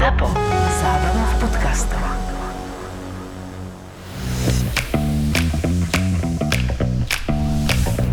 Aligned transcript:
ZAPO. 0.00 0.32
Zábrná 0.80 1.24
v 1.28 1.34
podcastov. 1.44 2.00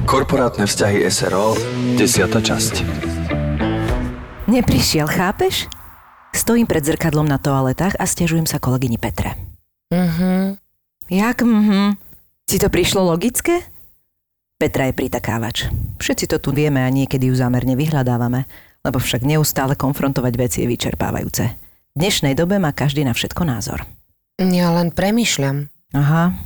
Korporátne 0.03 0.67
vzťahy 0.67 1.07
SRO 1.07 1.55
10. 1.95 2.27
časť 2.43 2.83
Neprišiel, 4.51 5.07
chápeš? 5.07 5.71
Stojím 6.35 6.67
pred 6.67 6.83
zrkadlom 6.83 7.23
na 7.23 7.39
toaletách 7.39 7.95
a 7.95 8.03
stiažujem 8.03 8.51
sa 8.51 8.59
kolegyni 8.59 8.99
Petre. 8.99 9.39
Mhm. 9.87 10.59
Jak 11.07 11.39
mhm? 11.39 11.95
Ti 12.51 12.55
to 12.59 12.67
prišlo 12.67 13.07
logické? 13.07 13.63
Petra 14.59 14.91
je 14.91 14.93
pritakávač. 14.99 15.71
Všetci 16.03 16.35
to 16.35 16.43
tu 16.43 16.51
vieme 16.51 16.83
a 16.83 16.91
niekedy 16.91 17.31
ju 17.31 17.35
zámerne 17.39 17.79
vyhľadávame, 17.79 18.43
lebo 18.83 18.99
však 18.99 19.23
neustále 19.23 19.79
konfrontovať 19.79 20.33
veci 20.35 20.67
je 20.67 20.67
vyčerpávajúce. 20.67 21.66
V 21.97 22.05
dnešnej 22.05 22.37
dobe 22.37 22.61
má 22.61 22.69
každý 22.69 23.01
na 23.01 23.17
všetko 23.17 23.41
názor. 23.41 23.81
Ja 24.37 24.69
len 24.69 24.93
premyšľam. 24.93 25.65
Aha. 25.97 26.37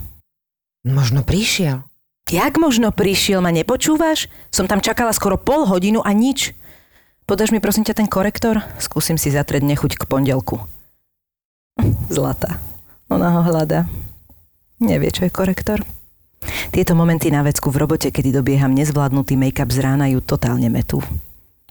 Možno 0.88 1.27
prišiel. 1.27 1.84
Jak 2.31 2.55
možno 2.55 2.95
prišiel, 2.95 3.44
ma 3.44 3.52
nepočúvaš? 3.52 4.31
Som 4.48 4.72
tam 4.72 4.80
čakala 4.80 5.11
skoro 5.11 5.35
pol 5.35 5.67
hodinu 5.67 5.99
a 6.08 6.16
nič. 6.16 6.55
Podaš 7.27 7.52
mi 7.52 7.59
prosím 7.59 7.84
ťa 7.84 7.99
ten 7.99 8.08
korektor? 8.08 8.63
Skúsim 8.80 9.20
si 9.20 9.27
zatrieť 9.27 9.67
nechuť 9.67 9.99
k 9.99 10.08
pondelku. 10.08 10.63
Zlata. 12.16 12.55
Ona 13.11 13.36
ho 13.36 13.41
hľadá. 13.44 13.91
Nevie, 14.80 15.11
čo 15.11 15.27
je 15.27 15.36
korektor. 15.36 15.83
Tieto 16.72 16.95
momenty 16.95 17.27
na 17.27 17.44
vecku 17.44 17.75
v 17.75 17.83
robote, 17.83 18.08
kedy 18.08 18.39
dobieham 18.39 18.72
nezvládnutý 18.72 19.36
make-up 19.36 19.67
z 19.67 19.83
rána, 19.83 20.08
ju 20.16 20.23
totálne 20.23 20.72
metú. 20.72 21.03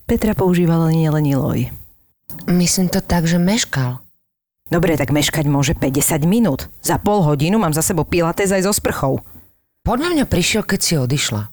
Petra 0.05 0.37
používala 0.37 0.93
nielen 0.93 1.25
Iloj. 1.25 1.80
Myslím 2.51 2.91
to 2.91 2.99
tak, 2.99 3.31
že 3.31 3.39
meškal. 3.39 4.03
Dobre, 4.67 4.99
tak 4.99 5.15
meškať 5.15 5.47
môže 5.47 5.79
50 5.79 6.27
minút. 6.27 6.67
Za 6.83 6.99
pol 6.99 7.23
hodinu 7.23 7.63
mám 7.63 7.71
za 7.71 7.83
sebou 7.83 8.03
pilates 8.03 8.51
aj 8.51 8.67
so 8.67 8.75
sprchou. 8.75 9.23
Podľa 9.87 10.19
mňa 10.19 10.25
prišiel, 10.27 10.67
keď 10.67 10.81
si 10.83 10.95
odišla. 10.99 11.47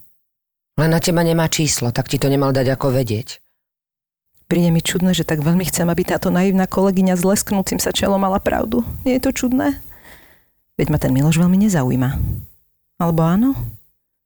Len 0.78 0.90
na 0.90 1.02
teba 1.02 1.22
nemá 1.22 1.50
číslo, 1.50 1.90
tak 1.94 2.10
ti 2.10 2.22
to 2.22 2.30
nemal 2.30 2.50
dať 2.50 2.74
ako 2.74 2.94
vedieť. 2.94 3.42
Príde 4.50 4.74
mi 4.74 4.82
čudné, 4.82 5.14
že 5.14 5.26
tak 5.26 5.46
veľmi 5.46 5.66
chcem, 5.70 5.86
aby 5.86 6.02
táto 6.02 6.34
naivná 6.34 6.66
kolegyňa 6.66 7.14
s 7.14 7.26
lesknúcim 7.26 7.78
sa 7.78 7.94
čelom 7.94 8.22
mala 8.22 8.42
pravdu. 8.42 8.82
Nie 9.06 9.22
je 9.22 9.30
to 9.30 9.32
čudné? 9.34 9.78
Veď 10.78 10.88
ma 10.94 10.98
ten 10.98 11.14
Miloš 11.14 11.38
veľmi 11.42 11.58
nezaujíma. 11.68 12.10
Alebo 12.98 13.22
áno? 13.22 13.54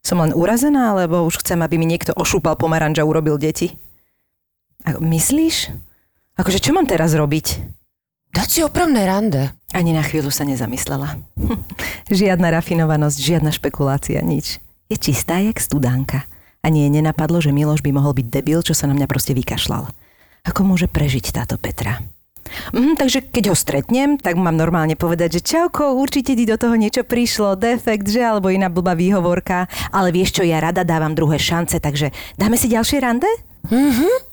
Som 0.03 0.23
len 0.23 0.35
urazená, 0.35 0.95
alebo 0.95 1.23
už 1.27 1.43
chcem, 1.43 1.59
aby 1.59 1.75
mi 1.75 1.87
niekto 1.87 2.15
ošúpal 2.15 2.55
pomaranč 2.55 2.99
a 2.99 3.07
urobil 3.07 3.39
deti? 3.39 3.75
A 4.87 4.99
myslíš? 4.99 5.90
Akože 6.41 6.57
čo 6.57 6.73
mám 6.73 6.89
teraz 6.89 7.13
robiť? 7.13 7.61
Dať 8.33 8.47
si 8.49 8.59
opravné 8.65 9.05
rande. 9.05 9.53
Ani 9.77 9.93
na 9.93 10.01
chvíľu 10.01 10.33
sa 10.33 10.41
nezamyslela. 10.41 11.21
Žiadna 12.09 12.49
rafinovanosť, 12.57 13.17
žiadna 13.21 13.53
špekulácia, 13.53 14.17
nič. 14.25 14.57
Je 14.89 14.97
čistá 14.97 15.37
jak 15.37 15.61
studánka. 15.61 16.25
Ani 16.65 16.81
jej 16.81 16.89
nenapadlo, 16.89 17.45
že 17.45 17.53
Miloš 17.53 17.85
by 17.85 17.93
mohol 17.93 18.17
byť 18.17 18.27
debil, 18.33 18.65
čo 18.65 18.73
sa 18.73 18.89
na 18.89 18.97
mňa 18.97 19.05
proste 19.05 19.37
vykašľal. 19.37 19.93
Ako 20.41 20.65
môže 20.65 20.89
prežiť 20.89 21.29
táto 21.29 21.61
Petra? 21.61 22.01
Mm, 22.73 22.97
takže 22.97 23.21
keď 23.21 23.53
ho 23.53 23.55
stretnem, 23.55 24.17
tak 24.17 24.33
mám 24.33 24.57
normálne 24.57 24.97
povedať, 24.97 25.37
že 25.37 25.45
čauko, 25.45 25.93
určite 25.93 26.33
ti 26.33 26.49
do 26.49 26.57
toho 26.57 26.73
niečo 26.73 27.05
prišlo, 27.05 27.53
defekt, 27.53 28.09
že, 28.09 28.25
alebo 28.25 28.49
iná 28.49 28.65
blbá 28.65 28.97
výhovorka, 28.97 29.69
ale 29.93 30.09
vieš 30.09 30.41
čo, 30.41 30.43
ja 30.43 30.57
rada 30.57 30.81
dávam 30.81 31.13
druhé 31.13 31.37
šance, 31.37 31.77
takže 31.77 32.09
dáme 32.33 32.57
si 32.57 32.65
ďalšie 32.65 32.97
rande? 32.97 33.29
Mhm. 33.69 34.30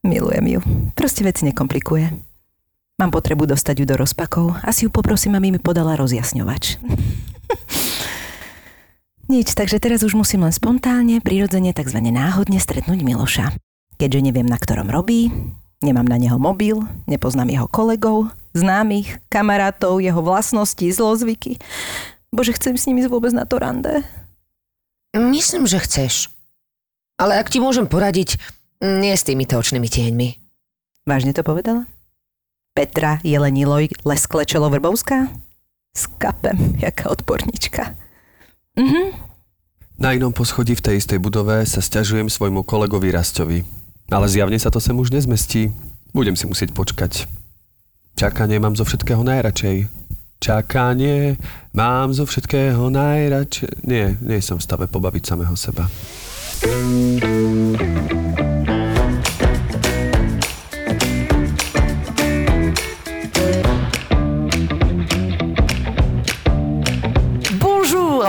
Milujem 0.00 0.46
ju. 0.46 0.60
Proste 0.96 1.24
veci 1.24 1.44
nekomplikuje. 1.44 2.08
Mám 3.00 3.12
potrebu 3.12 3.48
dostať 3.48 3.80
ju 3.80 3.84
do 3.88 3.96
rozpakov. 3.96 4.60
Asi 4.60 4.84
ju 4.84 4.90
poprosím, 4.92 5.36
aby 5.36 5.56
mi 5.56 5.60
podala 5.60 5.96
rozjasňovač. 5.96 6.76
Nič, 9.32 9.54
takže 9.54 9.78
teraz 9.78 10.02
už 10.02 10.18
musím 10.18 10.42
len 10.42 10.50
spontánne, 10.50 11.22
prirodzene, 11.22 11.70
tzv. 11.70 12.02
náhodne 12.02 12.58
stretnúť 12.58 13.06
Miloša. 13.06 13.54
Keďže 13.94 14.26
neviem, 14.26 14.48
na 14.48 14.58
ktorom 14.58 14.90
robí, 14.90 15.30
nemám 15.80 16.08
na 16.08 16.18
neho 16.18 16.36
mobil, 16.36 16.82
nepoznám 17.06 17.48
jeho 17.48 17.68
kolegov, 17.70 18.34
známych, 18.58 19.22
kamarátov, 19.30 20.02
jeho 20.02 20.18
vlastnosti, 20.18 20.82
zlozvyky. 20.82 21.62
Bože, 22.34 22.58
chcem 22.58 22.74
s 22.74 22.90
nimi 22.90 23.06
vôbec 23.06 23.30
na 23.30 23.46
to 23.46 23.62
rande. 23.62 24.02
Myslím, 25.14 25.70
že 25.70 25.78
chceš. 25.78 26.26
Ale 27.20 27.38
ak 27.38 27.54
ti 27.54 27.62
môžem 27.62 27.86
poradiť, 27.86 28.40
nie 28.80 29.12
s 29.12 29.24
týmito 29.24 29.60
očnými 29.60 29.88
tieňmi. 29.88 30.28
Vážne 31.04 31.36
to 31.36 31.44
povedala? 31.44 31.84
Petra 32.72 33.20
Jeleniloj 33.20 33.92
Lesklečelo 34.04 34.72
Vrbovská? 34.72 35.28
Skapem, 35.92 36.80
jaká 36.80 37.10
odpornička. 37.10 37.94
Mhm. 38.78 39.30
Na 40.00 40.16
inom 40.16 40.32
poschodí 40.32 40.72
v 40.72 40.80
tej 40.80 40.94
istej 40.96 41.20
budove 41.20 41.60
sa 41.68 41.84
stiažujem 41.84 42.32
svojmu 42.32 42.64
kolegovi 42.64 43.12
Rastovi. 43.12 43.68
Ale 44.08 44.26
zjavne 44.32 44.56
sa 44.56 44.72
to 44.72 44.80
sem 44.80 44.96
už 44.96 45.12
nezmestí. 45.12 45.68
Budem 46.16 46.34
si 46.34 46.48
musieť 46.48 46.72
počkať. 46.72 47.28
Čakanie 48.16 48.56
mám 48.56 48.74
zo 48.80 48.88
všetkého 48.88 49.20
najradšej. 49.20 49.86
Čakanie 50.40 51.36
mám 51.76 52.16
zo 52.16 52.24
všetkého 52.24 52.88
najradšej. 52.88 53.84
Nie, 53.84 54.16
nie 54.24 54.40
som 54.40 54.56
v 54.56 54.64
stave 54.64 54.88
pobaviť 54.88 55.22
samého 55.36 55.52
seba. 55.52 55.84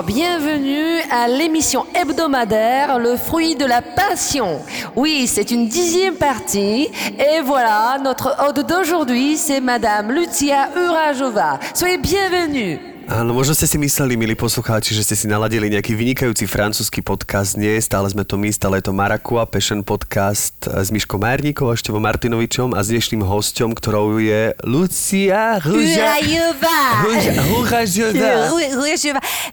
Bienvenue 0.06 1.00
à 1.12 1.28
l'émission 1.28 1.86
hebdomadaire 1.94 2.98
Le 2.98 3.18
fruit 3.18 3.56
de 3.56 3.66
la 3.66 3.82
passion. 3.82 4.62
Oui, 4.96 5.28
c'est 5.28 5.52
une 5.52 5.68
dixième 5.68 6.16
partie. 6.16 6.90
Et 7.20 7.42
voilà, 7.44 7.98
notre 8.04 8.36
hôte 8.48 8.66
d'aujourd'hui, 8.68 9.38
c'est 9.38 9.62
Madame 9.62 10.12
Lucia 10.12 10.70
Urajova. 10.76 11.60
Soyez 11.76 11.98
bienvenue. 11.98 12.91
Áno, 13.12 13.36
možno 13.36 13.52
ste 13.52 13.68
si 13.68 13.76
mysleli, 13.76 14.16
milí 14.16 14.40
poslucháči, 14.40 14.96
že 14.96 15.04
ste 15.04 15.20
si 15.20 15.28
naladili 15.28 15.68
nejaký 15.68 16.00
vynikajúci 16.00 16.48
francúzsky 16.48 17.04
podcast. 17.04 17.60
Nie, 17.60 17.76
stále 17.84 18.08
sme 18.08 18.24
to 18.24 18.40
my, 18.40 18.48
stále 18.56 18.80
je 18.80 18.88
to 18.88 18.96
Marakua 18.96 19.44
Passion 19.44 19.84
podcast 19.84 20.56
s 20.64 20.96
Miškou 20.96 21.20
Majerníkou 21.20 21.68
a 21.68 21.76
Števom 21.76 22.00
Martinovičom 22.00 22.72
a 22.72 22.80
s 22.80 22.88
dnešným 22.88 23.20
hosťom, 23.20 23.76
ktorou 23.76 24.16
je 24.16 24.56
Lucia 24.64 25.60
Huražová. 25.60 27.04
Urajova. 27.04 28.32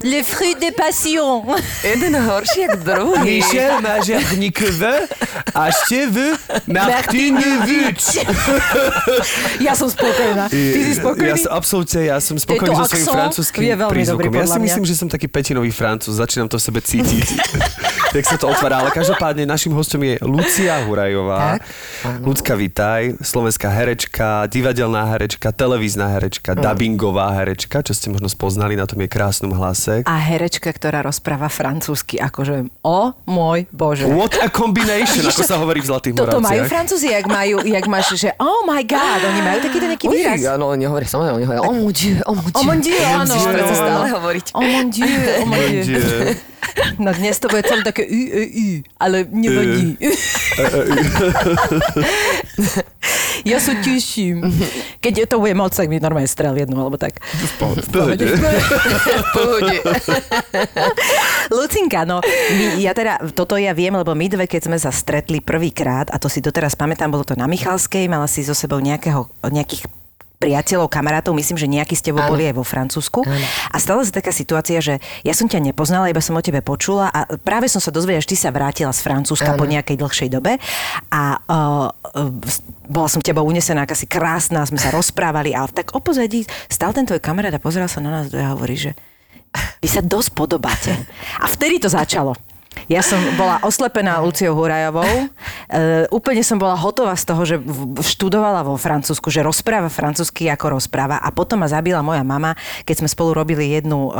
Le 0.07 0.21
fruit 0.23 0.59
de 0.63 0.71
passion. 0.71 1.43
Jeden 1.83 2.15
horší 2.15 2.63
jak 2.63 2.79
druhý. 2.87 3.43
Michel 3.43 3.83
Majerníkové 3.83 5.11
a 5.51 5.75
Štev 5.75 6.15
Martinovič. 6.71 8.23
Ja 9.59 9.75
som 9.75 9.91
spokojná. 9.91 10.47
Ty 10.47 10.79
si 10.79 10.95
spokojný? 10.95 11.27
Ja 11.27 11.37
som, 11.43 11.51
absolútne, 11.51 12.01
ja 12.07 12.23
som 12.23 12.39
spokojný 12.39 12.71
Tento 12.71 12.87
so 12.87 12.87
svojím 12.87 13.19
accent 13.19 13.48
francúzským 13.49 13.63
je 13.65 13.77
veľmi 13.81 13.93
prízvukom. 13.93 14.21
dobrý, 14.29 14.39
Ja 14.39 14.47
si 14.47 14.59
mňa. 14.59 14.67
myslím, 14.69 14.85
že 14.85 14.95
som 14.95 15.09
taký 15.09 15.27
petinový 15.29 15.71
francúz, 15.73 16.21
začínam 16.21 16.49
to 16.49 16.61
v 16.61 16.63
sebe 16.63 16.81
cítiť. 16.85 17.27
tak 18.15 18.25
sa 18.25 18.37
to 18.41 18.49
otvára, 18.49 18.85
ale 18.85 18.91
každopádne 18.93 19.45
našim 19.45 19.73
hostom 19.73 20.01
je 20.05 20.17
Lucia 20.25 20.81
Hurajová. 20.85 21.57
Tak, 21.57 21.61
áno. 22.05 22.25
Lucka, 22.33 22.53
vitaj. 22.57 23.21
Slovenská 23.21 23.69
herečka, 23.69 24.49
divadelná 24.49 25.05
herečka, 25.13 25.53
televízna 25.53 26.17
herečka, 26.17 26.57
dubbingová 26.57 27.37
herečka, 27.37 27.85
čo 27.85 27.93
ste 27.93 28.09
možno 28.13 28.29
spoznali 28.29 28.77
na 28.77 28.85
tom 28.89 29.01
jej 29.01 29.11
krásnom 29.11 29.53
hlase. 29.53 30.05
A 30.09 30.15
herečka, 30.17 30.73
ktorá 30.73 31.05
rozpráva 31.05 31.49
francúzsky, 31.53 32.17
akože 32.21 32.69
o 32.85 33.13
môj 33.29 33.69
bože. 33.73 34.09
What 34.09 34.41
a 34.41 34.49
combination, 34.49 35.25
ako 35.29 35.43
sa 35.45 35.61
hovorí 35.61 35.81
v 35.85 35.89
Zlatých 35.89 36.13
Toto 36.17 36.41
majú 36.41 36.65
Moravciach. 36.65 36.69
Francúzi, 36.69 37.07
jak 37.13 37.27
majú, 37.29 37.61
jak 37.65 37.85
máš, 37.89 38.17
že 38.17 38.33
oh 38.41 38.65
my 38.65 38.83
god, 38.89 39.21
oni 39.25 39.41
majú 39.45 39.59
takýto 39.63 39.87
nejaký 39.87 40.07
výraz. 40.09 40.39
áno, 40.49 40.73
oni 40.73 40.85
hovoria, 40.89 41.09
samozrejme, 41.09 41.37
oni 41.39 41.47
hovoria, 41.47 41.63
oh 41.65 41.75
mon 41.77 41.93
dieu, 41.93 42.17
oh 42.25 42.35
mon 42.35 42.49
dieu. 42.49 42.57
Oh 42.57 42.65
mon 42.65 42.79
dieu, 42.81 42.99
áno. 43.05 43.35
Dieu. 43.39 43.55
To 43.55 43.75
áno. 43.75 43.79
stále 43.79 44.07
hovoriť. 44.19 44.47
Oh 44.55 44.65
mon 44.65 44.87
dieu, 44.91 45.23
oh 45.43 45.47
mon 45.47 45.63
dieu. 45.71 46.03
No 46.99 47.11
dnes 47.11 47.39
to 47.43 47.51
bude 47.51 47.67
celé 47.67 47.83
také 47.83 48.07
u, 48.07 48.15
u, 48.15 48.43
u, 48.47 48.69
ale 48.99 49.27
nevadí. 49.31 49.99
Ja 53.47 53.63
sa 53.63 53.71
teším. 53.79 54.43
Keď 54.99 55.31
to 55.31 55.39
bude 55.39 55.55
moc, 55.55 55.71
tak 55.71 55.87
mi 55.87 56.03
normálne 56.03 56.27
strel 56.27 56.59
jednu, 56.59 56.75
alebo 56.75 56.99
tak. 56.99 57.23
V 57.23 57.53
pohode. 57.57 57.87
Pohode. 59.31 59.77
Lucinka, 61.55 62.03
no, 62.03 62.19
my, 62.27 62.83
ja 62.83 62.93
teda, 62.93 63.23
toto 63.33 63.55
ja 63.55 63.71
viem, 63.73 63.95
lebo 63.95 64.13
my 64.13 64.27
dve, 64.27 64.51
keď 64.51 64.69
sme 64.69 64.77
sa 64.77 64.91
stretli 64.91 65.39
prvýkrát, 65.39 66.11
a 66.11 66.19
to 66.19 66.27
si 66.27 66.43
doteraz 66.43 66.75
pamätám, 66.75 67.15
bolo 67.15 67.23
to 67.23 67.39
na 67.39 67.47
Michalskej, 67.47 68.11
mala 68.11 68.27
si 68.27 68.43
so 68.43 68.59
sebou 68.59 68.83
nejakého, 68.83 69.31
nejakých 69.47 69.87
priateľov, 70.39 70.87
kamarátov, 70.87 71.35
myslím, 71.35 71.59
že 71.59 71.67
nejakí 71.67 71.99
s 71.99 72.03
tebou 72.03 72.23
boli 72.31 72.47
aj 72.47 72.55
vo 72.55 72.63
Francúzsku. 72.63 73.27
Áno. 73.27 73.47
A 73.75 73.77
stala 73.83 74.07
sa 74.07 74.15
taká 74.15 74.31
situácia, 74.31 74.79
že 74.79 75.03
ja 75.27 75.35
som 75.35 75.51
ťa 75.51 75.59
nepoznala, 75.59 76.07
iba 76.07 76.23
som 76.23 76.39
o 76.39 76.43
tebe 76.43 76.63
počula 76.63 77.11
a 77.11 77.27
práve 77.43 77.67
som 77.67 77.83
sa 77.83 77.91
dozvedela, 77.91 78.23
že 78.23 78.33
ty 78.33 78.37
sa 78.39 78.55
vrátila 78.55 78.95
z 78.95 79.03
Francúzska 79.03 79.59
Áno. 79.59 79.61
po 79.61 79.67
nejakej 79.67 79.99
dlhšej 79.99 80.29
dobe 80.31 80.63
a 81.11 81.23
uh, 81.43 81.91
uh, 81.91 82.31
bola 82.87 83.09
som 83.11 83.19
teba 83.19 83.43
unesená, 83.43 83.83
aká 83.83 83.99
si 83.99 84.07
krásna, 84.07 84.63
sme 84.63 84.79
sa 84.79 84.95
rozprávali 84.95 85.53
a 85.53 85.67
tak 85.67 85.93
o 85.93 86.01
pozadí 86.01 86.47
stal 86.71 86.95
ten 86.95 87.05
tvoj 87.05 87.19
kamarát 87.19 87.53
a 87.53 87.61
pozeral 87.61 87.91
sa 87.91 87.99
na 87.99 88.23
nás 88.23 88.31
a 88.31 88.55
hovorí, 88.55 88.79
že 88.79 88.95
vy 89.83 89.89
sa 89.91 90.01
dosť 90.05 90.39
podobáte. 90.39 90.95
A 91.43 91.51
vtedy 91.51 91.83
to 91.83 91.91
začalo. 91.91 92.39
Ja 92.89 93.05
som 93.05 93.21
bola 93.37 93.61
oslepená 93.61 94.17
Luciou 94.25 94.57
Hurajovou. 94.57 95.05
E, 95.05 96.09
úplne 96.09 96.41
som 96.41 96.57
bola 96.57 96.73
hotová 96.73 97.13
z 97.19 97.25
toho, 97.29 97.43
že 97.45 97.57
študovala 98.01 98.65
vo 98.65 98.81
Francúzsku, 98.81 99.29
že 99.29 99.45
rozpráva 99.45 99.93
francúzsky 99.93 100.49
ako 100.49 100.81
rozpráva. 100.81 101.21
A 101.21 101.29
potom 101.29 101.61
ma 101.61 101.69
zabila 101.69 102.01
moja 102.01 102.25
mama, 102.25 102.57
keď 102.89 103.05
sme 103.05 103.09
spolu 103.13 103.37
robili 103.37 103.77
jednu, 103.77 104.13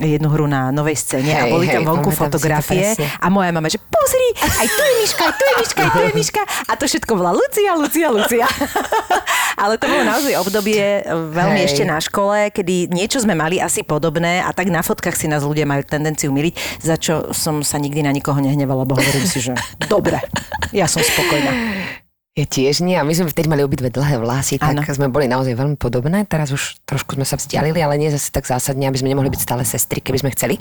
e, 0.00 0.18
jednu 0.18 0.28
hru 0.28 0.44
na 0.44 0.74
novej 0.74 0.98
scéne 0.98 1.32
a 1.36 1.44
Hej, 1.48 1.52
boli 1.52 1.66
tam 1.68 1.88
vonku 1.88 2.10
fotografie. 2.12 2.96
A 3.16 3.32
moja 3.32 3.48
mama, 3.48 3.68
že 3.72 3.80
pozri, 3.80 4.28
aj 4.40 4.66
tu 4.68 4.82
je 4.82 4.94
Miška, 5.04 5.22
aj 5.24 5.34
tu 5.36 5.42
je 5.44 5.54
Miška, 5.56 5.80
aj 5.80 5.90
tu 5.92 6.00
je 6.00 6.12
Miška. 6.12 6.42
A 6.68 6.72
to 6.76 6.84
všetko 6.84 7.12
bola 7.16 7.32
Lucia, 7.32 7.72
Lucia, 7.76 8.08
Lucia. 8.12 8.46
Ale 9.62 9.76
to 9.76 9.86
bolo 9.86 10.02
naozaj 10.04 10.32
obdobie 10.40 11.00
e, 11.00 11.02
veľmi 11.12 11.60
Hej. 11.60 11.68
ešte 11.68 11.82
na 11.84 11.96
škole, 12.00 12.52
kedy 12.52 12.88
niečo 12.92 13.20
sme 13.20 13.36
mali 13.36 13.60
asi 13.60 13.84
podobné 13.84 14.40
a 14.40 14.50
tak 14.52 14.72
na 14.72 14.80
fotkách 14.80 15.16
si 15.16 15.28
nás 15.28 15.44
ľudia 15.44 15.68
majú 15.68 15.84
tendenciu 15.84 16.32
miliť, 16.32 16.54
za 16.80 16.96
čo 16.96 17.30
som 17.36 17.60
sa 17.60 17.76
nikdy 17.76 17.91
na 18.00 18.16
nikoho 18.16 18.40
nehnevala, 18.40 18.88
lebo 18.88 18.96
hovorím 18.96 19.28
si, 19.28 19.44
že 19.44 19.52
dobre, 19.84 20.24
ja 20.72 20.88
som 20.88 21.04
spokojná. 21.04 21.52
Ja 22.32 22.48
tiež 22.48 22.80
nie. 22.80 22.96
A 22.96 23.04
my 23.04 23.12
sme 23.12 23.28
vtedy 23.28 23.44
mali 23.44 23.60
obidve 23.60 23.92
dlhé 23.92 24.16
vlasy, 24.16 24.56
tak 24.56 24.72
Áno. 24.72 24.88
sme 24.88 25.12
boli 25.12 25.28
naozaj 25.28 25.52
veľmi 25.52 25.76
podobné. 25.76 26.24
Teraz 26.24 26.48
už 26.48 26.80
trošku 26.88 27.12
sme 27.12 27.28
sa 27.28 27.36
vzdialili, 27.36 27.76
ale 27.84 28.00
nie 28.00 28.08
zase 28.08 28.32
tak 28.32 28.48
zásadne, 28.48 28.88
aby 28.88 28.96
sme 28.96 29.12
nemohli 29.12 29.28
byť 29.28 29.40
stále 29.44 29.68
sestry, 29.68 30.00
keby 30.00 30.24
sme 30.24 30.32
chceli. 30.32 30.56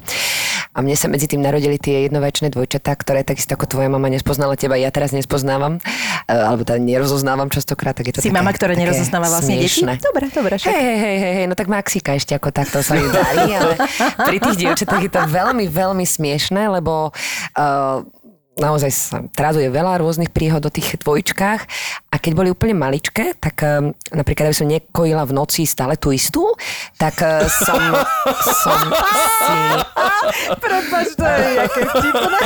A 0.75 0.83
mne 0.83 0.99
sa 0.99 1.07
medzi 1.07 1.31
tým 1.31 1.39
narodili 1.39 1.79
tie 1.79 2.11
jednovečné 2.11 2.51
dvojčatá, 2.51 2.91
ktoré 2.99 3.23
takisto 3.23 3.55
ako 3.55 3.71
tvoja 3.71 3.87
mama 3.87 4.11
nespoznala 4.11 4.59
teba, 4.59 4.75
ja 4.75 4.91
teraz 4.91 5.15
nespoznávam, 5.15 5.79
e, 6.27 6.35
alebo 6.35 6.67
teda 6.67 6.75
nerozoznávam 6.75 7.47
častokrát, 7.47 7.95
tak 7.95 8.11
je 8.11 8.13
to 8.15 8.19
Si 8.19 8.27
také, 8.27 8.35
mama, 8.35 8.51
ktorá 8.51 8.75
nerozoznáva 8.75 9.31
vlastne 9.31 9.55
deti? 9.55 9.71
smiešne. 9.71 10.03
Dobre, 10.03 10.27
dobre, 10.27 10.59
hej, 10.59 10.75
hej, 10.75 10.99
hej, 10.99 11.33
hej, 11.39 11.45
no 11.47 11.55
tak 11.55 11.71
Maxika 11.71 12.19
ešte 12.19 12.35
ako 12.35 12.51
takto 12.51 12.83
sa 12.83 12.99
mi 12.99 13.07
darí, 13.07 13.47
ale 13.51 13.79
pri 14.27 14.37
tých 14.43 14.59
dievčatách 14.59 15.07
je 15.07 15.11
to 15.11 15.23
veľmi, 15.23 15.71
veľmi 15.71 16.03
smiešné, 16.03 16.67
lebo 16.67 17.15
uh, 17.15 18.03
naozaj 18.59 18.91
sa 18.91 19.17
traduje 19.31 19.71
veľa 19.71 20.01
rôznych 20.01 20.33
príhod 20.33 20.63
o 20.65 20.73
tých 20.73 20.99
dvojčkách 20.99 21.61
a 22.11 22.19
keď 22.19 22.31
boli 22.35 22.51
úplne 22.51 22.75
maličké, 22.75 23.39
tak 23.39 23.63
um, 23.63 23.95
napríklad, 24.11 24.51
aby 24.51 24.57
som 24.59 24.67
nekojila 24.67 25.23
v 25.23 25.31
noci 25.31 25.63
stále 25.63 25.95
tú 25.95 26.11
istú, 26.11 26.43
tak 26.99 27.15
uh, 27.23 27.47
som, 27.47 27.79
som 28.43 28.79
si 29.47 29.59
Prepač, 30.59 31.15
to 31.15 31.23
je 31.23 31.47
jaké 31.55 31.81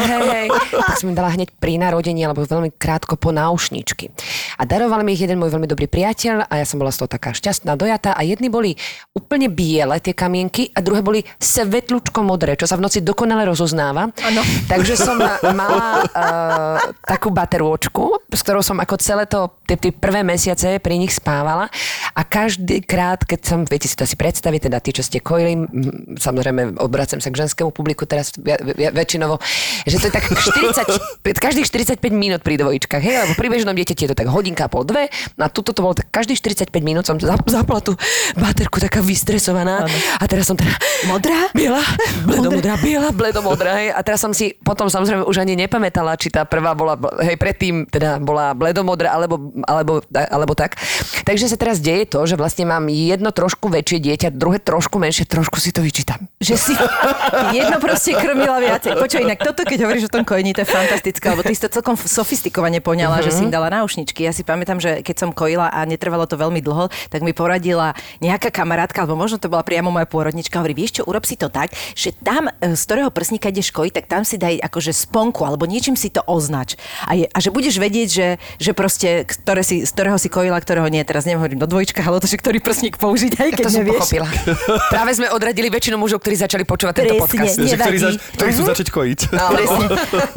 hej, 0.06 0.26
hej, 0.30 0.48
tak 0.70 0.96
som 1.02 1.10
im 1.10 1.18
dala 1.18 1.34
hneď 1.34 1.50
pri 1.58 1.82
narodení, 1.82 2.22
alebo 2.22 2.46
veľmi 2.46 2.78
krátko 2.78 3.18
po 3.18 3.34
náušničky. 3.34 4.14
A 4.62 4.70
daroval 4.70 5.02
mi 5.02 5.18
ich 5.18 5.26
jeden 5.26 5.42
môj 5.42 5.58
veľmi 5.58 5.66
dobrý 5.66 5.90
priateľ 5.90 6.46
a 6.46 6.54
ja 6.62 6.66
som 6.70 6.78
bola 6.78 6.94
z 6.94 7.02
toho 7.02 7.10
taká 7.10 7.34
šťastná, 7.34 7.74
dojatá 7.74 8.14
a 8.14 8.22
jedni 8.22 8.54
boli 8.54 8.78
úplne 9.18 9.50
biele, 9.50 9.98
tie 9.98 10.14
kamienky, 10.14 10.70
a 10.78 10.80
druhé 10.86 11.02
boli 11.02 11.26
svetlučko 11.42 12.22
modré, 12.22 12.54
čo 12.54 12.70
sa 12.70 12.78
v 12.78 12.86
noci 12.86 13.02
dokonale 13.02 13.50
rozoznáva. 13.50 14.14
Áno. 14.14 14.42
Takže 14.70 14.94
som 14.94 15.18
ma- 15.18 15.42
mala 15.58 16.06
uh, 16.06 16.78
takú 17.02 17.34
baterôčku, 17.34 18.30
s 18.30 18.42
ktorou 18.46 18.62
som 18.62 18.78
ako 18.78 18.96
celé 19.02 19.26
to, 19.26 19.55
tie, 19.66 19.76
tie 19.76 19.92
prvé 19.92 20.22
mesiace 20.22 20.78
pri 20.80 20.96
nich 20.96 21.12
spávala. 21.12 21.68
A 22.14 22.22
každý 22.24 22.86
krát, 22.86 23.26
keď 23.26 23.40
som, 23.44 23.60
viete 23.66 23.90
si 23.90 23.98
to 23.98 24.06
asi 24.06 24.16
predstaviť, 24.16 24.70
teda 24.72 24.78
tí, 24.80 24.94
čo 24.94 25.04
ste 25.04 25.20
kojili, 25.20 25.68
samozrejme 26.16 26.80
obracem 26.80 27.20
sa 27.20 27.34
k 27.34 27.44
ženskému 27.44 27.74
publiku 27.74 28.06
teraz 28.06 28.32
via- 28.38 28.62
via- 28.62 28.94
väčšinovo, 28.94 29.42
že 29.84 29.98
to 30.00 30.08
je 30.08 30.14
tak 30.14 30.26
40, 30.30 31.26
každých 31.46 31.68
45 31.68 32.00
minút 32.16 32.42
pri 32.46 32.62
dvojičkách, 32.62 33.04
hej, 33.04 33.16
lebo 33.28 33.34
pri 33.36 33.48
bežnom 33.52 33.76
dieťati 33.76 34.08
je 34.08 34.10
to 34.14 34.18
tak 34.18 34.30
hodinka, 34.32 34.70
pol, 34.72 34.88
dve, 34.88 35.10
no 35.36 35.46
a 35.46 35.50
tuto 35.52 35.76
to 35.76 35.82
bolo 35.84 35.98
tak 35.98 36.08
každých 36.14 36.40
45 36.70 36.72
minút 36.86 37.04
som 37.10 37.18
zap- 37.20 37.50
zapla 37.50 37.82
tú 37.82 37.98
baterku 38.38 38.80
taká 38.80 39.02
vystresovaná. 39.02 39.86
A 40.22 40.24
teraz 40.30 40.48
som 40.48 40.56
teda 40.56 40.72
Modrá? 41.06 41.52
Biela, 41.54 41.84
bledomodrá, 42.26 42.74
biela, 42.82 43.10
bledomodrá, 43.12 43.72
hej. 43.78 43.90
A 43.94 44.00
teraz 44.02 44.24
som 44.24 44.34
si 44.34 44.58
potom 44.58 44.90
samozrejme 44.90 45.28
už 45.28 45.38
ani 45.38 45.54
nepamätala, 45.54 46.18
či 46.18 46.34
tá 46.34 46.48
prvá 46.48 46.74
bola, 46.74 46.98
hej, 47.22 47.38
predtým 47.38 47.86
teda 47.86 48.18
bola 48.18 48.56
bledomodrá, 48.58 49.14
alebo, 49.14 49.38
alebo, 49.64 50.04
alebo 50.12 50.54
tak. 50.58 50.76
Takže 51.24 51.48
sa 51.48 51.56
teraz 51.56 51.80
deje 51.80 52.04
to, 52.12 52.20
že 52.28 52.36
vlastne 52.36 52.68
mám 52.68 52.92
jedno 52.92 53.32
trošku 53.32 53.72
väčšie 53.72 54.04
dieťa, 54.04 54.28
druhé 54.36 54.60
trošku 54.60 55.00
menšie, 55.00 55.24
trošku 55.24 55.64
si 55.64 55.72
to 55.72 55.80
vyčítam. 55.80 56.28
Že 56.44 56.56
si 56.60 56.74
jedno 57.58 57.80
proste 57.80 58.12
krmila 58.20 58.60
viacej. 58.60 59.00
Počuj, 59.00 59.24
inak 59.24 59.40
toto, 59.40 59.64
keď 59.64 59.88
hovoríš 59.88 60.12
o 60.12 60.14
tom 60.14 60.28
kojení, 60.28 60.52
to 60.52 60.68
je 60.68 60.70
fantastické, 60.70 61.26
lebo 61.32 61.42
ty 61.48 61.56
si 61.56 61.64
to 61.64 61.72
celkom 61.72 61.96
sofistikovane 61.96 62.84
poňala, 62.84 63.24
že 63.24 63.32
si 63.32 63.48
im 63.48 63.52
dala 63.54 63.72
náušničky. 63.72 64.28
Ja 64.28 64.36
si 64.36 64.44
pamätám, 64.44 64.84
že 64.84 65.00
keď 65.00 65.16
som 65.16 65.30
kojila 65.32 65.72
a 65.72 65.80
netrvalo 65.88 66.28
to 66.28 66.36
veľmi 66.36 66.60
dlho, 66.60 66.92
tak 67.08 67.24
mi 67.24 67.32
poradila 67.32 67.96
nejaká 68.20 68.52
kamarátka, 68.52 69.04
alebo 69.04 69.16
možno 69.16 69.40
to 69.40 69.48
bola 69.48 69.64
priamo 69.64 69.94
moja 69.94 70.08
pôrodnička, 70.10 70.60
hovorí, 70.60 70.76
vieš 70.76 71.02
čo, 71.02 71.04
urob 71.08 71.24
si 71.24 71.40
to 71.40 71.48
tak, 71.48 71.72
že 71.94 72.12
tam, 72.12 72.50
e, 72.50 72.74
z 72.74 72.82
ktorého 72.84 73.10
prsníka 73.14 73.54
ideš 73.54 73.72
kojiť, 73.72 73.94
tak 74.02 74.06
tam 74.10 74.24
si 74.28 74.36
daj 74.36 74.60
akože 74.66 74.92
sponku, 74.92 75.46
alebo 75.46 75.70
niečím 75.70 75.94
si 75.94 76.10
to 76.12 76.24
označ. 76.26 76.80
A, 77.06 77.14
je, 77.14 77.26
a 77.30 77.38
že 77.38 77.54
budeš 77.54 77.78
vedieť, 77.78 78.08
že, 78.10 78.28
že 78.58 78.72
proste, 78.74 79.24
ktoré 79.46 79.62
si, 79.62 79.86
z 79.86 79.92
ktorého 79.94 80.18
si 80.18 80.26
kojila, 80.26 80.58
ktorého 80.58 80.90
nie. 80.90 81.06
Teraz 81.06 81.30
nehovorím 81.30 81.62
do 81.62 81.70
dvojčka, 81.70 82.02
ale 82.02 82.18
to, 82.18 82.26
že 82.26 82.42
ktorý 82.42 82.58
prsník 82.66 82.98
použiť, 82.98 83.38
aj 83.38 83.50
keď 83.54 83.62
to 83.62 83.70
som 83.70 83.86
nevieš. 83.86 83.94
pochopila. 84.02 84.28
Práve 84.98 85.12
sme 85.14 85.30
odradili 85.30 85.70
väčšinu 85.70 86.02
mužov, 86.02 86.26
ktorí 86.26 86.34
začali 86.42 86.66
počúvať 86.66 86.94
tento 86.98 87.14
Presne. 87.14 87.22
podcast. 87.22 87.54
Že 87.62 87.78
ktorí, 87.78 87.98
Nevadí. 88.02 88.18
zač- 88.18 88.22
ktorí 88.34 88.50
chcú 88.50 88.64
začať 88.66 88.88
kojiť. 88.90 89.20
Presne. 89.62 89.86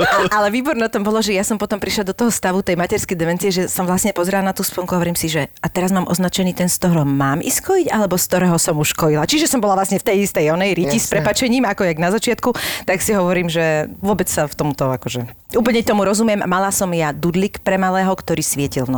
A, 0.04 0.16
ale 0.36 0.46
výborné 0.52 0.84
tom 0.92 1.00
bolo, 1.00 1.24
že 1.24 1.32
ja 1.32 1.40
som 1.40 1.56
potom 1.56 1.80
prišla 1.80 2.04
do 2.04 2.12
toho 2.12 2.28
stavu 2.28 2.60
tej 2.60 2.76
materskej 2.76 3.16
demencie, 3.16 3.48
že 3.48 3.64
som 3.64 3.88
vlastne 3.88 4.12
pozerala 4.12 4.44
na 4.44 4.52
tú 4.52 4.60
sponku 4.60 4.92
a 4.92 5.00
hovorím 5.00 5.16
si, 5.16 5.32
že 5.32 5.48
a 5.64 5.72
teraz 5.72 5.88
mám 5.88 6.04
označený 6.04 6.52
ten, 6.52 6.68
z 6.68 6.76
ktorého 6.76 7.08
mám 7.08 7.40
ísť 7.40 7.64
kojiť, 7.64 7.86
alebo 7.88 8.20
z 8.20 8.24
ktorého 8.28 8.60
som 8.60 8.76
už 8.76 8.92
kojila. 8.92 9.24
Čiže 9.24 9.48
som 9.48 9.64
bola 9.64 9.72
vlastne 9.72 9.96
v 9.96 10.04
tej 10.04 10.28
istej 10.28 10.52
onej 10.52 10.76
riti 10.76 11.00
s 11.00 11.08
Jasné. 11.08 11.24
prepačením, 11.24 11.64
ako 11.64 11.88
jak 11.88 11.96
na 11.96 12.12
začiatku, 12.12 12.52
tak 12.84 13.00
si 13.00 13.16
hovorím, 13.16 13.48
že 13.48 13.88
vôbec 14.04 14.28
sa 14.28 14.44
v 14.44 14.52
tomto 14.52 14.92
akože... 14.92 15.24
Úplne 15.56 15.80
tomu 15.80 16.04
rozumiem. 16.04 16.44
Mala 16.44 16.68
som 16.68 16.92
ja 16.92 17.08
dudlik 17.08 17.64
pre 17.64 17.80
malého, 17.80 18.12
ktorý 18.12 18.44
svietil 18.44 18.84
v 18.84 18.92
noci. 18.92 18.97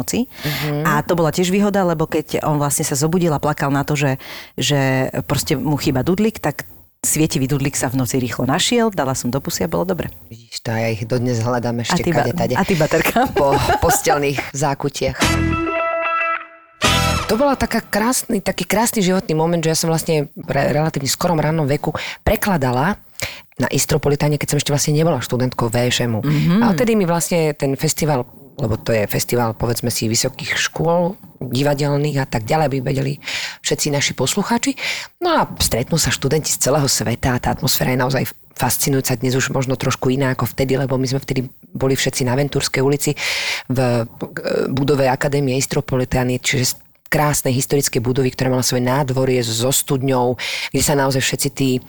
A 0.86 1.00
to 1.04 1.14
bola 1.14 1.30
tiež 1.32 1.50
výhoda, 1.52 1.84
lebo 1.84 2.06
keď 2.06 2.44
on 2.46 2.56
vlastne 2.56 2.84
sa 2.86 2.96
zobudil 2.96 3.32
a 3.32 3.42
plakal 3.42 3.68
na 3.72 3.82
to, 3.82 3.94
že, 3.98 4.20
že 4.56 5.10
proste 5.26 5.56
mu 5.56 5.76
chýba 5.76 6.04
dudlik, 6.04 6.38
tak 6.38 6.64
svietivý 7.00 7.48
dudlik 7.48 7.80
sa 7.80 7.88
v 7.88 7.96
noci 7.96 8.20
rýchlo 8.20 8.44
našiel, 8.44 8.92
dala 8.92 9.16
som 9.16 9.32
do 9.32 9.40
pusy 9.40 9.64
a 9.64 9.68
bolo 9.72 9.88
dobre. 9.88 10.12
Vidíš 10.28 10.60
to, 10.60 10.68
ja 10.76 10.92
ich 10.92 11.08
dodnes 11.08 11.40
hľadám 11.40 11.80
A 11.80 11.82
ešte 11.88 12.04
ty, 12.04 12.12
ba- 12.12 12.28
kade 12.28 12.32
tade. 12.36 12.54
a 12.56 12.62
ty 12.64 12.74
baterka. 12.76 13.24
po 13.40 13.56
postelných 13.80 14.52
zákutiach. 14.52 15.18
To 17.30 17.38
bola 17.38 17.54
taká 17.54 17.78
krásny, 17.78 18.42
taký 18.42 18.66
krásny 18.66 19.06
životný 19.06 19.38
moment, 19.38 19.62
že 19.62 19.70
ja 19.70 19.78
som 19.78 19.86
vlastne 19.86 20.34
v 20.34 20.50
re, 20.50 20.74
relatívne 20.74 21.06
skorom 21.06 21.38
rannom 21.38 21.62
veku 21.62 21.94
prekladala 22.26 22.98
na 23.54 23.68
Istropolitáne, 23.70 24.34
keď 24.34 24.56
som 24.56 24.58
ešte 24.58 24.72
vlastne 24.74 24.98
nebola 24.98 25.22
študentkou 25.22 25.70
VŠMu. 25.70 26.26
Mm-hmm. 26.26 26.60
A 26.64 26.64
odtedy 26.74 26.98
mi 26.98 27.06
vlastne 27.06 27.54
ten 27.54 27.76
festival, 27.78 28.26
lebo 28.60 28.76
to 28.76 28.92
je 28.92 29.08
festival, 29.08 29.56
povedzme 29.56 29.88
si, 29.88 30.06
vysokých 30.06 30.54
škôl, 30.54 31.16
divadelných 31.40 32.20
a 32.20 32.26
tak 32.28 32.44
ďalej, 32.44 32.64
aby 32.68 32.78
vedeli 32.84 33.12
všetci 33.64 33.88
naši 33.88 34.12
poslucháči. 34.12 34.76
No 35.24 35.32
a 35.32 35.48
stretnú 35.56 35.96
sa 35.96 36.12
študenti 36.12 36.52
z 36.52 36.68
celého 36.68 36.84
sveta 36.84 37.34
a 37.34 37.42
tá 37.42 37.56
atmosféra 37.56 37.96
je 37.96 38.02
naozaj 38.04 38.24
fascinujúca 38.52 39.16
dnes 39.16 39.32
už 39.32 39.56
možno 39.56 39.72
trošku 39.80 40.12
iná 40.12 40.36
ako 40.36 40.44
vtedy, 40.52 40.76
lebo 40.76 41.00
my 41.00 41.08
sme 41.08 41.24
vtedy 41.24 41.48
boli 41.72 41.96
všetci 41.96 42.28
na 42.28 42.36
Ventúrskej 42.36 42.84
ulici 42.84 43.16
v 43.72 43.78
e, 43.80 44.00
budove 44.68 45.08
Akadémie 45.08 45.56
Istropolitány, 45.56 46.36
čiže 46.44 46.76
krásnej 47.10 47.56
historické 47.56 47.98
budovy, 47.98 48.30
ktorá 48.30 48.52
mala 48.52 48.62
svoje 48.62 48.86
nádvorie 48.86 49.42
so 49.42 49.72
studňou, 49.72 50.38
kde 50.70 50.82
sa 50.84 50.94
naozaj 50.94 51.24
všetci 51.24 51.48
tí 51.56 51.82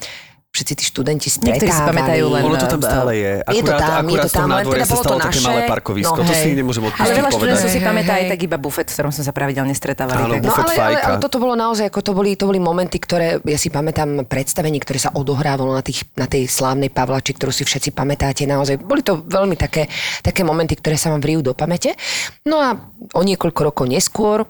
všetci 0.52 0.74
tí 0.76 0.84
študenti 0.84 1.28
Niektorí 1.32 1.64
si 1.64 1.72
stretávali. 1.72 1.90
pamätajú 1.96 2.26
len- 2.28 2.44
Ono 2.44 2.58
to 2.58 2.68
tam 2.68 2.82
stále 2.84 3.12
je. 3.16 3.32
Akurát, 3.40 3.56
Je 3.56 3.62
to 3.62 3.72
tam, 3.72 3.80
je 3.80 3.88
akurát 3.88 4.22
to 4.22 4.28
z 4.28 4.34
toho 4.34 4.42
tam, 4.42 4.50
len 4.52 4.60
teda 4.62 4.68
bolo 4.68 4.92
to 4.92 4.96
stalo 5.02 5.16
také 5.18 5.30
naše. 5.32 5.48
malé 5.48 5.62
parkovisko. 5.66 6.12
No, 6.14 6.28
to 6.28 6.34
si 6.34 6.50
nemôžem 6.52 6.82
Ale 6.82 6.92
odpustiť 6.92 7.16
veľa 7.16 7.30
študentov 7.32 7.70
si 7.72 7.80
pamätá 7.82 8.12
aj 8.14 8.26
tak 8.28 8.40
iba 8.42 8.58
bufet, 8.60 8.86
v 8.86 8.94
ktorom 8.94 9.12
sme 9.12 9.24
sa 9.24 9.32
pravidelne 9.32 9.72
stretávali. 9.72 10.20
Áno, 10.22 10.34
tak- 10.34 10.44
No 10.44 10.48
bufet 10.52 10.66
ale, 10.68 10.74
ale, 10.76 10.98
ale 11.00 11.16
toto 11.18 11.38
bolo 11.40 11.54
naozaj, 11.56 11.86
ako 11.88 12.00
to 12.04 12.12
boli, 12.12 12.30
to 12.36 12.46
boli 12.46 12.60
momenty, 12.60 12.98
ktoré, 12.98 13.40
ja 13.42 13.56
si 13.56 13.70
pamätám 13.70 14.28
predstavenie, 14.28 14.78
ktoré 14.78 15.00
sa 15.00 15.10
odohrávalo 15.10 15.72
na, 15.72 15.80
tých, 15.80 16.04
na 16.14 16.28
tej 16.28 16.44
slávnej 16.46 16.92
Pavlači, 16.92 17.32
ktorú 17.32 17.50
si 17.50 17.64
všetci 17.64 17.90
pamätáte. 17.90 18.44
Naozaj 18.44 18.76
boli 18.78 19.02
to 19.02 19.24
veľmi 19.24 19.56
také, 19.56 19.88
také 20.20 20.44
momenty, 20.44 20.76
ktoré 20.76 21.00
sa 21.00 21.10
vám 21.10 21.24
vrijú 21.24 21.40
do 21.42 21.56
pamäte. 21.56 21.96
No 22.44 22.60
a 22.60 22.76
o 23.10 23.24
niekoľko 23.24 23.62
rokov 23.64 23.88
neskôr 23.88 24.44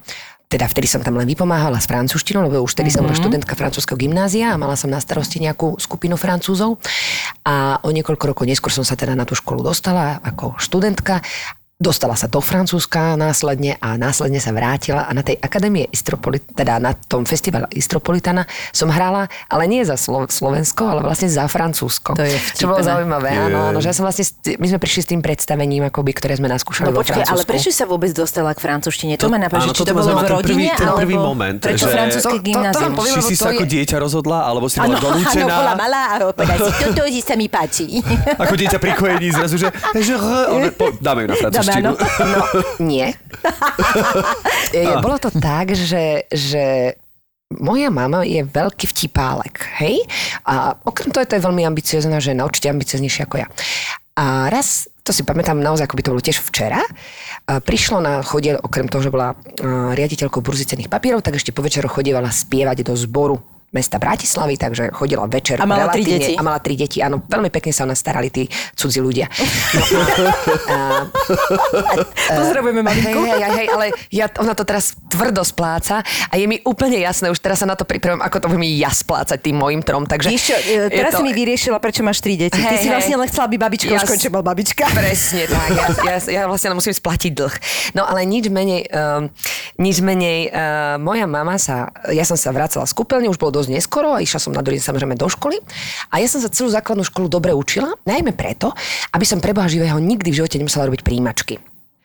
teda 0.51 0.67
vtedy 0.67 0.84
som 0.91 1.00
tam 1.00 1.15
len 1.15 1.24
vypomáhala 1.24 1.79
s 1.79 1.88
francúzštinou, 1.88 2.43
lebo 2.51 2.60
už 2.67 2.75
vtedy 2.75 2.91
som 2.91 3.08
bola 3.08 3.15
študentka 3.15 3.55
francúzského 3.55 3.96
gymnázia 3.96 4.51
a 4.51 4.60
mala 4.60 4.75
som 4.75 4.91
na 4.91 5.00
starosti 5.00 5.39
nejakú 5.39 5.79
skupinu 5.79 6.20
francúzov. 6.20 6.75
A 7.48 7.79
o 7.79 7.89
niekoľko 7.96 8.36
rokov 8.36 8.43
neskôr 8.43 8.67
som 8.67 8.84
sa 8.84 9.00
teda 9.00 9.15
na 9.15 9.24
tú 9.24 9.31
školu 9.31 9.63
dostala 9.63 10.20
ako 10.20 10.60
študentka 10.60 11.24
Dostala 11.82 12.14
sa 12.14 12.30
do 12.30 12.38
Francúzska 12.38 13.18
následne 13.18 13.74
a 13.76 13.98
následne 13.98 14.38
sa 14.38 14.54
vrátila 14.54 15.02
a 15.02 15.12
na 15.12 15.26
tej 15.26 15.42
akadémie 15.42 15.90
Istropolit, 15.90 16.46
teda 16.48 16.78
na 16.78 16.94
tom 16.94 17.26
festivale 17.26 17.66
Istropolitana 17.72 18.46
som 18.70 18.86
hrála, 18.86 19.26
ale 19.50 19.66
nie 19.66 19.82
za 19.82 19.98
Slo- 19.98 20.30
Slovensko, 20.30 20.86
ale 20.86 21.02
vlastne 21.02 21.26
za 21.26 21.42
Francúzsko. 21.44 22.14
To 22.14 22.22
je 22.22 22.38
Čo 22.54 22.70
bolo 22.70 22.78
vtipné. 22.78 22.86
zaujímavé, 22.86 23.30
áno, 23.34 23.58
áno, 23.66 23.78
že 23.82 23.90
ja 23.90 23.96
som 23.98 24.06
vlastne, 24.06 24.30
my 24.54 24.68
sme 24.68 24.78
prišli 24.78 25.02
s 25.02 25.08
tým 25.10 25.20
predstavením, 25.20 25.90
akoby, 25.90 26.14
ktoré 26.14 26.38
sme 26.38 26.46
naskúšali 26.48 26.86
No 26.86 26.94
vo 26.94 27.02
počkaj, 27.02 27.26
ale 27.26 27.42
prečo 27.44 27.74
sa 27.74 27.90
vôbec 27.90 28.14
dostala 28.14 28.54
k 28.54 28.62
francúzštine? 28.62 29.18
To, 29.18 29.26
ma 29.26 29.42
napadá, 29.42 29.66
či 29.66 29.82
to 29.82 29.90
bolo 29.90 30.06
v 30.06 30.22
ten 30.22 30.30
rodine, 30.30 30.54
prvý- 30.54 30.78
ten 30.78 30.86
alebo 30.86 31.02
prvý 31.02 31.16
moment, 31.18 31.58
prečo 31.58 31.90
že- 31.90 31.98
francúzske 31.98 32.30
To- 32.30 32.38
to- 32.38 32.46
to 32.46 32.46
gymnázium? 32.46 32.92
Či 33.10 33.22
si 33.26 33.36
to 33.36 33.42
sa 33.42 33.50
ako 33.50 33.64
je- 33.66 33.72
dieťa 33.74 33.98
rozhodla, 33.98 34.38
alebo 34.46 34.70
si 34.70 34.78
bola 34.78 34.86
Áno, 34.86 34.94
áno, 34.94 35.06
donútená? 35.18 35.50
bola 35.50 35.74
malá 35.74 36.02
a 36.14 36.16
si, 36.30 36.70
toto 36.86 37.02
sa 37.10 37.34
mi 37.34 37.50
páči. 37.50 38.06
Ako 38.38 38.54
dieťa 38.54 38.78
pri 38.78 38.94
kojení 38.94 39.34
zrazu, 39.34 39.58
že... 39.58 39.74
dáme 41.02 41.26
ju 41.26 41.28
na 41.28 41.36
francúzštinu. 41.36 41.71
Dáme, 41.72 41.88
áno. 41.88 41.92
No, 41.96 42.42
nie. 42.92 43.16
Je, 44.75 44.88
bolo 45.00 45.16
to 45.20 45.32
tak, 45.32 45.75
že, 45.75 46.28
že 46.32 46.96
moja 47.60 47.92
mama 47.92 48.24
je 48.24 48.40
veľký 48.44 48.88
vtipálek, 48.88 49.60
hej? 49.84 50.00
A 50.48 50.80
okrem 50.88 51.12
toho 51.12 51.28
to 51.28 51.36
je 51.36 51.44
veľmi 51.44 51.68
ambiciozná 51.68 52.24
žena, 52.24 52.48
určite 52.48 52.72
ambicioznejšia 52.72 53.28
ako 53.28 53.44
ja. 53.44 53.48
A 54.16 54.48
raz, 54.48 54.88
to 55.04 55.12
si 55.12 55.28
pamätám 55.28 55.60
naozaj, 55.60 55.88
ako 55.88 55.98
by 56.00 56.04
to 56.04 56.12
bolo 56.16 56.24
tiež 56.24 56.40
včera, 56.40 56.80
prišlo 57.48 58.00
na 58.00 58.24
chodie, 58.24 58.56
okrem 58.56 58.88
toho, 58.88 59.04
že 59.04 59.12
bola 59.12 59.36
riaditeľkou 59.96 60.40
burzy 60.40 60.68
cenných 60.68 60.92
papierov, 60.92 61.24
tak 61.24 61.40
ešte 61.40 61.56
po 61.56 61.63
večeru 61.63 61.92
chodievala 61.92 62.32
spievať 62.32 62.88
do 62.88 62.94
zboru 62.96 63.40
mesta 63.72 63.96
Bratislavy, 63.96 64.60
takže 64.60 64.92
chodila 64.92 65.24
večer. 65.25 65.56
A 65.56 65.66
mala 65.66 65.88
tri 65.88 66.04
deti. 66.04 66.36
A 66.36 66.44
mala 66.44 66.60
tri 66.60 66.75
deti, 66.75 67.00
áno. 67.00 67.24
Veľmi 67.24 67.48
pekne 67.48 67.72
sa 67.72 67.84
o 67.84 67.90
nás 67.90 67.96
starali 67.98 68.28
tí 68.28 68.44
cudzí 68.75 69.00
ľudia. 69.00 69.32
No, 69.32 70.04
a, 70.68 71.08
Pozdravujeme 72.36 72.84
maminku. 72.84 73.24
hej, 73.24 73.40
hej, 73.40 73.51
hej, 73.56 73.68
ale 73.70 73.86
ja, 74.10 74.28
ona 74.36 74.51
to 74.51 74.68
teraz 74.68 74.92
tvrdo 75.08 75.42
spláca 75.42 76.04
a 76.04 76.34
je 76.36 76.46
mi 76.46 76.60
úplne 76.63 77.00
jasné, 77.00 77.32
už 77.32 77.40
teraz 77.40 77.60
sa 77.60 77.68
na 77.68 77.75
to 77.75 77.88
pripravujem, 77.88 78.20
ako 78.20 78.38
to 78.40 78.48
budem 78.51 78.68
ja 78.75 78.92
splácať 78.92 79.40
tým 79.40 79.56
mojim 79.56 79.80
trom, 79.80 80.04
takže... 80.04 80.28
Víš 80.28 80.51
čo, 80.51 80.58
e, 80.58 80.92
teraz 80.92 81.16
to- 81.16 81.20
si 81.20 81.24
mi 81.24 81.32
vyriešila, 81.32 81.80
prečo 81.80 82.04
máš 82.04 82.20
tri 82.20 82.36
deti. 82.36 82.60
Ty 82.60 82.75
Hej, 82.75 82.78
si 82.78 82.88
vlastne 82.90 83.16
len 83.16 83.28
chcela 83.28 83.48
byť 83.48 83.60
babičkou, 83.60 83.92
Ja 83.92 84.04
už 84.04 84.10
končí 84.10 84.28
s- 84.28 84.34
bol 84.34 84.44
babička. 84.44 84.84
Presne 84.92 85.48
tak, 85.48 85.70
ja, 85.72 85.88
ja, 86.04 86.18
ja 86.20 86.42
vlastne 86.46 86.75
musím 86.75 86.92
splatiť 86.92 87.32
dlh. 87.32 87.56
No 87.96 88.04
ale 88.04 88.28
nič 88.28 88.51
menej, 88.51 88.92
um, 88.92 89.32
nič 89.78 90.04
menej, 90.04 90.51
uh, 90.51 90.96
moja 91.00 91.24
mama 91.24 91.56
sa, 91.56 91.88
ja 92.12 92.28
som 92.28 92.36
sa 92.36 92.51
vracala 92.51 92.84
z 92.84 92.94
kúpeľne, 92.94 93.32
už 93.32 93.40
bolo 93.40 93.61
dosť 93.62 93.72
neskoro 93.72 94.12
a 94.12 94.20
išla 94.20 94.39
som 94.39 94.51
na 94.51 94.60
druhý 94.60 94.77
samozrejme 94.77 95.13
do 95.13 95.25
školy 95.25 95.62
a 96.10 96.18
ja 96.18 96.25
som 96.25 96.41
sa 96.41 96.50
celú 96.50 96.68
základnú 96.68 97.01
školu 97.03 97.30
dobre 97.30 97.53
učila, 97.53 97.94
najmä 98.03 98.34
preto, 98.34 98.74
aby 99.12 99.24
som 99.24 99.38
pre 99.38 99.53
Boha 99.53 99.70
živého 99.70 99.96
nikdy 99.96 100.27
v 100.27 100.39
živote 100.41 100.58
nemusela 100.58 100.86
robiť 100.86 101.01
príjimačky. 101.01 101.62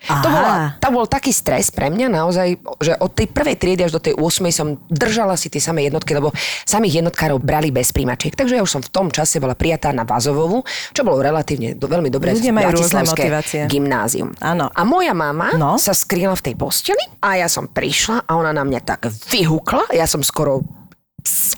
To, 0.06 0.28
bola, 0.30 0.78
to 0.78 0.88
bol 0.94 1.02
taký 1.02 1.34
stres 1.34 1.74
pre 1.74 1.90
mňa 1.90 2.06
naozaj, 2.06 2.62
že 2.78 2.94
od 2.94 3.10
tej 3.10 3.26
prvej 3.26 3.58
triedy 3.58 3.82
až 3.82 3.96
do 3.96 3.98
tej 3.98 4.14
8 4.14 4.22
som 4.54 4.78
držala 4.86 5.34
si 5.34 5.50
tie 5.50 5.58
samé 5.58 5.82
jednotky, 5.82 6.14
lebo 6.14 6.30
samých 6.62 7.02
jednotkárov 7.02 7.42
brali 7.42 7.74
bez 7.74 7.90
príjmačiek. 7.90 8.30
Takže 8.30 8.54
ja 8.54 8.62
už 8.62 8.70
som 8.70 8.82
v 8.84 8.92
tom 8.92 9.10
čase 9.10 9.42
bola 9.42 9.58
prijatá 9.58 9.90
na 9.90 10.06
Vazovovu, 10.06 10.62
čo 10.94 11.02
bolo 11.02 11.18
relatívne 11.18 11.74
do, 11.74 11.90
veľmi 11.90 12.06
dobré 12.06 12.38
Ľudia 12.38 12.54
majú 12.54 12.78
rôzne 12.78 13.02
motivácie. 13.02 13.66
gymnázium. 13.66 14.30
Áno. 14.38 14.70
A 14.70 14.86
moja 14.86 15.10
mama 15.10 15.50
No. 15.58 15.74
sa 15.74 15.90
skrýla 15.90 16.38
v 16.38 16.44
tej 16.44 16.54
posteli 16.54 17.02
a 17.18 17.42
ja 17.42 17.50
som 17.50 17.66
prišla 17.66 18.30
a 18.30 18.38
ona 18.38 18.54
na 18.54 18.62
mňa 18.62 18.80
tak 18.86 19.10
vyhukla. 19.26 19.90
Ja 19.90 20.06
som 20.06 20.22
skoro 20.22 20.62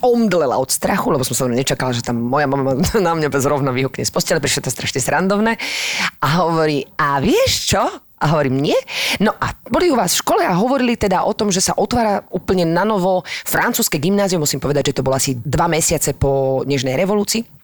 omdlela 0.01 0.57
od 0.57 0.69
strachu, 0.69 1.13
lebo 1.13 1.23
som 1.23 1.35
sa 1.35 1.45
nečakala, 1.47 1.95
že 1.95 2.05
tam 2.05 2.19
moja 2.19 2.45
mama 2.49 2.77
na 3.07 3.11
mňa 3.15 3.29
zrovna 3.39 3.71
vyhukne 3.71 4.03
z 4.03 4.11
postele, 4.11 4.43
prišlo 4.43 4.67
to 4.67 4.71
strašne 4.73 4.99
srandovné 5.01 5.55
a 6.19 6.27
hovorí, 6.43 6.85
a 6.99 7.21
vieš 7.23 7.75
čo? 7.75 7.83
A 8.19 8.35
hovorím, 8.35 8.59
nie. 8.59 8.75
No 9.23 9.31
a 9.31 9.55
boli 9.71 9.87
u 9.87 9.95
vás 9.95 10.11
v 10.11 10.21
škole 10.27 10.43
a 10.43 10.51
hovorili 10.51 10.99
teda 10.99 11.23
o 11.23 11.31
tom, 11.31 11.55
že 11.55 11.63
sa 11.63 11.71
otvára 11.79 12.27
úplne 12.35 12.67
na 12.67 12.83
novo 12.83 13.23
francúzske 13.47 13.95
gymnázium. 13.95 14.43
Musím 14.43 14.59
povedať, 14.59 14.91
že 14.91 14.99
to 14.99 15.05
bolo 15.07 15.15
asi 15.15 15.39
dva 15.39 15.71
mesiace 15.71 16.11
po 16.19 16.59
Nežnej 16.67 16.99
revolúcii. 16.99 17.58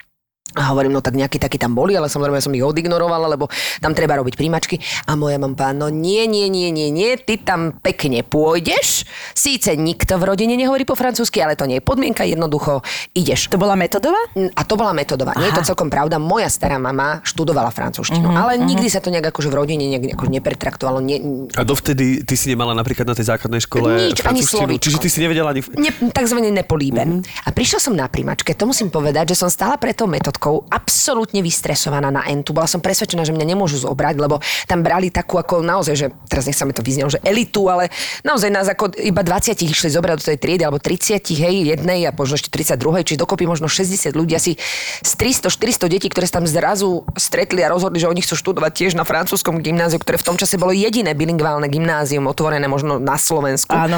A 0.55 0.71
hovorím, 0.71 0.91
no 0.91 0.99
tak 0.99 1.13
nejaký 1.13 1.35
taký 1.35 1.55
tam 1.55 1.71
boli, 1.71 1.93
ale 1.93 2.07
samozrejme 2.07 2.39
som 2.39 2.51
ich 2.51 2.63
odignorovala, 2.63 3.27
lebo 3.27 3.51
tam 3.77 3.91
treba 3.91 4.15
robiť 4.15 4.33
príjmačky. 4.33 4.79
A 5.05 5.13
moja 5.13 5.35
mampa, 5.35 5.71
no 5.71 5.87
nie, 5.87 6.23
nie, 6.25 6.47
nie, 6.47 6.69
nie, 6.69 6.87
nie, 6.89 7.15
ty 7.15 7.35
tam 7.37 7.75
pekne 7.75 8.23
pôjdeš. 8.23 9.03
Síce 9.31 9.75
nikto 9.75 10.15
v 10.15 10.23
rodine 10.25 10.55
nehovorí 10.55 10.83
po 10.83 10.93
francúzsky, 10.93 11.39
ale 11.39 11.53
to 11.53 11.65
nie 11.65 11.77
je 11.77 11.83
podmienka, 11.83 12.23
jednoducho 12.23 12.79
ideš. 13.11 13.47
To 13.49 13.57
bola 13.57 13.75
metodová? 13.75 14.17
A 14.33 14.61
to 14.63 14.73
bola 14.73 14.91
metodová. 14.91 15.35
Nie 15.35 15.49
je 15.49 15.59
to 15.59 15.67
celkom 15.67 15.87
pravda. 15.87 16.15
Moja 16.15 16.47
stará 16.47 16.77
mama 16.77 17.19
študovala 17.21 17.69
francúzštinu, 17.69 18.23
Mhm, 18.25 18.37
ale 18.37 18.51
nikdy 18.57 18.87
sa 18.87 18.99
to 18.99 19.09
nejak 19.09 19.29
akože 19.29 19.47
v 19.47 19.55
rodine 19.55 19.85
nejak, 19.87 20.03
nejako 20.07 20.25
nepretraktovalo. 20.29 20.99
Nie, 20.99 21.19
A 21.51 21.61
dovtedy 21.61 22.23
ty 22.23 22.35
si 22.35 22.47
nemala 22.47 22.71
napríklad 22.71 23.03
na 23.03 23.13
tej 23.13 23.27
základnej 23.27 23.59
škole 23.59 24.07
Nič, 24.07 24.21
ani 24.21 24.39
slovíčko. 24.39 24.81
čiže 24.81 24.97
ty 24.97 25.07
si 25.07 25.19
nevedela 25.19 25.49
ani... 25.49 25.61
ne, 25.75 25.91
takzvané 26.09 26.47
nepolíben. 26.49 27.25
A 27.43 27.49
prišla 27.49 27.79
som 27.81 27.93
na 27.93 28.05
príjmačke, 28.05 28.53
to 28.53 28.63
musím 28.63 28.87
povedať, 28.87 29.33
že 29.33 29.41
som 29.41 29.49
stála 29.49 29.75
pred 29.75 29.91
tou 29.91 30.05
metodkou 30.05 30.44
absolútne 30.69 31.41
vystresovaná 31.41 32.13
na 32.13 32.27
entu. 32.29 32.53
Bola 32.53 32.69
som 32.69 32.83
presvedčená, 32.83 33.25
že 33.25 33.33
mňa 33.33 33.47
nemôžu 33.55 33.81
zobrať, 33.81 34.15
lebo 34.21 34.37
tam 34.69 34.85
brali 34.85 35.09
takú 35.09 35.41
ako 35.41 35.65
naozaj, 35.65 35.95
že 35.97 36.07
teraz 36.29 36.45
nech 36.45 36.57
sa 36.57 36.67
mi 36.67 36.73
to 36.75 36.85
vyznelo, 36.85 37.09
že 37.09 37.21
elitu, 37.25 37.65
ale 37.65 37.89
naozaj 38.21 38.49
nás 38.53 38.69
ako 38.69 38.93
iba 39.01 39.25
20 39.25 39.57
išli 39.65 39.89
zobrať 39.89 40.15
do 40.21 40.25
tej 40.29 40.37
triedy, 40.37 40.61
alebo 40.61 40.77
30, 40.77 41.25
hej, 41.25 41.55
jednej 41.73 42.05
a 42.05 42.13
možno 42.13 42.37
ešte 42.37 42.53
32, 42.53 43.07
čiže 43.07 43.19
dokopy 43.21 43.49
možno 43.49 43.65
60 43.65 44.13
ľudí, 44.13 44.37
asi 44.37 44.53
z 45.01 45.11
300-400 45.17 45.89
detí, 45.89 46.07
ktoré 46.11 46.29
sa 46.29 46.39
tam 46.39 46.47
zrazu 46.47 47.07
stretli 47.17 47.65
a 47.65 47.71
rozhodli, 47.73 47.97
že 47.97 48.11
oni 48.11 48.21
chcú 48.21 48.37
študovať 48.37 48.71
tiež 48.71 48.91
na 48.93 49.07
francúzskom 49.07 49.63
gymnáziu, 49.63 49.97
ktoré 49.97 50.21
v 50.21 50.27
tom 50.27 50.37
čase 50.37 50.61
bolo 50.61 50.75
jediné 50.75 51.17
bilingválne 51.17 51.71
gymnázium 51.71 52.29
otvorené 52.29 52.69
možno 52.69 53.01
na 53.01 53.15
Slovensku. 53.15 53.73
Áno. 53.73 53.97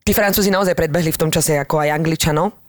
Tí 0.00 0.16
Francúzi 0.16 0.48
naozaj 0.48 0.74
predbehli 0.74 1.12
v 1.12 1.20
tom 1.20 1.30
čase 1.30 1.60
ako 1.60 1.84
aj 1.84 1.92
Angličanov. 1.92 2.59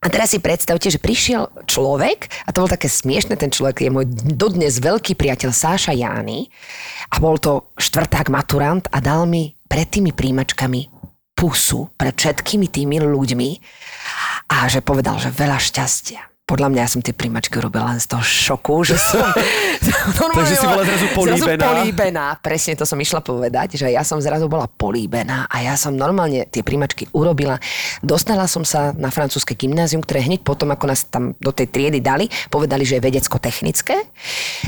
A 0.00 0.08
teraz 0.08 0.32
si 0.32 0.40
predstavte, 0.40 0.88
že 0.88 0.96
prišiel 0.96 1.68
človek, 1.68 2.32
a 2.48 2.56
to 2.56 2.64
bol 2.64 2.72
také 2.72 2.88
smiešne, 2.88 3.36
ten 3.36 3.52
človek 3.52 3.84
je 3.84 3.92
môj 3.92 4.08
dodnes 4.32 4.80
veľký 4.80 5.12
priateľ 5.12 5.52
Sáša 5.52 5.92
Jány, 5.92 6.48
a 7.12 7.20
bol 7.20 7.36
to 7.36 7.68
štvrták 7.76 8.32
maturant 8.32 8.88
a 8.88 9.04
dal 9.04 9.28
mi 9.28 9.52
pred 9.68 9.92
tými 9.92 10.16
príjimačkami 10.16 11.00
pusu 11.40 11.88
pred 11.96 12.12
všetkými 12.12 12.68
tými 12.68 13.00
ľuďmi 13.00 13.50
a 14.52 14.68
že 14.68 14.84
povedal, 14.84 15.16
že 15.16 15.32
veľa 15.32 15.56
šťastia. 15.56 16.29
Podľa 16.50 16.66
mňa 16.66 16.80
ja 16.82 16.90
som 16.90 16.98
tie 16.98 17.14
príjmačky 17.14 17.62
robila 17.62 17.94
len 17.94 18.02
z 18.02 18.10
toho 18.10 18.26
šoku, 18.26 18.82
že 18.82 18.98
som... 18.98 19.22
Takže 20.34 20.54
si 20.58 20.66
bola 20.66 20.82
zrazu 20.82 21.06
políbená. 21.14 21.62
Zrazu 21.62 21.78
políbená, 21.78 22.26
presne 22.42 22.74
to 22.74 22.82
som 22.82 22.98
išla 22.98 23.22
povedať, 23.22 23.78
že 23.78 23.86
ja 23.86 24.02
som 24.02 24.18
zrazu 24.18 24.50
bola 24.50 24.66
políbená 24.66 25.46
a 25.46 25.62
ja 25.62 25.78
som 25.78 25.94
normálne 25.94 26.50
tie 26.50 26.66
príjmačky 26.66 27.06
urobila. 27.14 27.62
Dostala 28.02 28.50
som 28.50 28.66
sa 28.66 28.90
na 28.98 29.14
francúzske 29.14 29.54
gymnázium, 29.54 30.02
ktoré 30.02 30.26
hneď 30.26 30.42
potom, 30.42 30.74
ako 30.74 30.90
nás 30.90 31.06
tam 31.06 31.38
do 31.38 31.54
tej 31.54 31.70
triedy 31.70 32.02
dali, 32.02 32.26
povedali, 32.50 32.82
že 32.82 32.98
je 32.98 33.06
vedecko-technické. 33.06 34.10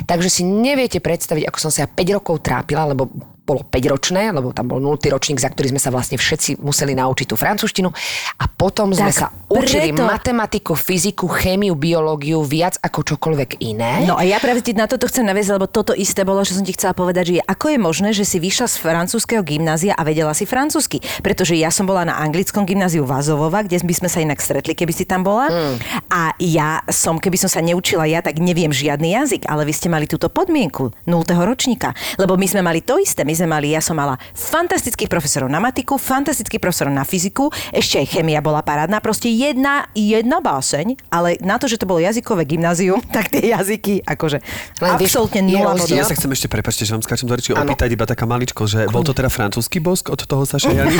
Takže 0.06 0.30
si 0.30 0.46
neviete 0.46 1.02
predstaviť, 1.02 1.50
ako 1.50 1.58
som 1.58 1.74
sa 1.74 1.82
ja 1.82 1.88
5 1.90 1.98
rokov 2.14 2.46
trápila, 2.46 2.86
lebo 2.86 3.10
bolo 3.52 3.60
5-ročné, 3.68 4.32
lebo 4.32 4.56
tam 4.56 4.72
bol 4.72 4.80
0. 4.80 4.96
ročník, 5.12 5.36
za 5.36 5.52
ktorý 5.52 5.76
sme 5.76 5.80
sa 5.80 5.92
vlastne 5.92 6.16
všetci 6.16 6.64
museli 6.64 6.96
naučiť 6.96 7.26
tú 7.28 7.36
francúzštinu. 7.36 7.92
A 8.40 8.44
potom 8.48 8.96
sme 8.96 9.12
Tak 9.12 9.20
sa 9.20 9.28
učili 9.52 9.92
preto- 9.92 10.08
matematiku, 10.08 10.72
fyziku, 10.72 11.28
chémiu, 11.28 11.76
biológiu 11.76 12.40
viac 12.40 12.80
ako 12.80 13.04
čokoľvek 13.04 13.60
iné. 13.60 14.08
No 14.08 14.16
a 14.16 14.24
ja 14.24 14.40
práve 14.40 14.64
ti 14.64 14.72
na 14.72 14.88
toto 14.88 15.04
chcem 15.04 15.28
naviesť, 15.28 15.50
lebo 15.60 15.68
toto 15.68 15.92
isté 15.92 16.24
bolo, 16.24 16.40
že 16.46 16.56
som 16.56 16.64
ti 16.64 16.72
chcela 16.72 16.96
povedať, 16.96 17.36
že 17.36 17.44
ako 17.44 17.76
je 17.76 17.78
možné, 17.78 18.08
že 18.16 18.24
si 18.24 18.40
vyšla 18.40 18.70
z 18.70 18.76
francúzského 18.80 19.42
gymnázia 19.44 19.92
a 19.92 20.02
vedela 20.06 20.32
si 20.32 20.48
francúzsky. 20.48 21.02
Pretože 21.20 21.58
ja 21.58 21.68
som 21.68 21.84
bola 21.84 22.06
na 22.08 22.16
anglickom 22.22 22.64
gymnáziu 22.64 23.04
Vazovova, 23.04 23.66
kde 23.66 23.82
by 23.82 23.94
sme 23.94 24.08
sa 24.08 24.22
inak 24.22 24.38
stretli, 24.38 24.72
keby 24.72 24.92
si 24.94 25.04
tam 25.04 25.26
bola. 25.26 25.50
Mm. 25.50 25.74
A 26.08 26.22
ja 26.38 26.80
som, 26.88 27.18
keby 27.18 27.36
som 27.36 27.50
sa 27.50 27.60
neučila 27.60 28.06
ja, 28.06 28.22
tak 28.22 28.38
neviem 28.38 28.70
žiadny 28.70 29.12
jazyk, 29.18 29.50
ale 29.50 29.66
vy 29.66 29.72
ste 29.74 29.90
mali 29.90 30.06
túto 30.06 30.30
podmienku 30.30 30.94
0. 31.04 31.26
ročníka. 31.42 31.90
Lebo 32.16 32.38
my 32.38 32.46
sme 32.46 32.62
mali 32.62 32.80
to 32.80 32.96
isté. 33.02 33.26
My 33.26 33.34
sme 33.34 33.41
mali, 33.46 33.74
ja 33.74 33.80
som 33.82 33.96
mala 33.96 34.18
fantastických 34.34 35.10
profesorov 35.10 35.48
na 35.50 35.58
matiku, 35.58 35.96
fantastických 35.96 36.62
profesorov 36.62 36.92
na 36.94 37.06
fyziku, 37.06 37.48
ešte 37.72 38.02
aj 38.02 38.06
chemia 38.18 38.40
bola 38.42 38.64
parádna, 38.64 38.98
proste 38.98 39.30
jedna, 39.30 39.86
jedna 39.94 40.42
báseň, 40.42 41.10
ale 41.12 41.38
na 41.42 41.58
to, 41.58 41.66
že 41.66 41.78
to 41.78 41.86
bolo 41.86 42.02
jazykové 42.02 42.46
gymnázium, 42.48 43.02
tak 43.16 43.32
tie 43.32 43.52
jazyky, 43.54 44.02
akože 44.04 44.38
Len 44.82 44.90
absolútne 44.98 45.40
nula 45.42 45.76
rozdiel. 45.76 46.02
Ja 46.02 46.06
bodov. 46.06 46.10
sa 46.10 46.16
chcem 46.18 46.30
ešte, 46.32 46.46
prepačte, 46.50 46.82
že 46.86 46.92
vám 46.94 47.04
skáčem 47.04 47.26
do 47.28 47.34
reči, 47.34 47.50
opýtať 47.54 47.88
iba 47.92 48.04
taká 48.08 48.24
maličko, 48.28 48.66
že 48.66 48.86
bol 48.90 49.04
to 49.06 49.14
teda 49.14 49.28
francúzsky 49.28 49.78
bosk 49.78 50.10
od 50.10 50.20
toho 50.24 50.42
Saša 50.46 50.70
Jany? 50.72 50.96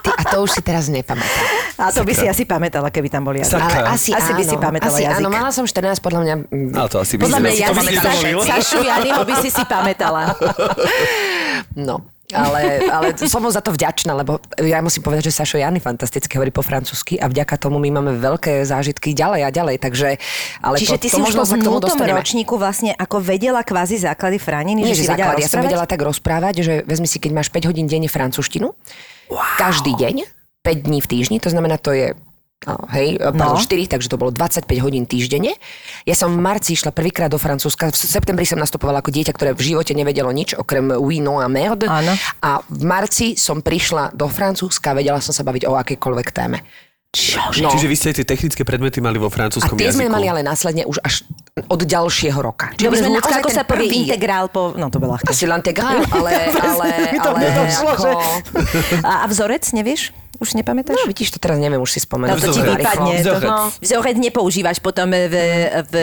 Ty, 0.00 0.09
to 0.30 0.36
už 0.40 0.50
si 0.50 0.60
teraz 0.62 0.86
nepamätám. 0.86 1.44
A 1.80 1.88
to 1.90 2.04
by 2.04 2.12
si 2.12 2.28
asi 2.28 2.44
pamätala, 2.44 2.92
keby 2.92 3.08
tam 3.08 3.24
boli 3.24 3.40
jazyky. 3.40 3.56
Saka. 3.56 3.72
Ale 3.80 3.88
asi, 3.96 4.10
Asi 4.12 4.32
by 4.36 4.44
áno, 4.44 4.50
si 4.52 4.56
pamätala 4.56 4.92
asi 4.92 5.02
jazyk. 5.08 5.18
Áno, 5.18 5.28
mala 5.32 5.50
som 5.50 5.64
14, 5.64 5.96
podľa 5.98 6.20
mňa... 6.22 6.34
mm, 6.44 6.70
Ale 6.76 6.88
to 6.88 6.98
asi 7.00 7.14
Podľa 7.16 7.38
mňa 7.40 7.50
vyzerá, 7.50 7.72
si 7.72 7.96
to 7.96 8.08
jazyk. 8.12 8.34
Sašu 8.44 8.78
Janiho 8.84 9.22
by 9.24 9.34
si 9.40 9.48
si 9.48 9.62
pamätala. 9.64 10.22
No. 11.76 12.02
ale, 12.30 12.86
ale 12.86 13.06
som 13.26 13.42
mu 13.42 13.50
za 13.50 13.58
to 13.58 13.74
vďačná, 13.74 14.14
lebo 14.14 14.38
ja 14.58 14.78
musím 14.78 15.02
povedať, 15.02 15.30
že 15.30 15.42
Sašo 15.42 15.58
Jany 15.58 15.82
fantasticky 15.82 16.38
hovorí 16.38 16.54
po 16.54 16.62
francúzsky 16.62 17.18
a 17.18 17.26
vďaka 17.26 17.58
tomu 17.58 17.82
my 17.82 17.90
máme 17.90 18.12
veľké 18.22 18.62
zážitky 18.62 19.14
ďalej 19.14 19.40
a 19.46 19.50
ďalej, 19.50 19.76
takže... 19.82 20.08
Ale 20.62 20.78
Čiže 20.78 20.94
to, 20.94 21.02
ty 21.02 21.08
to 21.10 21.16
si 21.18 21.20
už 21.26 21.34
nutom 21.58 21.82
dostaneme. 21.82 22.14
ročníku 22.14 22.54
vlastne 22.54 22.94
ako 22.94 23.18
vedela 23.18 23.66
kvázi 23.66 23.98
základy 23.98 24.38
frániny, 24.38 24.82
Nie, 24.86 24.94
že 24.94 25.02
že 25.02 25.02
si 25.02 25.10
vedela 25.10 25.34
základ. 25.34 25.42
Ja 25.42 25.48
som 25.50 25.60
vedela 25.62 25.86
tak 25.90 26.00
rozprávať, 26.06 26.54
že 26.62 26.74
vezmi 26.86 27.10
si, 27.10 27.18
keď 27.18 27.30
máš 27.34 27.48
5 27.50 27.66
hodín 27.70 27.90
denne 27.90 28.06
francúzštinu, 28.06 28.78
každý 29.58 29.94
deň, 29.94 30.26
5 30.62 30.86
dní 30.86 30.98
v 31.00 31.06
týždni, 31.06 31.36
to 31.40 31.50
znamená, 31.50 31.78
to 31.80 31.92
je 31.94 32.14
No, 32.60 32.76
hej, 32.92 33.16
pardon, 33.16 33.56
No. 33.56 33.64
4, 33.64 33.88
takže 33.88 34.12
to 34.12 34.20
bolo 34.20 34.28
25 34.28 34.68
hodín 34.84 35.08
týždenne. 35.08 35.56
Ja 36.04 36.12
som 36.12 36.36
v 36.36 36.44
marci 36.44 36.76
išla 36.76 36.92
prvýkrát 36.92 37.32
do 37.32 37.40
Francúzska. 37.40 37.88
V 37.88 37.96
septembri 37.96 38.44
som 38.44 38.60
nastupovala 38.60 39.00
ako 39.00 39.08
dieťa, 39.16 39.32
ktoré 39.32 39.50
v 39.56 39.72
živote 39.72 39.96
nevedelo 39.96 40.28
nič, 40.28 40.52
okrem 40.52 40.92
oui, 40.92 41.24
no 41.24 41.40
a 41.40 41.48
merde. 41.48 41.88
Áno. 41.88 42.12
A 42.44 42.60
v 42.68 42.84
marci 42.84 43.32
som 43.40 43.64
prišla 43.64 44.12
do 44.12 44.28
Francúzska 44.28 44.92
a 44.92 44.98
vedela 45.00 45.24
som 45.24 45.32
sa 45.32 45.40
baviť 45.40 45.64
o 45.64 45.72
akejkoľvek 45.72 46.28
téme. 46.36 46.60
Čože? 47.10 47.66
No. 47.66 47.74
Čiže 47.74 47.86
vy 47.86 47.96
ste 47.98 48.06
aj 48.10 48.16
tie 48.22 48.26
technické 48.28 48.62
predmety 48.62 49.02
mali 49.02 49.18
vo 49.18 49.26
A 49.26 49.34
francúzskom 49.34 49.74
tie 49.74 49.90
jazyku. 49.90 49.98
sme 49.98 50.06
mali 50.08 50.30
ale 50.30 50.40
následne 50.40 50.86
už 50.86 51.02
až 51.02 51.26
od 51.66 51.82
ďalšieho 51.82 52.38
roka. 52.38 52.70
Čiže 52.72 52.80
my 52.80 52.86
Dobre, 52.86 52.98
sme 53.00 53.10
naozaj 53.12 53.34
ako 53.36 53.50
ten 53.50 53.58
sa 53.58 53.64
prvý- 53.66 53.90
integrál 54.06 54.46
po... 54.46 54.78
No 54.78 54.86
to 54.88 55.02
bolo 55.02 55.18
ľahké. 55.18 55.26
Asi 55.26 55.44
l'intégrál, 55.44 56.06
ale, 56.06 56.30
ale, 56.70 56.88
to 57.18 57.28
ale 57.28 57.38
nedošlo, 57.42 57.88
ako... 57.90 58.08
A, 59.02 59.12
a 59.22 59.26
vzorec, 59.26 59.66
nevieš? 59.74 60.14
Už 60.40 60.56
nepamätáš? 60.56 60.96
No 60.96 61.04
vidíš, 61.04 61.36
to 61.36 61.38
teraz 61.38 61.60
neviem 61.60 61.76
už 61.76 61.92
si 61.92 62.00
No 62.00 62.04
spomenúť. 62.08 62.40
to 62.40 62.48
ti 62.48 62.64
vypadne. 62.64 63.12
Vzorec. 63.20 63.52
vzorec 63.84 64.16
nepoužívaš 64.16 64.80
potom 64.80 65.12
v, 65.12 65.28
v, 65.28 65.36
v, 65.84 65.94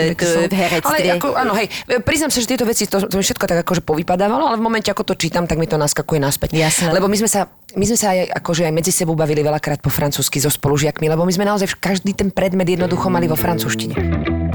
v 0.46 0.54
herectve. 0.54 0.94
Ale 0.94 1.18
ako, 1.18 1.34
áno, 1.34 1.58
hej, 1.58 1.66
priznám 2.06 2.30
sa, 2.30 2.38
že 2.38 2.46
tieto 2.46 2.62
veci, 2.62 2.86
to, 2.86 3.02
to 3.02 3.18
mi 3.18 3.26
všetko 3.26 3.44
tak 3.44 3.66
akože 3.66 3.82
povypadávalo, 3.82 4.54
ale 4.54 4.62
v 4.62 4.64
momente, 4.64 4.94
ako 4.94 5.10
to 5.10 5.14
čítam, 5.18 5.50
tak 5.50 5.58
mi 5.58 5.66
to 5.66 5.76
naskakuje 5.76 6.22
naspäť. 6.22 6.54
Jasné. 6.54 6.94
Lebo 6.94 7.10
my 7.10 7.18
sme 7.18 7.26
sa, 7.26 7.50
my 7.74 7.86
sme 7.90 7.98
sa 7.98 8.14
aj, 8.14 8.30
akože 8.38 8.70
aj 8.70 8.74
medzi 8.78 8.94
sebou 8.94 9.18
bavili 9.18 9.42
veľakrát 9.42 9.82
po 9.82 9.90
francúzsky 9.90 10.38
so 10.38 10.54
spolužiakmi, 10.54 11.10
lebo 11.10 11.26
my 11.26 11.34
sme 11.34 11.50
naozaj 11.50 11.74
každý 11.82 12.14
ten 12.14 12.30
predmet 12.30 12.70
jednoducho 12.70 13.10
mali 13.10 13.26
vo 13.26 13.34
francúzštine. 13.34 14.47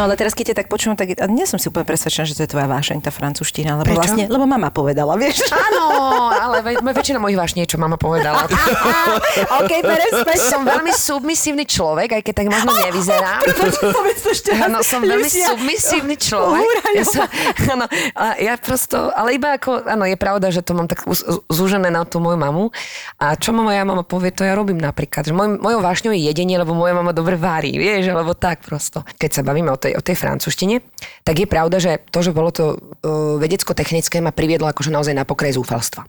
No 0.00 0.08
ale 0.08 0.16
teraz, 0.16 0.32
keď 0.32 0.56
ťa 0.56 0.64
tak 0.64 0.72
počujem, 0.72 0.96
tak 0.96 1.12
a 1.12 1.28
nie 1.28 1.44
som 1.44 1.60
si 1.60 1.68
úplne 1.68 1.84
presvedčená, 1.84 2.24
že 2.24 2.32
to 2.32 2.48
je 2.48 2.56
tvoja 2.56 2.64
vášeň, 2.64 3.04
tá 3.04 3.12
francúzština. 3.12 3.76
Lebo 3.76 3.92
Prečo? 3.92 4.00
vlastne, 4.00 4.24
lebo 4.32 4.48
mama 4.48 4.72
povedala, 4.72 5.12
vieš. 5.20 5.44
Áno, 5.52 6.32
ale 6.32 6.64
ve, 6.64 6.72
väčšina 6.80 7.20
mojich 7.20 7.36
vášní 7.36 7.68
je, 7.68 7.76
čo 7.76 7.78
mama 7.78 8.00
povedala. 8.00 8.48
OK, 9.60 9.72
perespäť. 9.84 10.40
som 10.40 10.64
veľmi 10.64 10.88
submisívny 10.88 11.68
človek, 11.68 12.16
aj 12.16 12.22
keď 12.24 12.32
tak 12.32 12.48
možno 12.48 12.72
nevyzerám. 12.80 13.44
Povedz 14.00 14.20
to 14.24 14.28
ešte 14.32 14.50
raz. 14.56 14.72
Áno, 14.72 14.80
som 14.80 15.04
veľmi 15.04 15.28
submisívny 15.28 16.16
človek. 16.16 16.64
Ja 16.96 17.04
sa, 17.04 17.22
áno, 17.68 17.84
a 18.16 18.40
ja 18.40 18.56
prosto, 18.56 19.12
ale 19.12 19.36
iba 19.36 19.60
ako, 19.60 19.84
áno, 19.84 20.08
je 20.08 20.16
pravda, 20.16 20.48
že 20.48 20.64
to 20.64 20.72
mám 20.72 20.88
tak 20.88 21.04
zúžené 21.52 21.92
na 21.92 22.08
tú 22.08 22.24
moju 22.24 22.40
mamu. 22.40 22.72
A 23.20 23.36
čo 23.36 23.52
ma 23.52 23.68
moja 23.68 23.84
mama 23.84 24.00
povie, 24.00 24.32
to 24.32 24.48
ja 24.48 24.56
robím 24.56 24.80
napríklad. 24.80 25.28
Že 25.28 25.36
moj, 25.36 25.48
mojou 25.60 25.84
vášňou 25.84 26.16
je 26.16 26.24
jedenie, 26.24 26.56
lebo 26.56 26.72
moja 26.72 26.96
mama 26.96 27.12
dobre 27.12 27.36
varí, 27.36 27.76
vieš, 27.76 28.16
alebo 28.16 28.32
tak 28.32 28.64
prosto. 28.64 29.04
Keď 29.20 29.30
sa 29.36 29.42
bavíme 29.44 29.68
o 29.68 29.76
tej, 29.76 29.89
o 29.96 30.02
tej 30.04 30.16
francúzštine, 30.18 30.82
tak 31.22 31.40
je 31.40 31.46
pravda, 31.48 31.76
že 31.80 32.02
to, 32.10 32.20
že 32.20 32.34
bolo 32.34 32.50
to 32.50 32.76
uh, 32.76 33.38
vedecko-technické, 33.38 34.18
ma 34.20 34.34
priviedlo 34.34 34.68
akože 34.68 34.92
naozaj 34.92 35.14
na 35.14 35.24
pokraj 35.24 35.56
zúfalstva. 35.56 36.06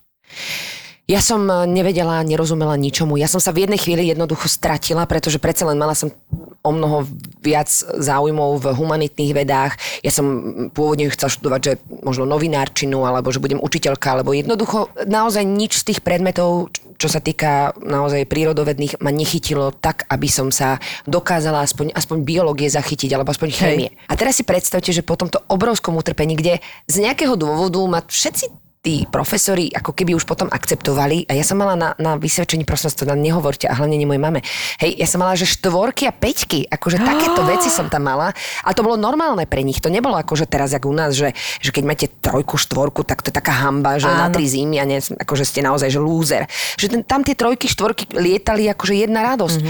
Ja 1.10 1.20
som 1.20 1.44
eh, 1.50 1.66
nevedela, 1.66 2.22
nerozumela 2.22 2.78
ničomu. 2.78 3.18
Ja 3.18 3.26
som 3.26 3.42
sa 3.42 3.54
v 3.54 3.66
jednej 3.66 3.82
chvíli 3.82 4.10
jednoducho 4.10 4.46
stratila, 4.46 5.10
pretože 5.10 5.42
predsa 5.42 5.66
len 5.66 5.78
mala 5.78 5.98
som 5.98 6.14
o 6.62 6.70
mnoho 6.70 7.10
viac 7.42 7.68
záujmov 7.82 8.62
v 8.62 8.66
humanitných 8.78 9.34
vedách. 9.34 9.74
Ja 10.06 10.14
som 10.14 10.26
mm, 10.30 10.78
pôvodne 10.78 11.10
chcela 11.10 11.34
študovať, 11.34 11.62
že 11.62 11.74
možno 12.06 12.30
novinárčinu, 12.30 13.02
alebo 13.02 13.34
že 13.34 13.42
budem 13.42 13.58
učiteľka, 13.58 14.14
alebo 14.14 14.38
jednoducho 14.38 14.94
naozaj 15.10 15.42
nič 15.42 15.82
z 15.82 15.94
tých 15.94 16.00
predmetov, 16.06 16.70
čo 17.02 17.10
sa 17.10 17.18
týka 17.18 17.74
naozaj 17.82 18.30
prírodovedných, 18.30 19.02
ma 19.02 19.10
nechytilo 19.10 19.74
tak, 19.74 20.06
aby 20.06 20.30
som 20.30 20.54
sa 20.54 20.78
dokázala 21.10 21.66
aspoň, 21.66 21.98
aspoň 21.98 22.18
biológie 22.22 22.70
zachytiť, 22.70 23.10
alebo 23.18 23.34
aspoň 23.34 23.50
chémie. 23.50 23.90
A 24.06 24.14
teraz 24.14 24.38
si 24.38 24.46
predstavte, 24.46 24.94
že 24.94 25.02
po 25.02 25.18
tomto 25.18 25.42
obrovskom 25.50 25.98
utrpení, 25.98 26.38
kde 26.38 26.62
z 26.86 26.96
nejakého 27.02 27.34
dôvodu 27.34 27.82
ma 27.90 28.06
všetci 28.06 28.71
tí 28.82 29.06
profesori 29.06 29.70
ako 29.70 29.94
keby 29.94 30.18
už 30.18 30.26
potom 30.26 30.50
akceptovali 30.50 31.30
a 31.30 31.38
ja 31.38 31.46
som 31.46 31.62
mala 31.62 31.78
na, 31.78 31.90
na 32.02 32.18
vysvedčení, 32.18 32.66
to 32.66 33.06
nám 33.06 33.22
nehovorte 33.22 33.70
a 33.70 33.78
hlavne 33.78 33.94
nie 33.94 34.10
mojej 34.10 34.22
mame. 34.22 34.42
Hej, 34.82 34.98
ja 34.98 35.06
som 35.06 35.22
mala, 35.22 35.38
že 35.38 35.46
štvorky 35.46 36.10
a 36.10 36.14
peťky, 36.14 36.66
akože 36.66 36.98
takéto 36.98 37.46
veci 37.54 37.70
som 37.70 37.94
tam 37.94 38.10
mala 38.10 38.34
a 38.66 38.70
to 38.74 38.82
bolo 38.82 38.98
normálne 38.98 39.46
pre 39.46 39.62
nich. 39.62 39.78
To 39.86 39.94
nebolo 39.94 40.18
ako, 40.18 40.34
že 40.34 40.50
teraz, 40.50 40.74
jak 40.74 40.90
u 40.90 40.94
nás, 40.98 41.14
že, 41.14 41.38
že 41.62 41.70
keď 41.70 41.84
máte 41.86 42.06
trojku, 42.10 42.58
štvorku, 42.58 43.06
tak 43.06 43.22
to 43.22 43.30
je 43.30 43.38
taká 43.38 43.54
hamba, 43.54 44.02
že 44.02 44.10
na 44.10 44.28
Áno. 44.28 44.34
tri 44.34 44.50
zimy 44.50 44.82
a 44.82 44.86
ne, 44.90 44.98
akože 44.98 45.46
ste 45.46 45.62
naozaj, 45.62 45.94
že 45.94 46.02
lúzer. 46.02 46.50
Že 46.82 46.88
ten, 46.90 47.02
tam 47.06 47.22
tie 47.22 47.38
trojky, 47.38 47.70
štvorky 47.70 48.10
lietali 48.18 48.66
akože 48.66 48.98
jedna 48.98 49.22
radosť. 49.22 49.62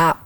A 0.00 0.25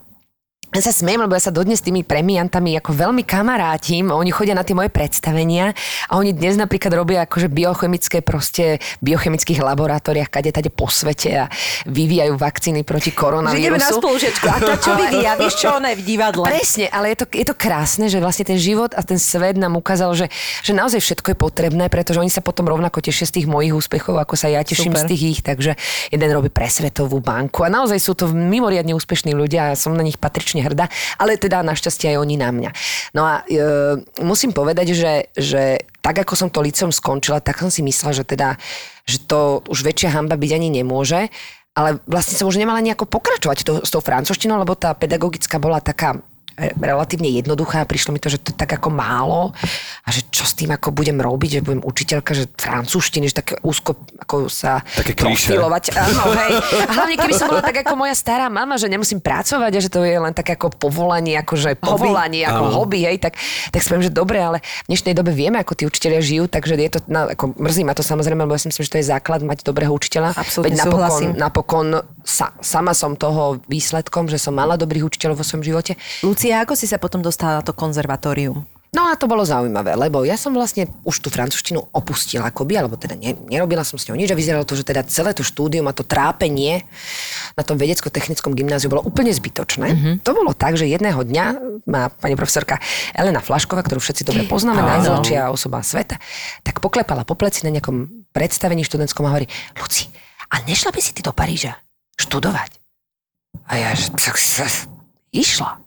ja 0.71 0.83
sa 0.87 0.95
smiem, 0.95 1.19
lebo 1.19 1.35
ja 1.35 1.43
sa 1.43 1.50
dodnes 1.50 1.83
s 1.83 1.87
tými 1.87 2.06
premiantami 2.06 2.78
ako 2.78 2.95
veľmi 2.95 3.26
kamarátim, 3.26 4.15
oni 4.15 4.30
chodia 4.30 4.54
na 4.54 4.63
tie 4.63 4.78
moje 4.78 4.87
predstavenia 4.95 5.75
a 6.06 6.15
oni 6.15 6.30
dnes 6.30 6.54
napríklad 6.54 6.95
robia 6.95 7.26
akože 7.26 7.50
biochemické 7.50 8.23
proste, 8.23 8.78
v 9.02 9.11
biochemických 9.11 9.59
laboratóriách, 9.67 10.30
kade 10.30 10.54
tade 10.54 10.71
po 10.71 10.87
svete 10.87 11.43
a 11.43 11.45
vyvíjajú 11.91 12.39
vakcíny 12.39 12.87
proti 12.87 13.11
Že 13.11 13.19
koronavírusu. 13.19 13.67
ideme 13.67 13.78
na 13.83 13.91
spolužiečku. 13.91 14.47
A 14.47 14.56
tá 14.63 14.75
čo 14.78 14.95
vyvíja? 14.95 15.35
Vieš 15.43 15.54
čo, 15.59 15.69
ona 15.75 15.91
je 15.91 15.97
v 15.99 16.04
divadle. 16.06 16.47
Presne, 16.47 16.87
ale 16.95 17.13
je 17.15 17.17
to, 17.19 17.26
je 17.35 17.47
to 17.50 17.54
krásne, 17.59 18.06
že 18.06 18.23
vlastne 18.23 18.47
ten 18.47 18.59
život 18.63 18.95
a 18.95 19.02
ten 19.02 19.19
svet 19.19 19.59
nám 19.59 19.75
ukázal, 19.75 20.15
že, 20.15 20.26
že 20.63 20.71
naozaj 20.71 21.02
všetko 21.02 21.35
je 21.35 21.37
potrebné, 21.37 21.91
pretože 21.91 22.23
oni 22.23 22.30
sa 22.30 22.47
potom 22.47 22.71
rovnako 22.71 23.02
tešia 23.02 23.26
z 23.26 23.43
tých 23.43 23.47
mojich 23.50 23.75
úspechov, 23.75 24.23
ako 24.23 24.39
sa 24.39 24.47
ja 24.47 24.63
teším 24.63 24.95
Super. 24.95 25.02
z 25.02 25.11
tých 25.11 25.23
ich, 25.35 25.41
takže 25.43 25.75
jeden 26.15 26.30
robí 26.30 26.47
pre 26.47 26.71
Svetovú 26.71 27.19
banku 27.19 27.67
a 27.67 27.69
naozaj 27.73 27.99
sú 27.99 28.15
to 28.15 28.30
mimoriadne 28.30 28.95
úspešní 28.95 29.35
ľudia 29.35 29.75
a 29.75 29.78
som 29.78 29.99
na 29.99 30.06
nich 30.06 30.15
patrične 30.15 30.60
hrdá, 30.65 30.87
ale 31.17 31.41
teda 31.41 31.65
našťastie 31.65 32.15
aj 32.15 32.21
oni 32.21 32.37
na 32.37 32.51
mňa. 32.53 32.71
No 33.17 33.23
a 33.25 33.43
e, 33.45 33.63
musím 34.25 34.53
povedať, 34.53 34.93
že, 34.95 35.33
že 35.35 35.83
tak 36.01 36.25
ako 36.25 36.35
som 36.37 36.49
to 36.49 36.65
licom 36.65 36.93
skončila, 36.93 37.45
tak 37.45 37.61
som 37.61 37.69
si 37.69 37.85
myslela, 37.85 38.17
že 38.17 38.25
teda, 38.25 38.57
že 39.05 39.25
to 39.25 39.65
už 39.69 39.85
väčšia 39.85 40.15
hamba 40.15 40.41
byť 40.41 40.53
ani 40.57 40.69
nemôže, 40.81 41.29
ale 41.77 42.03
vlastne 42.05 42.35
som 42.35 42.51
už 42.51 42.59
nemala 42.59 42.83
nejako 42.83 43.07
pokračovať 43.07 43.59
to, 43.63 43.73
s 43.87 43.91
tou 43.95 44.03
francúzštinou, 44.03 44.59
lebo 44.59 44.75
tá 44.75 44.91
pedagogická 44.93 45.63
bola 45.63 45.79
taká 45.79 46.19
relatívne 46.77 47.33
jednoduchá. 47.33 47.89
Prišlo 47.89 48.13
mi 48.13 48.21
to, 48.21 48.29
že 48.29 48.39
to 48.43 48.53
je 48.53 48.57
tak 48.57 48.77
ako 48.77 48.93
málo 48.93 49.57
a 50.05 50.09
že 50.13 50.27
čo 50.29 50.45
s 50.45 50.53
tým 50.53 50.71
ako 50.75 50.93
budem 50.93 51.17
robiť, 51.17 51.61
že 51.61 51.65
budem 51.65 51.83
učiteľka, 51.83 52.37
že 52.37 52.45
francúzštiny, 52.53 53.33
že 53.33 53.41
také 53.41 53.55
úzko 53.65 53.97
ako 54.21 54.53
sa 54.53 54.85
Také 54.85 55.17
profilovať. 55.17 55.97
Áno, 55.97 56.25
hej. 56.45 56.53
A 56.87 56.93
hlavne 56.93 57.17
keby 57.17 57.35
som 57.35 57.49
bola 57.49 57.65
tak 57.65 57.83
ako 57.87 57.95
moja 57.97 58.15
stará 58.15 58.47
mama, 58.53 58.77
že 58.77 58.91
nemusím 58.91 59.23
pracovať 59.23 59.73
a 59.77 59.81
že 59.81 59.91
to 59.91 60.05
je 60.05 60.17
len 60.19 60.35
také 60.37 60.59
ako 60.59 60.75
povolanie, 60.77 61.39
akože 61.41 61.79
povolanie, 61.81 62.45
ako 62.45 62.65
Áno. 62.69 62.75
hobby, 62.77 63.07
hej, 63.07 63.17
tak, 63.23 63.39
tak 63.71 63.81
si 63.81 63.87
poviem, 63.89 64.07
že 64.07 64.13
dobre, 64.13 64.39
ale 64.43 64.59
v 64.87 64.89
dnešnej 64.93 65.15
dobe 65.15 65.31
vieme, 65.33 65.57
ako 65.63 65.73
tí 65.79 65.85
učiteľia 65.87 66.21
žijú, 66.21 66.45
takže 66.51 66.75
je 66.77 66.91
to, 66.91 66.99
na, 67.07 67.33
ako 67.33 67.55
mrzí 67.57 67.83
ma 67.87 67.95
to 67.95 68.03
samozrejme, 68.03 68.43
lebo 68.45 68.55
ja 68.57 68.61
si 68.61 68.69
myslím, 68.69 68.85
že 68.85 68.93
to 68.93 69.01
je 69.01 69.07
základ 69.07 69.41
mať 69.47 69.63
dobrého 69.63 69.93
učiteľa. 69.95 70.35
Absolútne 70.35 70.75
Veď 70.75 70.79
napokon, 70.83 70.91
súhlasím. 70.91 71.31
napokon 71.39 71.87
sa, 72.27 72.53
sama 72.61 72.93
som 72.93 73.15
toho 73.15 73.63
výsledkom, 73.71 74.27
že 74.27 74.37
som 74.37 74.53
mala 74.53 74.75
dobrých 74.77 75.07
učiteľov 75.07 75.41
vo 75.41 75.45
svojom 75.47 75.65
živote. 75.65 75.93
Lucia, 76.27 76.50
ako 76.52 76.75
si 76.75 76.86
sa 76.91 76.99
potom 76.99 77.23
dostala 77.23 77.60
na 77.60 77.63
to 77.63 77.73
konzervatórium? 77.75 78.67
No 78.91 79.06
a 79.06 79.15
to 79.15 79.30
bolo 79.30 79.47
zaujímavé, 79.47 79.95
lebo 79.95 80.26
ja 80.26 80.34
som 80.34 80.50
vlastne 80.50 80.91
už 81.06 81.23
tú 81.23 81.30
francúzštinu 81.30 81.95
opustila 81.95 82.50
akoby, 82.50 82.75
alebo 82.75 82.99
teda 82.99 83.15
ne, 83.15 83.39
nerobila 83.47 83.86
som 83.86 83.95
s 83.95 84.10
ňou 84.10 84.19
nič 84.19 84.34
a 84.34 84.39
vyzeralo 84.39 84.67
to, 84.67 84.75
že 84.75 84.82
teda 84.82 85.06
celé 85.06 85.30
to 85.30 85.47
štúdium 85.47 85.86
a 85.86 85.95
to 85.95 86.02
trápenie 86.02 86.82
na 87.54 87.63
tom 87.63 87.78
vedecko-technickom 87.78 88.50
gymnáziu 88.50 88.91
bolo 88.91 89.06
úplne 89.06 89.30
zbytočné. 89.30 89.95
Mm-hmm. 89.95 90.15
To 90.26 90.34
bolo 90.34 90.50
tak, 90.58 90.75
že 90.75 90.91
jedného 90.91 91.23
dňa 91.23 91.45
má 91.86 92.10
pani 92.10 92.34
profesorka 92.34 92.82
Elena 93.15 93.39
Flašková, 93.39 93.86
ktorú 93.86 94.02
všetci 94.02 94.26
dobre 94.26 94.43
poznáme, 94.50 94.82
najzlačia 94.82 95.54
osoba 95.54 95.86
sveta, 95.86 96.19
tak 96.67 96.82
poklepala 96.82 97.23
po 97.23 97.39
pleci 97.39 97.63
na 97.63 97.71
nejakom 97.71 98.26
predstavení 98.34 98.82
študentskom 98.82 99.23
a 99.23 99.30
hovorí, 99.30 99.47
Luci, 99.78 100.10
a 100.50 100.67
nešla 100.67 100.91
by 100.91 100.99
si 100.99 101.15
ty 101.15 101.23
do 101.23 101.30
Paríža 101.30 101.78
študovať? 102.19 102.75
A 103.71 103.78
ja, 103.78 103.95
že 103.95 104.10
išla. 105.30 105.78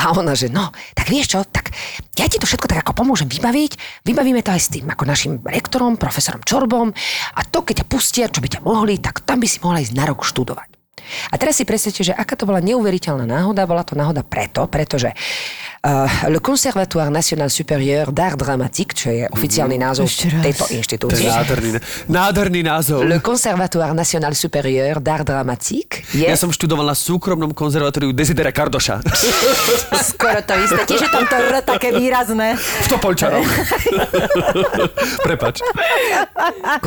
A 0.00 0.16
ona, 0.16 0.32
že 0.32 0.48
no, 0.48 0.72
tak 0.96 1.12
vieš 1.12 1.36
čo, 1.36 1.44
tak 1.44 1.76
ja 2.16 2.24
ti 2.24 2.40
to 2.40 2.48
všetko 2.48 2.72
tak 2.72 2.80
ako 2.80 3.04
pomôžem 3.04 3.28
vybaviť, 3.28 4.00
vybavíme 4.08 4.40
to 4.40 4.48
aj 4.48 4.60
s 4.64 4.72
tým 4.72 4.88
ako 4.88 5.04
našim 5.04 5.32
rektorom, 5.44 6.00
profesorom 6.00 6.40
Čorbom. 6.40 6.88
A 7.36 7.40
to, 7.44 7.60
keď 7.60 7.84
ťa 7.84 7.90
pustia, 7.92 8.32
čo 8.32 8.40
by 8.40 8.48
ťa 8.48 8.64
mohli, 8.64 8.96
tak 8.96 9.20
tam 9.28 9.44
by 9.44 9.48
si 9.48 9.60
mohla 9.60 9.84
ísť 9.84 9.92
na 9.92 10.08
rok 10.08 10.24
študovať. 10.24 10.80
A 11.32 11.36
teraz 11.36 11.60
si 11.60 11.68
predstavte, 11.68 12.00
že 12.00 12.16
aká 12.16 12.32
to 12.32 12.48
bola 12.48 12.64
neuveriteľná 12.64 13.28
náhoda, 13.28 13.68
bola 13.68 13.84
to 13.84 13.92
náhoda 13.92 14.24
preto, 14.24 14.64
pretože 14.72 15.12
le 15.82 16.38
Conservatoire 16.40 17.08
National 17.10 17.48
Supérieur 17.48 18.12
d'Art 18.12 18.36
Dramatique, 18.36 18.92
čo 18.92 19.08
je 19.08 19.24
oficiálny 19.32 19.80
názov 19.80 20.12
Ešte 20.12 20.28
raz. 20.28 20.44
tejto 20.44 20.64
To 20.64 20.68
je 20.68 20.76
inštitúcie. 20.76 21.24
nádherný, 21.24 21.70
nádherný 22.04 22.60
názov. 22.60 23.00
Le 23.08 23.16
Conservatoire 23.24 23.96
National 23.96 24.36
Supérieur 24.36 25.00
d'Art 25.00 25.24
Dramatique 25.24 26.04
je... 26.12 26.28
Ja 26.28 26.36
som 26.36 26.52
študoval 26.52 26.84
na 26.84 26.92
súkromnom 26.92 27.56
konzervatóriu 27.56 28.12
Desidera 28.12 28.52
Kardoša. 28.52 29.00
Skoro 30.12 30.44
to 30.44 30.52
isté. 30.60 30.84
Tiež 30.84 31.00
je 31.00 31.10
tam 31.10 31.24
to 31.24 31.36
R 31.48 31.64
také 31.64 31.96
výrazné. 31.96 32.60
V 32.60 32.86
Topolčanoch. 32.92 33.48
Prepač. 35.26 35.64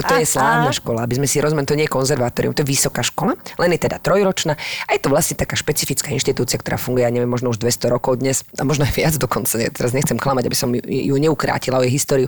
To 0.05 0.13
je 0.21 0.25
slávna 0.29 0.69
škola, 0.69 1.09
aby 1.09 1.17
sme 1.17 1.25
si 1.25 1.41
rozumeli, 1.41 1.65
to 1.65 1.73
nie 1.73 1.89
je 1.89 1.93
konzervatórium, 1.93 2.53
to 2.53 2.61
je 2.61 2.69
vysoká 2.69 3.01
škola, 3.01 3.33
len 3.57 3.73
je 3.73 3.79
teda 3.89 3.97
trojročná 3.97 4.53
a 4.85 4.89
je 4.93 5.01
to 5.01 5.09
vlastne 5.09 5.33
taká 5.33 5.57
špecifická 5.57 6.13
inštitúcia, 6.13 6.61
ktorá 6.61 6.77
funguje, 6.77 7.07
ja 7.07 7.11
neviem, 7.13 7.29
možno 7.29 7.49
už 7.49 7.57
200 7.57 7.89
rokov 7.89 8.21
dnes, 8.21 8.45
a 8.53 8.61
možno 8.61 8.82
aj 8.83 8.93
viac 8.93 9.15
dokonca, 9.17 9.55
ja 9.57 9.71
teraz 9.71 9.91
nechcem 9.95 10.19
klamať, 10.19 10.43
aby 10.45 10.57
som 10.57 10.69
ju, 10.71 10.83
ju 10.83 11.15
neukrátila 11.17 11.79
o 11.79 11.83
jej 11.83 11.93
históriu, 11.95 12.27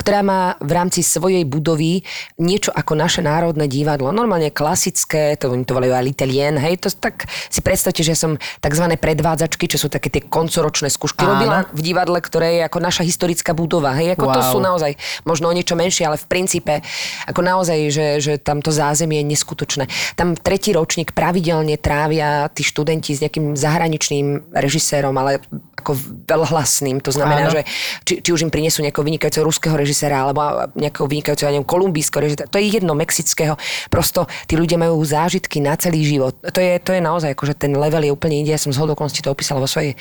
ktorá 0.00 0.24
má 0.24 0.54
v 0.62 0.72
rámci 0.72 1.04
svojej 1.04 1.44
budovy 1.44 2.02
niečo 2.40 2.72
ako 2.72 2.96
naše 2.96 3.20
národné 3.20 3.68
divadlo, 3.68 4.14
normálne 4.14 4.48
klasické, 4.54 5.36
to 5.36 5.52
oni 5.52 5.68
to 5.68 5.76
volajú 5.76 5.92
aj 5.92 6.04
l'Italien, 6.04 6.56
hej, 6.56 6.80
to 6.80 6.88
tak 6.94 7.28
si 7.52 7.60
predstavte, 7.60 8.00
že 8.00 8.16
som 8.16 8.38
tzv. 8.38 8.84
predvádzačky, 8.96 9.68
čo 9.68 9.76
sú 9.76 9.92
také 9.92 10.08
tie 10.08 10.24
koncoročné 10.24 10.88
skúšky, 10.88 11.26
Áno. 11.26 11.36
robila 11.36 11.58
v 11.74 11.80
divadle, 11.84 12.18
ktoré 12.22 12.48
je 12.58 12.62
ako 12.64 12.78
naša 12.80 13.02
historická 13.04 13.52
budova, 13.52 13.92
hej, 13.98 14.16
ako 14.16 14.26
to 14.32 14.40
Wow. 14.40 14.52
sú 14.54 14.58
naozaj 14.62 14.92
možno 15.26 15.50
o 15.50 15.56
niečo 15.56 15.74
menšie, 15.74 16.06
ale 16.06 16.16
v 16.16 16.26
princípe 16.30 16.80
ako 17.26 17.40
naozaj, 17.42 17.78
že, 17.90 18.06
že 18.22 18.32
tam 18.38 18.62
to 18.62 18.70
zázemie 18.70 19.18
je 19.18 19.34
neskutočné. 19.34 19.84
Tam 20.14 20.38
tretí 20.38 20.70
ročník 20.70 21.10
pravidelne 21.12 21.74
trávia 21.76 22.46
tí 22.54 22.62
študenti 22.62 23.18
s 23.18 23.22
nejakým 23.24 23.58
zahraničným 23.58 24.54
režisérom, 24.54 25.14
ale 25.18 25.42
ako 25.78 25.87
veľhlasným. 25.94 27.00
To 27.04 27.12
znamená, 27.14 27.48
Áno. 27.48 27.54
že 27.54 27.60
či, 28.04 28.20
či 28.24 28.30
už 28.34 28.48
im 28.48 28.52
prinesú 28.52 28.82
nejakého 28.82 29.04
vynikajúceho 29.04 29.44
ruského 29.44 29.76
režiséra 29.76 30.26
alebo 30.26 30.68
nejakého 30.74 31.06
vynikajúceho, 31.06 31.48
ja 31.48 31.54
neviem, 31.54 31.68
kolumbijského 31.68 32.20
režiséra. 32.24 32.48
To 32.50 32.58
je 32.58 32.66
jedno, 32.68 32.92
mexického. 32.98 33.54
Prosto 33.92 34.26
tí 34.48 34.58
ľudia 34.58 34.76
majú 34.80 34.98
zážitky 35.04 35.62
na 35.62 35.78
celý 35.78 36.04
život. 36.04 36.36
To 36.40 36.58
je, 36.58 36.80
to 36.82 36.96
je 36.96 37.00
naozaj, 37.00 37.32
akože 37.36 37.54
ten 37.54 37.72
level 37.76 38.02
je 38.02 38.12
úplne 38.12 38.42
inde. 38.42 38.50
Ja 38.50 38.60
som 38.60 38.74
z 38.74 38.80
hodokonosti 38.80 39.22
to 39.22 39.30
opísala 39.30 39.62
vo 39.62 39.68
svojej 39.70 39.94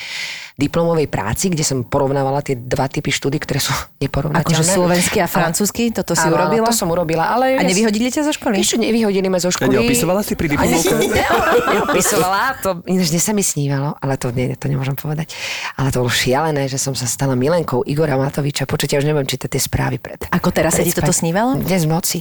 diplomovej 0.58 1.06
práci, 1.06 1.54
kde 1.54 1.62
som 1.62 1.86
porovnávala 1.86 2.42
tie 2.42 2.58
dva 2.58 2.90
typy 2.90 3.14
štúdy, 3.14 3.38
ktoré 3.38 3.62
sú 3.62 3.70
neporovnateľné. 4.04 4.42
Akože 4.42 4.64
slovenský 4.66 5.22
a 5.22 5.30
francúzsky, 5.30 5.94
toto 5.94 6.18
si 6.18 6.26
Áno, 6.26 6.34
urobila? 6.34 6.66
to 6.66 6.74
som 6.74 6.90
urobila, 6.90 7.30
ale... 7.30 7.62
A 7.62 7.64
nevyhodili 7.64 8.10
ťa 8.10 8.26
zo 8.26 8.34
školy? 8.34 8.58
Ešte 8.58 8.82
nevyhodili 8.82 9.30
ma 9.30 9.38
zo 9.38 9.50
A 9.50 9.54
školy. 9.54 9.78
neopisovala 9.78 10.26
si 10.26 10.34
pri 10.34 10.58
diplomovke? 10.58 10.94
neopisovala, 11.78 12.58
to 12.66 12.70
ináč 12.90 13.14
sa 13.22 13.34
mi 13.38 13.46
snívalo, 13.46 13.94
ale 14.02 14.18
to, 14.18 14.34
nie, 14.34 14.58
to 14.58 14.66
nemôžem 14.66 14.98
povedať. 14.98 15.30
Ale 15.78 15.94
to 15.94 16.02
bolo 16.02 16.10
šialené, 16.10 16.66
že 16.66 16.82
som 16.82 16.98
sa 16.98 17.06
stala 17.06 17.38
milenkou 17.38 17.86
Igora 17.86 18.18
Matoviča. 18.18 18.66
Počujete, 18.66 18.98
ja 18.98 19.00
už 19.00 19.14
neviem 19.14 19.30
čítať 19.30 19.46
tie 19.46 19.62
správy 19.62 20.02
pred. 20.02 20.18
Ako 20.34 20.50
teraz 20.50 20.74
sa 20.74 20.82
ti 20.82 20.90
toto 20.90 21.14
snívalo? 21.14 21.54
Dnes 21.54 21.86
v 21.86 21.94
noci. 21.94 22.18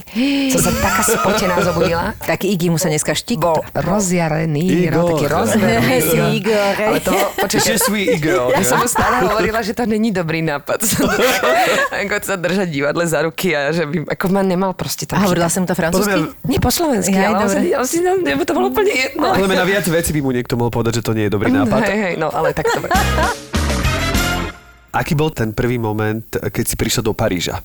Som 0.53 0.61
sa 0.61 0.71
taká 0.77 1.01
spotená 1.01 1.57
zobudila. 1.65 2.13
Tak 2.21 2.45
Igi 2.45 2.69
mu 2.69 2.77
sa 2.77 2.85
dneska 2.85 3.17
štík. 3.17 3.41
Bol 3.41 3.65
rozjarený, 3.73 4.93
no, 4.93 5.09
Igor. 5.09 5.09
taký 5.09 5.25
rozverný. 5.25 5.89
Si 6.07 6.17
Igor. 6.37 6.75
Ale 6.77 7.01
to, 7.01 7.17
sweet 7.81 8.21
girl. 8.21 8.53
ja 8.53 8.61
som 8.61 8.77
mu 8.77 8.85
stále 8.85 9.21
hovorila, 9.25 9.65
že 9.65 9.73
to 9.73 9.89
není 9.89 10.13
dobrý 10.13 10.45
nápad. 10.45 10.77
ako 12.05 12.13
sa 12.21 12.37
držať 12.37 12.69
divadle 12.69 13.09
za 13.09 13.25
ruky 13.25 13.57
a 13.57 13.73
že 13.73 13.89
by, 13.89 14.05
ako 14.05 14.25
ma 14.37 14.45
nemal 14.45 14.77
proste 14.77 15.09
tam. 15.09 15.17
A 15.17 15.25
hovorila 15.25 15.49
som 15.49 15.65
to 15.65 15.73
francúzsky? 15.73 16.29
Nie 16.45 16.61
po 16.61 16.69
slovensky, 16.69 17.17
ale 17.17 17.49
on 17.73 17.89
si, 17.89 18.05
to 18.45 18.53
bolo 18.53 18.69
úplne 18.69 18.93
jedno. 18.93 19.33
Mňa 19.33 19.57
na 19.57 19.65
viac 19.65 19.85
veci 19.89 20.13
by 20.13 20.21
mu 20.21 20.29
niekto 20.29 20.53
mohol 20.53 20.69
povedať, 20.69 21.01
že 21.01 21.09
to 21.09 21.17
nie 21.17 21.25
je 21.25 21.31
dobrý 21.33 21.49
nápad. 21.49 21.81
Hej, 21.89 21.97
hej, 21.97 22.13
no 22.21 22.29
ale 22.29 22.53
tak 22.53 22.69
dobre. 22.69 22.93
Aký 24.97 25.13
bol 25.13 25.29
ten 25.29 25.51
prvý 25.51 25.77
moment, 25.77 26.25
keď 26.25 26.65
si 26.65 26.73
prišiel 26.73 27.01
do 27.01 27.13
Paríža? 27.13 27.61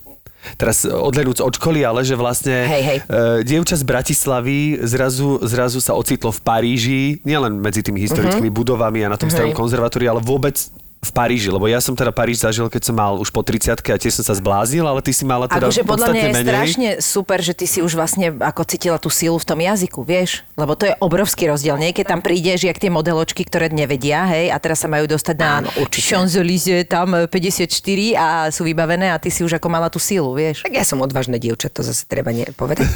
Teraz 0.53 0.83
odlenúc 0.83 1.39
od 1.39 1.55
školy, 1.55 1.81
ale 1.81 2.03
že 2.03 2.13
vlastne 2.13 2.67
Hej, 2.67 2.83
hej. 2.83 2.99
e, 3.01 3.13
dievča 3.41 3.79
z 3.79 3.87
Bratislavy 3.87 4.59
zrazu, 4.83 5.39
zrazu 5.41 5.79
sa 5.79 5.95
ocitlo 5.95 6.29
v 6.29 6.41
Paríži, 6.43 7.01
nielen 7.23 7.57
medzi 7.57 7.79
tými 7.81 8.03
historickými 8.03 8.51
Mhm. 8.51 8.57
budovami 8.57 9.07
a 9.07 9.09
na 9.09 9.15
tom 9.15 9.31
starom 9.31 9.51
konzervatóriu, 9.53 10.11
ale 10.11 10.21
vôbec 10.21 10.59
v 11.03 11.11
Paríži, 11.11 11.51
lebo 11.51 11.67
ja 11.67 11.83
som 11.83 11.99
teda 11.99 12.15
Paríž 12.15 12.47
zažil, 12.47 12.71
keď 12.71 12.83
som 12.87 12.95
mal 12.95 13.19
už 13.19 13.35
po 13.35 13.43
30 13.43 13.75
a 13.75 13.99
tiež 13.99 14.23
som 14.23 14.25
sa 14.25 14.39
zbláznil, 14.39 14.87
ale 14.87 15.03
ty 15.03 15.11
si 15.11 15.27
mala 15.27 15.51
teda 15.51 15.67
Akože 15.67 15.83
podľa 15.83 16.15
mňa 16.15 16.23
je 16.23 16.31
menej. 16.31 16.47
strašne 16.47 16.89
super, 17.03 17.43
že 17.43 17.59
ty 17.59 17.67
si 17.67 17.83
už 17.83 17.99
vlastne 17.99 18.31
ako 18.39 18.63
cítila 18.63 19.03
tú 19.03 19.11
silu 19.11 19.35
v 19.35 19.43
tom 19.43 19.59
jazyku, 19.59 20.07
vieš? 20.07 20.47
Lebo 20.55 20.79
to 20.79 20.87
je 20.87 20.95
obrovský 21.03 21.51
rozdiel. 21.51 21.75
Niekedy 21.75 22.07
tam 22.07 22.23
prídeš, 22.23 22.71
jak 22.71 22.79
tie 22.79 22.87
modeločky, 22.87 23.43
ktoré 23.43 23.67
nevedia, 23.75 24.31
hej, 24.31 24.55
a 24.55 24.57
teraz 24.63 24.79
sa 24.79 24.87
majú 24.87 25.11
dostať 25.11 25.35
na. 25.43 25.67
Champs-Élysées, 25.91 26.87
tam 26.87 27.19
e, 27.19 27.27
54 27.27 27.67
a 28.15 28.27
sú 28.55 28.63
vybavené 28.63 29.11
a 29.11 29.19
ty 29.19 29.35
si 29.35 29.43
už 29.43 29.59
ako 29.59 29.67
mala 29.67 29.91
tú 29.91 29.99
silu, 29.99 30.31
vieš? 30.39 30.63
Tak 30.63 30.71
ja 30.71 30.87
som 30.87 31.03
odvážne 31.03 31.43
dievča, 31.43 31.67
to 31.67 31.83
zase 31.83 32.07
treba 32.07 32.31
nie 32.31 32.47
povedať. 32.55 32.87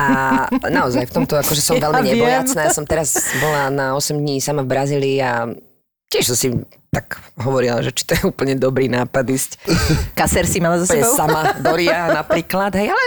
A 0.00 0.06
naozaj 0.64 1.04
v 1.04 1.12
tomto 1.12 1.36
akože 1.36 1.60
som 1.60 1.76
Ja 1.80 1.92
veľmi 1.92 2.08
viem. 2.08 2.24
nebojacná. 2.24 2.60
Ja 2.68 2.72
som 2.72 2.88
teraz 2.88 3.20
bola 3.36 3.68
na 3.68 3.86
8 3.92 4.16
dní 4.16 4.40
sama 4.40 4.64
v 4.64 4.68
Brazílii 4.72 5.16
a 5.20 5.44
tiež 6.08 6.32
som 6.32 6.36
si 6.40 6.48
tak 6.90 7.22
hovorila, 7.38 7.78
že 7.86 7.94
či 7.94 8.02
to 8.02 8.12
je 8.18 8.22
úplne 8.26 8.58
dobrý 8.58 8.90
nápad 8.90 9.24
ísť 9.30 9.50
Kaser 10.18 10.42
si 10.44 10.58
mala 10.58 10.82
za 10.82 10.90
sebou? 10.90 11.14
sama 11.14 11.54
do 11.64 11.72
Ria 11.78 12.10
napríklad, 12.10 12.74
hej, 12.74 12.90
ale 12.90 13.04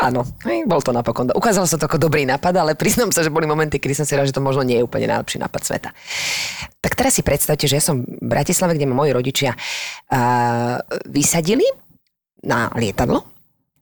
áno, 0.00 0.24
hej, 0.48 0.64
bol 0.64 0.80
to 0.80 0.96
napokon. 0.96 1.28
Ukázalo 1.36 1.68
sa 1.68 1.76
to 1.76 1.84
ako 1.84 2.00
dobrý 2.00 2.24
nápad, 2.24 2.56
ale 2.56 2.72
priznám 2.72 3.12
sa, 3.12 3.20
že 3.20 3.34
boli 3.34 3.44
momenty, 3.44 3.76
kedy 3.76 3.94
som 4.00 4.06
si 4.08 4.16
rád, 4.16 4.32
že 4.32 4.36
to 4.36 4.40
možno 4.40 4.64
nie 4.64 4.80
je 4.80 4.86
úplne 4.86 5.10
najlepší 5.12 5.44
nápad 5.44 5.60
sveta. 5.60 5.90
Tak 6.80 6.92
teraz 6.96 7.18
si 7.18 7.22
predstavte, 7.26 7.68
že 7.68 7.76
ja 7.76 7.84
som 7.84 8.00
v 8.00 8.24
Bratislave, 8.24 8.78
kde 8.78 8.88
ma 8.88 8.94
moji 8.94 9.10
rodičia 9.12 9.52
uh, 9.58 10.78
vysadili 11.10 11.66
na 12.46 12.70
lietadlo, 12.78 13.26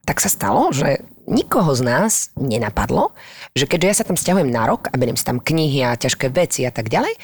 tak 0.08 0.18
sa 0.24 0.32
stalo, 0.32 0.72
že 0.72 1.04
nikoho 1.26 1.74
z 1.74 1.82
nás 1.82 2.12
nenapadlo, 2.38 3.12
že 3.52 3.66
keďže 3.66 3.86
ja 3.86 3.96
sa 3.98 4.06
tam 4.06 4.18
stiahujem 4.18 4.48
na 4.50 4.66
rok 4.66 4.88
a 4.90 4.94
beriem 4.96 5.18
si 5.18 5.26
tam 5.26 5.42
knihy 5.42 5.82
a 5.82 5.98
ťažké 5.98 6.30
veci 6.30 6.62
a 6.64 6.72
tak 6.72 6.88
ďalej, 6.88 7.14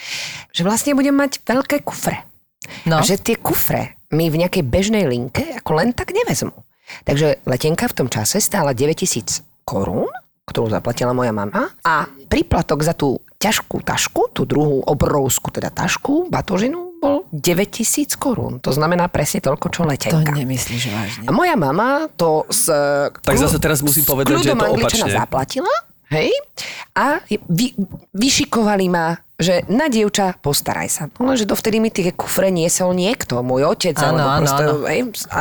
že 0.50 0.62
vlastne 0.66 0.98
budem 0.98 1.14
mať 1.14 1.42
veľké 1.42 1.86
kufre. 1.86 2.26
No. 2.86 2.98
A 2.98 3.06
že 3.06 3.18
tie 3.18 3.38
kufre 3.38 3.98
mi 4.14 4.28
v 4.28 4.44
nejakej 4.44 4.62
bežnej 4.66 5.06
linke 5.08 5.42
ako 5.58 5.82
len 5.82 5.90
tak 5.96 6.14
nevezmu. 6.14 6.54
Takže 7.06 7.42
letenka 7.48 7.88
v 7.88 7.96
tom 7.96 8.08
čase 8.12 8.38
stála 8.38 8.76
9000 8.76 9.64
korún, 9.64 10.10
ktorú 10.44 10.68
zaplatila 10.68 11.16
moja 11.16 11.32
mama 11.32 11.72
a 11.86 12.04
príplatok 12.28 12.84
za 12.84 12.92
tú 12.92 13.22
ťažkú 13.40 13.80
tašku, 13.80 14.34
tú 14.36 14.44
druhú 14.44 14.84
obrovskú 14.84 15.48
teda 15.48 15.72
tašku, 15.72 16.28
batožinu, 16.28 16.91
bol 17.02 17.26
9000 17.34 18.14
korún. 18.14 18.62
To 18.62 18.70
znamená 18.70 19.10
presne 19.10 19.42
toľko, 19.42 19.66
čo 19.68 19.82
To 19.82 19.90
letenka. 19.90 20.30
nemyslíš 20.30 20.82
vážne. 20.86 21.26
A 21.26 21.34
moja 21.34 21.58
mama 21.58 22.06
to 22.14 22.46
s... 22.46 22.70
Tak 23.18 23.34
zase 23.34 23.58
teraz 23.58 23.82
musím 23.82 24.06
povedať, 24.06 24.38
že 24.38 24.50
je 24.50 24.54
to 24.54 24.70
opačne. 24.70 25.10
zaplatila, 25.10 25.72
hej, 26.14 26.30
a 26.94 27.18
vy, 27.50 27.74
vyšikovali 28.12 28.86
ma, 28.86 29.16
že 29.34 29.66
na 29.66 29.90
dievča 29.90 30.38
postaraj 30.38 30.86
sa. 30.86 31.02
No 31.18 31.26
lenže 31.26 31.42
dovtedy 31.42 31.82
mi 31.82 31.90
tie 31.90 32.14
kufre 32.14 32.54
niesol 32.54 32.94
niekto, 32.94 33.42
môj 33.42 33.66
otec, 33.66 33.98
Áno, 33.98 34.14
alebo 34.14 34.28
áno, 34.28 34.38
proste, 34.38 34.62
áno. 34.62 34.74
a 35.34 35.40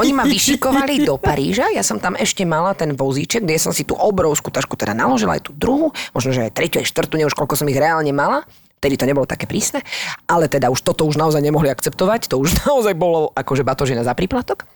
oni 0.00 0.12
ma 0.16 0.24
vyšikovali 0.24 1.04
do 1.04 1.20
Paríža, 1.20 1.68
ja 1.68 1.84
som 1.84 2.00
tam 2.00 2.16
ešte 2.16 2.48
mala 2.48 2.72
ten 2.72 2.96
vozíček, 2.96 3.44
kde 3.44 3.60
som 3.60 3.76
si 3.76 3.84
tú 3.84 3.92
obrovskú 3.92 4.48
tašku 4.48 4.80
teda 4.80 4.96
naložila, 4.96 5.36
aj 5.36 5.44
tú 5.44 5.52
druhú, 5.52 5.92
možno, 6.16 6.32
že 6.32 6.48
aj 6.48 6.56
tretiu, 6.56 6.80
aj 6.80 6.88
štvrtú, 6.88 7.20
neviem 7.20 7.28
už 7.28 7.36
koľko 7.36 7.58
som 7.58 7.68
ich 7.68 7.76
reálne 7.76 8.14
mala, 8.16 8.48
Vtedy 8.78 8.94
to 8.94 9.10
nebolo 9.10 9.26
také 9.26 9.50
prísne, 9.50 9.82
ale 10.30 10.46
teda 10.46 10.70
už 10.70 10.86
toto 10.86 11.02
už 11.04 11.18
naozaj 11.18 11.42
nemohli 11.42 11.68
akceptovať, 11.70 12.30
to 12.30 12.38
už 12.38 12.54
naozaj 12.66 12.94
bolo 12.94 13.34
akože 13.34 13.66
batožina 13.66 14.06
za 14.06 14.14
príplatok. 14.14 14.70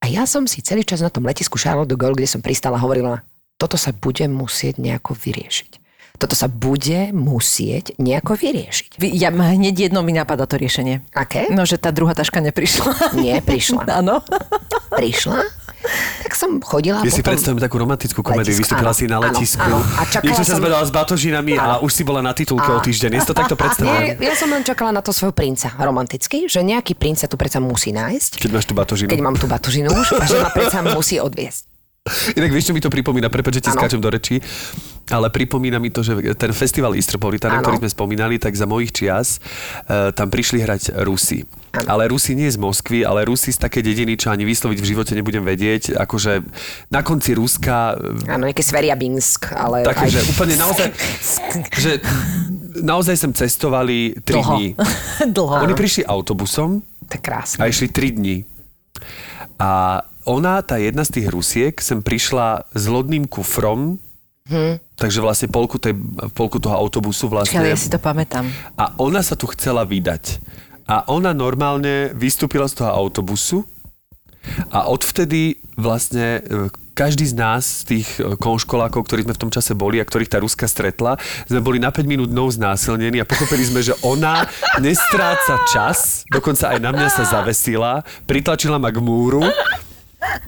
A 0.00 0.06
ja 0.06 0.28
som 0.28 0.46
si 0.46 0.62
celý 0.62 0.86
čas 0.86 1.02
na 1.02 1.10
tom 1.10 1.26
letisku 1.26 1.58
Charlotte 1.58 1.90
de 1.90 1.98
Gaulle, 1.98 2.14
kde 2.14 2.30
som 2.30 2.44
pristala, 2.44 2.78
hovorila, 2.78 3.26
toto 3.56 3.74
sa 3.80 3.90
bude 3.90 4.28
musieť 4.28 4.78
nejako 4.78 5.16
vyriešiť. 5.16 5.85
Toto 6.16 6.32
sa 6.32 6.46
bude 6.46 7.10
musieť 7.10 7.92
nejako 7.96 8.34
vyriešiť. 8.34 8.96
Vy- 8.96 9.14
Ja 9.14 9.28
ma 9.28 9.50
hneď 9.50 9.88
jedno 9.88 10.00
mi 10.00 10.10
napadá 10.10 10.44
to 10.44 10.56
riešenie. 10.56 11.04
Aké? 11.12 11.48
No, 11.48 11.62
že 11.62 11.76
tá 11.76 11.88
druhá 11.88 12.12
taška 12.12 12.40
neprišla. 12.40 13.14
Nie, 13.14 13.38
prišla. 13.38 13.84
Áno. 14.00 14.24
Prišla, 14.88 15.40
tak 16.22 16.32
som 16.32 16.58
chodila 16.58 17.00
Ja 17.00 17.10
si 17.10 17.20
predstavím 17.20 17.58
takú 17.58 17.76
romantickú 17.76 18.18
komédiu. 18.18 18.54
Vystúpila 18.54 18.90
áno, 18.90 18.96
si 18.96 19.04
na 19.04 19.18
áno, 19.18 19.28
letisku. 19.28 19.60
áno. 19.60 19.78
A 19.78 20.02
čakala 20.04 20.34
sa 20.34 20.44
som- 20.46 20.58
zbadala 20.58 20.82
s 20.82 20.90
batožinami 20.90 21.54
a 21.54 21.78
už 21.78 21.90
si 21.90 22.02
bola 22.02 22.20
na 22.20 22.32
titulke 22.32 22.66
o 22.66 22.80
týždeň. 22.80 23.10
Je 23.12 23.22
to 23.22 23.34
takto 23.34 23.54
Nie, 23.54 23.60
predstavené? 23.60 24.16
ja 24.16 24.34
som 24.34 24.48
len 24.48 24.62
čakala 24.62 24.90
na 24.90 25.00
to 25.00 25.10
svojho 25.10 25.30
princa, 25.30 25.68
romanticky, 25.76 26.46
že 26.46 26.60
nejaký 26.60 26.94
princ 26.94 27.18
sa 27.18 27.28
tu 27.28 27.36
predsa 27.36 27.58
musí 27.58 27.90
nájsť, 27.90 28.40
Keď 28.40 28.50
máš 28.50 28.64
tú 28.64 28.74
batožinu. 28.74 29.08
keď 29.08 29.20
mám 29.20 29.36
tú 29.36 29.46
batožinu 29.46 29.90
už, 29.90 30.16
a 30.16 30.24
že 30.24 30.36
ma 30.36 30.48
predsa 30.48 30.80
musí 30.82 31.18
odviesť. 31.18 31.62
Inak 32.38 32.50
vieš, 32.50 32.70
čo 32.70 32.74
mi 32.74 32.78
to 32.78 32.86
pripomína? 32.88 33.26
Prepač, 33.26 33.58
že 33.58 33.66
ti 33.66 33.70
Áno. 33.70 33.76
skáčem 33.76 33.98
do 33.98 34.06
rečí, 34.06 34.38
ale 35.08 35.30
pripomína 35.30 35.78
mi 35.78 35.88
to, 35.88 36.02
že 36.02 36.12
ten 36.34 36.50
festival 36.50 36.94
Istropolitana, 36.94 37.62
ktorý 37.62 37.78
sme 37.78 37.90
spomínali, 37.90 38.36
tak 38.36 38.52
za 38.52 38.66
mojich 38.66 38.90
čias 38.90 39.38
uh, 39.86 40.10
tam 40.10 40.26
prišli 40.28 40.58
hrať 40.60 40.82
Rusi. 41.02 41.46
Ale 41.76 42.08
Rusi 42.08 42.32
nie 42.32 42.48
z 42.48 42.56
Moskvy, 42.56 43.04
ale 43.04 43.28
Rusi 43.28 43.52
z 43.52 43.60
také 43.60 43.84
dediny, 43.84 44.16
čo 44.16 44.32
ani 44.32 44.48
vysloviť 44.48 44.78
v 44.80 44.86
živote 44.86 45.12
nebudem 45.12 45.44
vedieť. 45.44 45.92
Akože 45.94 46.40
na 46.88 47.04
konci 47.04 47.36
Ruska 47.36 48.00
Áno, 48.26 48.48
nejaké 48.48 48.64
Sveriabinsk, 48.64 49.52
ale... 49.52 49.84
Také, 49.84 50.08
aj- 50.08 50.14
že 50.16 50.20
úplne 50.26 50.56
naozaj, 50.64 50.88
že 51.76 51.92
naozaj 52.80 53.14
sem 53.20 53.32
cestovali 53.36 54.16
3 54.24 54.32
Dlho. 54.32 54.52
dní. 54.56 54.66
Dlho. 55.36 55.54
Oni 55.62 55.74
prišli 55.76 56.02
autobusom 56.02 56.80
To 56.80 57.12
je 57.12 57.20
krásne. 57.20 57.60
a 57.60 57.68
išli 57.68 57.92
3 57.92 58.16
dní. 58.16 58.36
A 59.60 60.00
ona, 60.26 60.58
tá 60.64 60.76
jedna 60.76 61.04
z 61.04 61.20
tých 61.20 61.26
Rusiek, 61.30 61.74
sem 61.78 62.02
prišla 62.02 62.66
s 62.72 62.84
lodným 62.88 63.28
kufrom, 63.30 64.00
Hm. 64.46 64.78
takže 64.94 65.18
vlastne 65.18 65.50
polku, 65.50 65.74
tej, 65.74 65.98
polku 66.30 66.62
toho 66.62 66.78
autobusu 66.78 67.26
vlastne. 67.26 67.58
ja 67.66 67.74
si 67.74 67.90
to 67.90 67.98
pamätám. 67.98 68.46
A 68.78 68.94
ona 69.02 69.18
sa 69.18 69.34
tu 69.34 69.50
chcela 69.50 69.82
vydať. 69.82 70.38
A 70.86 71.02
ona 71.10 71.34
normálne 71.34 72.14
vystúpila 72.14 72.70
z 72.70 72.78
toho 72.78 72.94
autobusu 72.94 73.66
a 74.70 74.86
odvtedy 74.86 75.58
vlastne 75.74 76.38
e, 76.46 76.70
každý 76.96 77.28
z 77.28 77.34
nás, 77.36 77.84
z 77.84 77.98
tých 77.98 78.08
e, 78.16 78.38
konškolákov, 78.38 79.04
ktorí 79.04 79.26
sme 79.26 79.36
v 79.36 79.42
tom 79.42 79.50
čase 79.52 79.76
boli 79.76 80.00
a 80.00 80.06
ktorých 80.08 80.32
tá 80.32 80.38
Ruska 80.40 80.70
stretla, 80.70 81.20
sme 81.44 81.60
boli 81.60 81.76
na 81.76 81.92
5 81.92 82.06
minút 82.06 82.30
dnou 82.32 82.48
znásilnení 82.48 83.20
a 83.20 83.28
pochopili 83.28 83.66
sme, 83.66 83.84
že 83.84 83.92
ona 84.00 84.48
nestráca 84.78 85.60
čas, 85.68 86.24
dokonca 86.30 86.72
aj 86.72 86.78
na 86.78 86.90
mňa 86.94 87.08
sa 87.12 87.24
zavesila, 87.26 88.06
pritlačila 88.24 88.80
ma 88.80 88.88
k 88.88 89.02
múru 89.02 89.44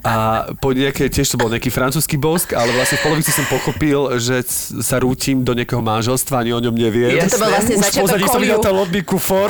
a 0.01 0.15
po 0.57 0.71
nejaké, 0.71 1.09
tiež 1.09 1.29
to 1.29 1.37
bol 1.37 1.49
nejaký 1.49 1.69
francúzsky 1.69 2.17
bosk, 2.17 2.53
ale 2.53 2.71
vlastne 2.73 2.97
v 2.99 3.05
polovici 3.05 3.31
som 3.31 3.45
pochopil, 3.47 4.17
že 4.19 4.43
sa 4.81 4.99
rútim 4.99 5.43
do 5.43 5.53
nejakého 5.53 5.81
manželstva, 5.81 6.41
ani 6.41 6.53
o 6.53 6.61
ňom 6.61 6.73
neviem. 6.73 7.19
Jasné. 7.19 7.35
To 7.35 7.39
bol 7.39 7.51
vlastne 7.51 7.75
Už 7.77 7.87
pozadí 7.99 8.25
som 8.27 8.41
videl 8.41 8.59
ten 8.59 8.75
lodný 8.75 9.01
kufor, 9.03 9.49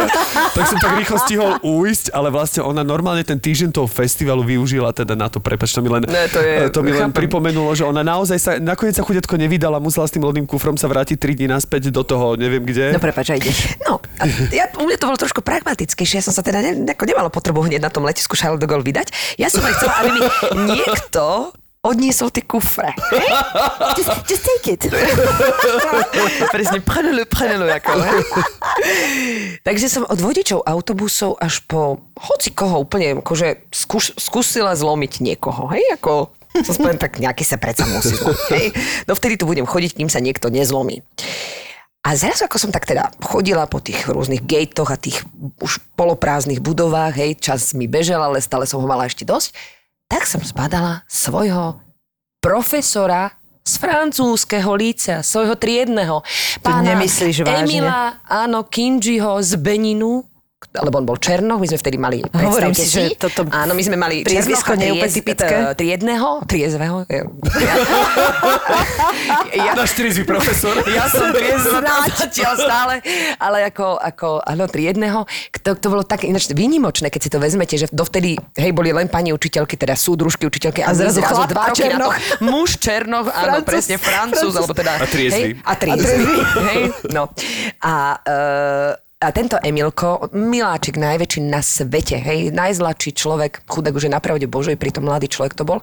tak 0.55 0.65
som 0.65 0.79
tak 0.79 0.97
rýchlo 0.97 1.17
stihol 1.21 1.51
újsť, 1.61 2.13
ale 2.13 2.29
vlastne 2.29 2.61
ona 2.63 2.83
normálne 2.83 3.23
ten 3.23 3.37
týždeň 3.37 3.71
toho 3.71 3.87
festivalu 3.87 4.43
využila 4.45 4.91
teda 4.93 5.15
na 5.15 5.29
to, 5.29 5.39
prepač, 5.39 5.73
to 5.73 5.81
mi 5.81 5.91
len, 5.91 6.05
Ne, 6.09 6.25
to 6.29 6.41
je- 6.41 6.71
to 6.73 6.81
mi 6.81 6.93
len 6.93 7.13
pripomenulo, 7.13 7.75
že 7.75 7.85
ona 7.85 8.01
naozaj 8.01 8.39
sa, 8.39 8.51
nakoniec 8.57 8.97
sa 8.97 9.05
chudetko 9.05 9.37
nevydala, 9.37 9.79
musela 9.79 10.09
s 10.09 10.13
tým 10.15 10.25
lodným 10.25 10.47
kufrom 10.49 10.77
sa 10.81 10.89
vrátiť 10.89 11.17
3 11.21 11.37
dní 11.37 11.47
naspäť 11.49 11.93
do 11.93 12.03
toho, 12.03 12.35
neviem 12.35 12.65
kde. 12.65 12.93
No 12.95 13.01
prepáč, 13.01 13.35
aj 13.35 13.39
ideš. 13.41 13.59
No, 13.85 14.01
a 14.19 14.25
ja, 14.51 14.67
u 14.75 14.85
mňa 14.85 14.97
to 14.97 15.07
bolo 15.07 15.19
trošku 15.19 15.41
pragmatickejšie. 15.45 16.21
Ja 16.21 16.25
som 16.25 16.35
sa 16.35 16.43
teda 16.43 16.61
ne, 16.61 16.73
nemala 16.83 17.29
potrebu 17.29 17.63
hneď 17.65 17.81
na 17.81 17.91
tom 17.93 18.05
letisku 18.05 18.35
Charles 18.35 18.59
de 18.59 18.67
Gaulle 18.67 18.83
vydať. 18.83 19.39
Ja 19.39 19.49
som 19.49 19.63
aj 19.63 19.75
chcela, 19.79 19.95
aby 20.03 20.18
mi 20.55 20.79
niekto 20.79 21.53
odniesol 21.83 22.29
tie 22.35 22.43
kufre. 22.43 22.91
Just, 23.95 24.11
just 24.27 24.45
take 24.45 24.67
it. 24.75 24.83
Presne, 26.55 26.83
prenelo, 26.83 27.23
prenelo, 27.25 27.71
ako. 27.71 27.93
Takže 29.63 29.87
som 29.87 30.03
od 30.05 30.19
vodičov 30.19 30.67
autobusov 30.67 31.39
až 31.39 31.63
po 31.65 32.03
hoci 32.19 32.51
koho 32.51 32.83
úplne 32.83 33.23
akože 33.23 33.71
skúš, 33.71 34.19
skúsila 34.19 34.75
zlomiť 34.75 35.23
niekoho, 35.23 35.71
hej, 35.71 35.85
ako 35.95 36.35
som 36.67 36.75
spomenul, 36.75 36.99
tak 36.99 37.23
nejaký 37.23 37.45
sa 37.47 37.61
predsa 37.61 37.87
musí 37.87 38.19
zlomiť, 38.19 38.49
hej. 38.59 38.67
No 39.07 39.15
vtedy 39.15 39.39
tu 39.39 39.47
budem 39.47 39.69
chodiť, 39.69 39.95
kým 39.95 40.11
sa 40.11 40.19
niekto 40.19 40.51
nezlomí. 40.51 41.07
A 42.03 42.17
zrazu, 42.17 42.47
ako 42.49 42.57
som 42.57 42.71
tak 42.73 42.89
teda 42.89 43.13
chodila 43.21 43.69
po 43.69 43.85
tých 43.85 44.09
rôznych 44.09 44.41
gatetoch 44.47 44.89
a 44.89 44.97
tých 44.97 45.23
už 45.61 45.83
poloprázdnych 45.99 46.63
budovách, 46.63 47.15
hej, 47.21 47.31
čas 47.37 47.77
mi 47.77 47.85
bežal, 47.85 48.23
ale 48.23 48.43
stále 48.43 48.65
som 48.65 48.81
ho 48.81 48.89
mala 48.89 49.07
ešte 49.07 49.29
dosť, 49.29 49.55
tak 50.09 50.25
som 50.25 50.41
zbadala 50.41 51.05
svojho 51.07 51.79
profesora 52.41 53.37
z 53.61 53.77
francúzského 53.77 54.73
lícea, 54.73 55.21
svojho 55.21 55.53
triedného. 55.61 56.25
vážne? 57.45 57.85
Emila, 57.85 58.17
áno, 58.25 58.65
Kinjiho 58.65 59.45
z 59.45 59.61
Beninu, 59.61 60.25
lebo 60.59 60.99
on 60.99 61.07
bol 61.07 61.15
Černoch, 61.17 61.63
my 61.63 61.67
sme 61.71 61.79
vtedy 61.79 61.97
mali, 61.97 62.19
Hovorím 62.23 62.75
si, 62.75 62.91
že 62.91 63.15
toto 63.15 63.47
áno, 63.47 63.79
my 63.79 63.83
sme 63.83 63.95
mali 63.95 64.27
priezvisko 64.27 64.75
nie 64.75 64.91
úplne 64.91 65.11
typické. 65.11 65.55
eh, 65.55 65.75
triedného, 65.75 66.43
triezveho. 66.45 67.07
Ja, 67.07 67.23
ja, 69.71 69.73
Náš 69.79 69.95
triezvy 69.95 70.27
profesor. 70.27 70.83
ja 70.91 71.07
som 71.07 71.31
triezva 71.37 71.79
zatiaľ 72.27 72.55
stále, 72.59 72.95
ale 73.39 73.71
ako, 73.71 74.03
ako 74.03 74.29
áno, 74.43 74.67
triedného. 74.67 75.25
To, 75.63 75.71
to 75.79 75.87
bolo 75.89 76.03
také 76.03 76.27
ináč 76.27 76.51
výnimočné, 76.51 77.07
keď 77.07 77.21
si 77.23 77.31
to 77.31 77.39
vezmete, 77.39 77.79
že 77.79 77.87
dovtedy, 77.95 78.35
hej, 78.59 78.71
boli 78.75 78.91
len 78.91 79.07
pani 79.07 79.31
učiteľky, 79.31 79.79
teda 79.79 79.95
súdružky 79.95 80.47
učiteľky 80.47 80.83
a, 80.83 80.91
A 80.91 80.99
zrazu 80.99 81.23
chlap 81.23 81.55
dva 81.55 81.71
roky 81.71 81.87
na 81.87 82.03
to. 82.03 82.11
Černoch. 82.11 82.15
Muž 82.43 82.71
Černoch, 82.83 83.27
áno, 83.31 83.63
Francúz. 83.63 83.67
presne, 83.67 83.97
Francúz, 83.97 84.53
alebo 84.59 84.75
teda... 84.75 84.93
A 84.99 85.07
triezvy. 85.07 85.39
Hej, 85.39 85.51
a 85.63 85.73
triezvy. 85.79 86.25
hej, 86.67 86.83
no. 87.15 87.31
A, 87.83 87.93
uh, 88.27 89.08
a 89.19 89.35
tento 89.35 89.59
Emilko, 89.59 90.31
miláčik 90.31 90.95
najväčší 90.95 91.43
na 91.51 91.59
svete, 91.59 92.23
hej, 92.23 92.55
najzladší 92.55 93.11
človek, 93.19 93.67
chudák 93.67 93.99
už 93.99 94.07
je 94.07 94.15
na 94.15 94.23
pravde 94.23 94.47
Božej, 94.47 94.79
pritom 94.79 95.11
mladý 95.11 95.27
človek 95.27 95.59
to 95.59 95.67
bol, 95.67 95.83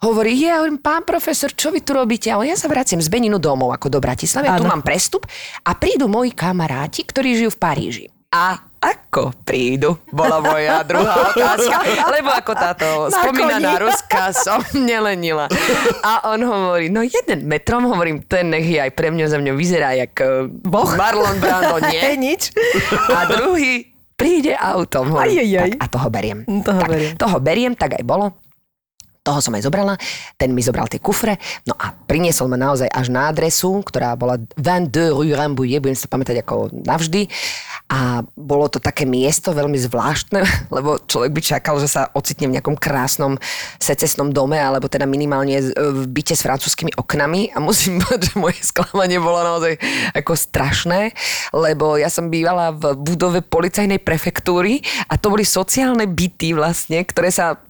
hovorí, 0.00 0.32
ja 0.40 0.64
hovorím, 0.64 0.80
pán 0.80 1.04
profesor, 1.04 1.52
čo 1.52 1.68
vy 1.68 1.84
tu 1.84 1.92
robíte? 1.92 2.32
A 2.32 2.40
on, 2.40 2.48
ja 2.48 2.56
sa 2.56 2.72
vraciam 2.72 2.98
z 3.04 3.12
Beninu 3.12 3.36
domov 3.36 3.76
ako 3.76 3.92
do 3.92 4.00
Bratislavy, 4.00 4.48
tu 4.56 4.64
mám 4.64 4.80
prestup 4.80 5.28
a 5.68 5.76
prídu 5.76 6.08
moji 6.08 6.32
kamaráti, 6.32 7.04
ktorí 7.04 7.36
žijú 7.44 7.52
v 7.52 7.60
Paríži. 7.60 8.06
A 8.32 8.71
ako 8.82 9.30
prídu? 9.46 9.94
Bola 10.10 10.42
moja 10.42 10.82
druhá 10.82 11.30
otázka. 11.30 11.78
Lebo 12.10 12.34
ako 12.34 12.52
táto 12.58 12.86
spomínaná 13.14 13.78
Ruska 13.78 14.34
som 14.34 14.58
nelenila. 14.74 15.46
A 16.02 16.34
on 16.34 16.42
hovorí, 16.42 16.90
no 16.90 17.06
jeden 17.06 17.46
metrom, 17.46 17.86
hovorím, 17.86 18.26
ten 18.26 18.50
nech 18.50 18.66
je 18.66 18.82
aj 18.82 18.90
pre 18.98 19.14
mňa 19.14 19.26
za 19.30 19.38
mňa 19.38 19.52
vyzerá 19.54 19.94
jak 19.94 20.18
eh, 20.18 20.50
Boh. 20.50 20.90
Marlon 20.98 21.38
Brando, 21.38 21.78
nie? 21.86 22.02
nič. 22.18 22.50
A 23.06 23.30
druhý 23.30 23.86
príde 24.18 24.54
autom. 24.58 25.14
Hovorím, 25.14 25.30
Aj, 25.30 25.42
aj, 25.42 25.50
aj. 25.50 25.70
Tak, 25.74 25.78
a 25.78 25.86
toho 25.86 26.08
beriem. 26.10 26.38
Toho 26.62 26.80
tak, 26.82 26.90
beriem. 26.90 27.12
Toho 27.18 27.36
beriem, 27.38 27.72
tak 27.78 27.90
aj 27.98 28.04
bolo. 28.06 28.26
Toho 29.22 29.38
som 29.38 29.54
aj 29.54 29.62
zobrala, 29.62 29.94
ten 30.34 30.50
mi 30.50 30.66
zobral 30.66 30.90
tie 30.90 30.98
kufre, 30.98 31.38
no 31.62 31.78
a 31.78 31.94
priniesol 31.94 32.50
ma 32.50 32.58
naozaj 32.58 32.90
až 32.90 33.06
na 33.06 33.30
adresu, 33.30 33.78
ktorá 33.86 34.18
bola 34.18 34.34
22 34.58 35.14
Rue 35.14 35.38
Rambouillet, 35.38 35.78
budem 35.78 35.94
si 35.94 36.02
to 36.02 36.10
pamätať 36.10 36.42
ako 36.42 36.74
navždy. 36.74 37.30
A 37.86 38.26
bolo 38.34 38.66
to 38.66 38.82
také 38.82 39.06
miesto 39.06 39.54
veľmi 39.54 39.78
zvláštne, 39.78 40.42
lebo 40.76 40.98
človek 41.06 41.30
by 41.38 41.40
čakal, 41.40 41.78
že 41.78 41.86
sa 41.86 42.10
ocitne 42.18 42.50
v 42.50 42.58
nejakom 42.58 42.74
krásnom 42.74 43.38
secesnom 43.78 44.34
dome, 44.34 44.58
alebo 44.58 44.90
teda 44.90 45.06
minimálne 45.06 45.70
v 45.70 46.02
byte 46.10 46.34
s 46.34 46.42
francúzskými 46.42 46.98
oknami. 46.98 47.54
A 47.54 47.62
musím 47.62 47.98
povedať, 48.02 48.34
že 48.34 48.42
moje 48.42 48.58
sklamanie 48.58 49.22
bolo 49.22 49.38
naozaj 49.38 49.78
ako 50.18 50.34
strašné, 50.34 51.14
lebo 51.54 51.94
ja 51.94 52.10
som 52.10 52.26
bývala 52.26 52.74
v 52.74 52.98
budove 52.98 53.38
policajnej 53.46 54.02
prefektúry 54.02 54.82
a 55.06 55.14
to 55.14 55.30
boli 55.30 55.46
sociálne 55.46 56.10
byty 56.10 56.58
vlastne, 56.58 57.06
ktoré 57.06 57.30
sa 57.30 57.62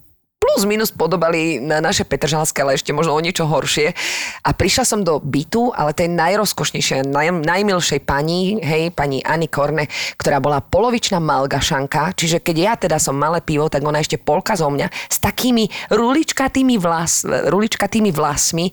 plus 0.43 0.67
minus 0.67 0.91
podobali 0.91 1.63
na 1.63 1.79
naše 1.79 2.03
Petržalské, 2.03 2.67
ale 2.67 2.75
ešte 2.75 2.91
možno 2.91 3.15
o 3.15 3.23
niečo 3.23 3.47
horšie. 3.47 3.95
A 4.43 4.51
prišla 4.51 4.83
som 4.83 5.07
do 5.07 5.23
bytu, 5.23 5.71
ale 5.71 5.95
tej 5.95 6.11
najrozkošnejšej, 6.11 7.07
naj, 7.07 7.47
najmilšej 7.47 8.03
pani, 8.03 8.59
hej, 8.59 8.91
pani 8.91 9.23
Ani 9.23 9.47
Korne, 9.47 9.87
ktorá 10.19 10.43
bola 10.43 10.59
polovičná 10.59 11.23
malgašanka, 11.23 12.19
čiže 12.19 12.43
keď 12.43 12.57
ja 12.59 12.73
teda 12.75 12.99
som 12.99 13.15
malé 13.15 13.39
pivo, 13.39 13.71
tak 13.71 13.87
ona 13.87 14.03
ešte 14.03 14.19
polka 14.19 14.59
zo 14.59 14.67
mňa 14.67 14.91
s 14.91 15.23
takými 15.23 15.71
ruličkatými, 15.95 16.75
vlas, 16.83 17.23
ruličkatými 17.23 18.11
vlasmi 18.11 18.67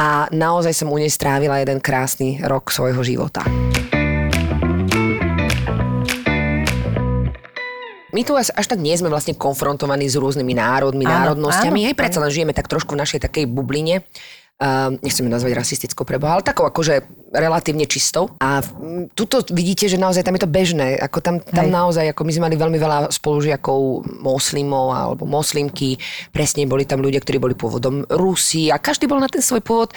a 0.00 0.32
naozaj 0.32 0.72
som 0.72 0.88
u 0.88 0.96
nej 0.96 1.12
strávila 1.12 1.60
jeden 1.60 1.84
krásny 1.84 2.40
rok 2.40 2.72
svojho 2.72 3.04
života. 3.04 3.44
My 8.12 8.20
tu 8.28 8.36
až, 8.36 8.52
tak 8.52 8.76
nie 8.76 8.92
sme 8.92 9.08
vlastne 9.08 9.32
konfrontovaní 9.32 10.04
s 10.04 10.20
rôznymi 10.20 10.52
národmi, 10.52 11.08
Áno, 11.08 11.32
národnosťami. 11.32 11.80
áno, 11.80 11.86
Hej, 11.88 11.96
predsa 11.96 12.20
len 12.20 12.28
žijeme 12.28 12.52
tak 12.52 12.68
trošku 12.68 12.92
v 12.92 13.00
našej 13.00 13.24
takej 13.24 13.48
bubline. 13.48 14.04
Uh, 14.62 14.94
nechcem 15.02 15.26
ju 15.26 15.30
nazvať 15.34 15.58
rasistickou 15.58 16.06
preboha, 16.06 16.38
ale 16.38 16.46
takou 16.46 16.62
akože 16.62 17.02
relatívne 17.34 17.88
čistou. 17.88 18.30
A 18.38 18.62
tuto 19.18 19.42
vidíte, 19.50 19.90
že 19.90 19.98
naozaj 19.98 20.22
tam 20.22 20.38
je 20.38 20.44
to 20.46 20.54
bežné. 20.54 21.02
Ako 21.02 21.18
tam, 21.18 21.42
tam 21.42 21.66
Hej. 21.66 21.74
naozaj, 21.74 22.04
ako 22.14 22.22
my 22.22 22.30
sme 22.30 22.44
mali 22.46 22.56
veľmi 22.60 22.78
veľa 22.78 22.98
spolužiakov 23.10 24.06
moslimov 24.22 24.94
alebo 24.94 25.24
moslimky. 25.26 25.98
Presne 26.30 26.68
boli 26.70 26.86
tam 26.86 27.02
ľudia, 27.02 27.18
ktorí 27.24 27.42
boli 27.42 27.58
pôvodom 27.58 28.06
Rusi 28.06 28.70
a 28.70 28.78
každý 28.78 29.10
bol 29.10 29.18
na 29.18 29.26
ten 29.26 29.42
svoj 29.42 29.64
pôvod 29.64 29.90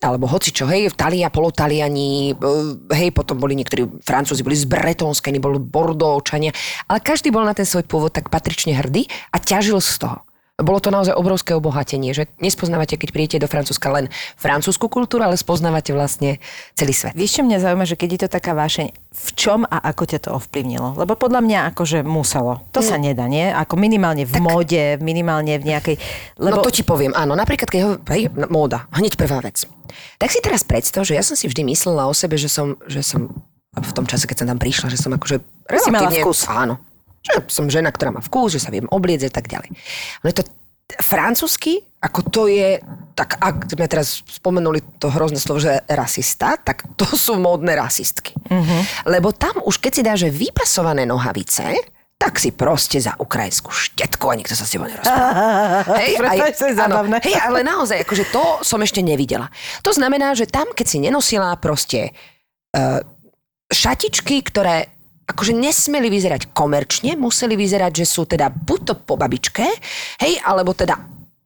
alebo 0.00 0.28
hoci 0.28 0.52
čo, 0.52 0.68
hej, 0.68 0.92
Talia, 0.92 1.32
polotaliani, 1.32 2.36
eh, 2.36 2.94
hej, 2.94 3.10
potom 3.10 3.40
boli 3.40 3.56
niektorí 3.58 3.88
Francúzi, 4.04 4.44
boli 4.44 4.54
z 4.54 4.68
Bretonska, 4.68 5.32
boli 5.40 5.58
Bordovčania, 5.58 6.52
ale 6.86 7.00
každý 7.02 7.32
bol 7.32 7.42
na 7.42 7.56
ten 7.56 7.66
svoj 7.66 7.88
pôvod 7.88 8.12
tak 8.14 8.28
patrične 8.28 8.76
hrdý 8.76 9.08
a 9.32 9.40
ťažil 9.40 9.80
z 9.82 10.06
toho. 10.06 10.25
Bolo 10.56 10.80
to 10.80 10.88
naozaj 10.88 11.12
obrovské 11.12 11.52
obohatenie, 11.52 12.16
že 12.16 12.32
nespoznávate, 12.40 12.96
keď 12.96 13.12
prídete 13.12 13.44
do 13.44 13.44
Francúzska 13.44 13.92
len 13.92 14.08
francúzsku 14.40 14.88
kultúru, 14.88 15.28
ale 15.28 15.36
spoznávate 15.36 15.92
vlastne 15.92 16.40
celý 16.72 16.96
svet. 16.96 17.12
Vieš, 17.12 17.36
čo 17.36 17.42
mňa 17.44 17.60
zaujíma, 17.60 17.84
že 17.84 17.92
keď 18.00 18.08
je 18.08 18.20
to 18.24 18.28
taká 18.40 18.56
vášeň, 18.56 18.88
v 18.96 19.28
čom 19.36 19.68
a 19.68 19.84
ako 19.92 20.08
ťa 20.08 20.18
to 20.24 20.30
ovplyvnilo? 20.32 20.96
Lebo 20.96 21.12
podľa 21.12 21.44
mňa 21.44 21.58
akože 21.76 22.00
muselo. 22.08 22.64
To 22.72 22.80
sa 22.80 22.96
nedá, 22.96 23.28
nie? 23.28 23.52
Ako 23.52 23.76
minimálne 23.76 24.24
v 24.24 24.32
móde, 24.40 24.96
minimálne 25.04 25.60
v 25.60 25.76
nejakej... 25.76 26.00
Lebo... 26.40 26.64
No 26.64 26.64
to 26.64 26.72
ti 26.72 26.88
poviem, 26.88 27.12
áno, 27.12 27.36
napríklad 27.36 27.68
keď 27.68 27.80
ho, 27.84 27.90
hej, 28.16 28.32
no, 28.32 28.48
móda, 28.48 28.88
hneď 28.96 29.20
prvá 29.20 29.44
vec. 29.44 29.68
Tak 30.16 30.32
si 30.32 30.40
teraz 30.40 30.64
predstav, 30.64 31.04
že 31.04 31.20
ja 31.20 31.24
som 31.24 31.36
si 31.36 31.52
vždy 31.52 31.68
myslela 31.68 32.08
o 32.08 32.16
sebe, 32.16 32.40
že 32.40 32.48
som, 32.48 32.80
že 32.88 33.04
som 33.04 33.28
v 33.76 33.92
tom 33.92 34.08
čase, 34.08 34.24
keď 34.24 34.40
som 34.40 34.48
tam 34.48 34.56
prišla, 34.56 34.88
že 34.88 34.96
som 34.96 35.12
akože 35.12 35.36
Si 35.84 35.92
mala 35.92 36.08
relatívne- 36.08 36.24
vkus. 36.24 36.48
Áno. 36.48 36.80
Že 37.26 37.34
som 37.50 37.66
žena, 37.66 37.90
ktorá 37.90 38.14
má 38.14 38.22
vkus, 38.22 38.54
že 38.56 38.62
sa 38.62 38.70
viem 38.70 38.86
obliecť 38.86 39.26
a 39.28 39.32
tak 39.34 39.46
ďalej. 39.50 39.74
No 40.22 40.26
je 40.30 40.36
to 40.38 40.44
francúzsky, 41.02 41.82
ako 41.98 42.20
to 42.30 42.42
je, 42.46 42.78
tak 43.18 43.42
ak 43.42 43.66
sme 43.66 43.90
teraz 43.90 44.22
spomenuli 44.22 45.02
to 45.02 45.10
hrozné 45.10 45.42
slovo, 45.42 45.58
že 45.58 45.82
rasista, 45.90 46.54
tak 46.54 46.86
to 46.94 47.04
sú 47.18 47.34
módne 47.42 47.74
rasistky. 47.74 48.30
Uh-huh. 48.46 48.80
Lebo 49.10 49.34
tam 49.34 49.58
už 49.66 49.82
keď 49.82 49.92
si 49.92 50.02
dáže 50.06 50.28
vypasované 50.30 51.02
nohavice, 51.02 51.74
tak 52.16 52.40
si 52.40 52.54
proste 52.54 52.96
za 52.96 53.12
ukrajinskú 53.20 53.68
štetku 53.68 54.24
a 54.32 54.38
nikto 54.38 54.56
sa 54.56 54.64
s 54.64 54.72
tebou 54.72 54.88
nerozpráva. 54.88 55.30
hej, 56.00 56.16
je 56.16 56.72
áno, 56.80 57.04
hej, 57.20 57.36
ale 57.36 57.60
naozaj, 57.60 58.08
akože 58.08 58.24
to 58.32 58.42
som 58.64 58.80
ešte 58.80 59.04
nevidela. 59.04 59.52
To 59.84 59.92
znamená, 59.92 60.32
že 60.32 60.48
tam, 60.48 60.72
keď 60.72 60.86
si 60.88 60.98
nenosila 61.02 61.52
proste 61.60 62.16
uh, 62.72 63.04
šatičky, 63.68 64.40
ktoré 64.48 64.95
akože 65.26 65.52
nesmeli 65.52 66.06
vyzerať 66.06 66.54
komerčne, 66.54 67.18
museli 67.18 67.58
vyzerať, 67.58 67.92
že 68.02 68.06
sú 68.06 68.24
teda 68.30 68.48
buď 68.50 68.80
to 68.86 68.94
po 69.02 69.18
babičke, 69.18 69.66
hej, 70.22 70.34
alebo 70.46 70.70
teda 70.72 70.96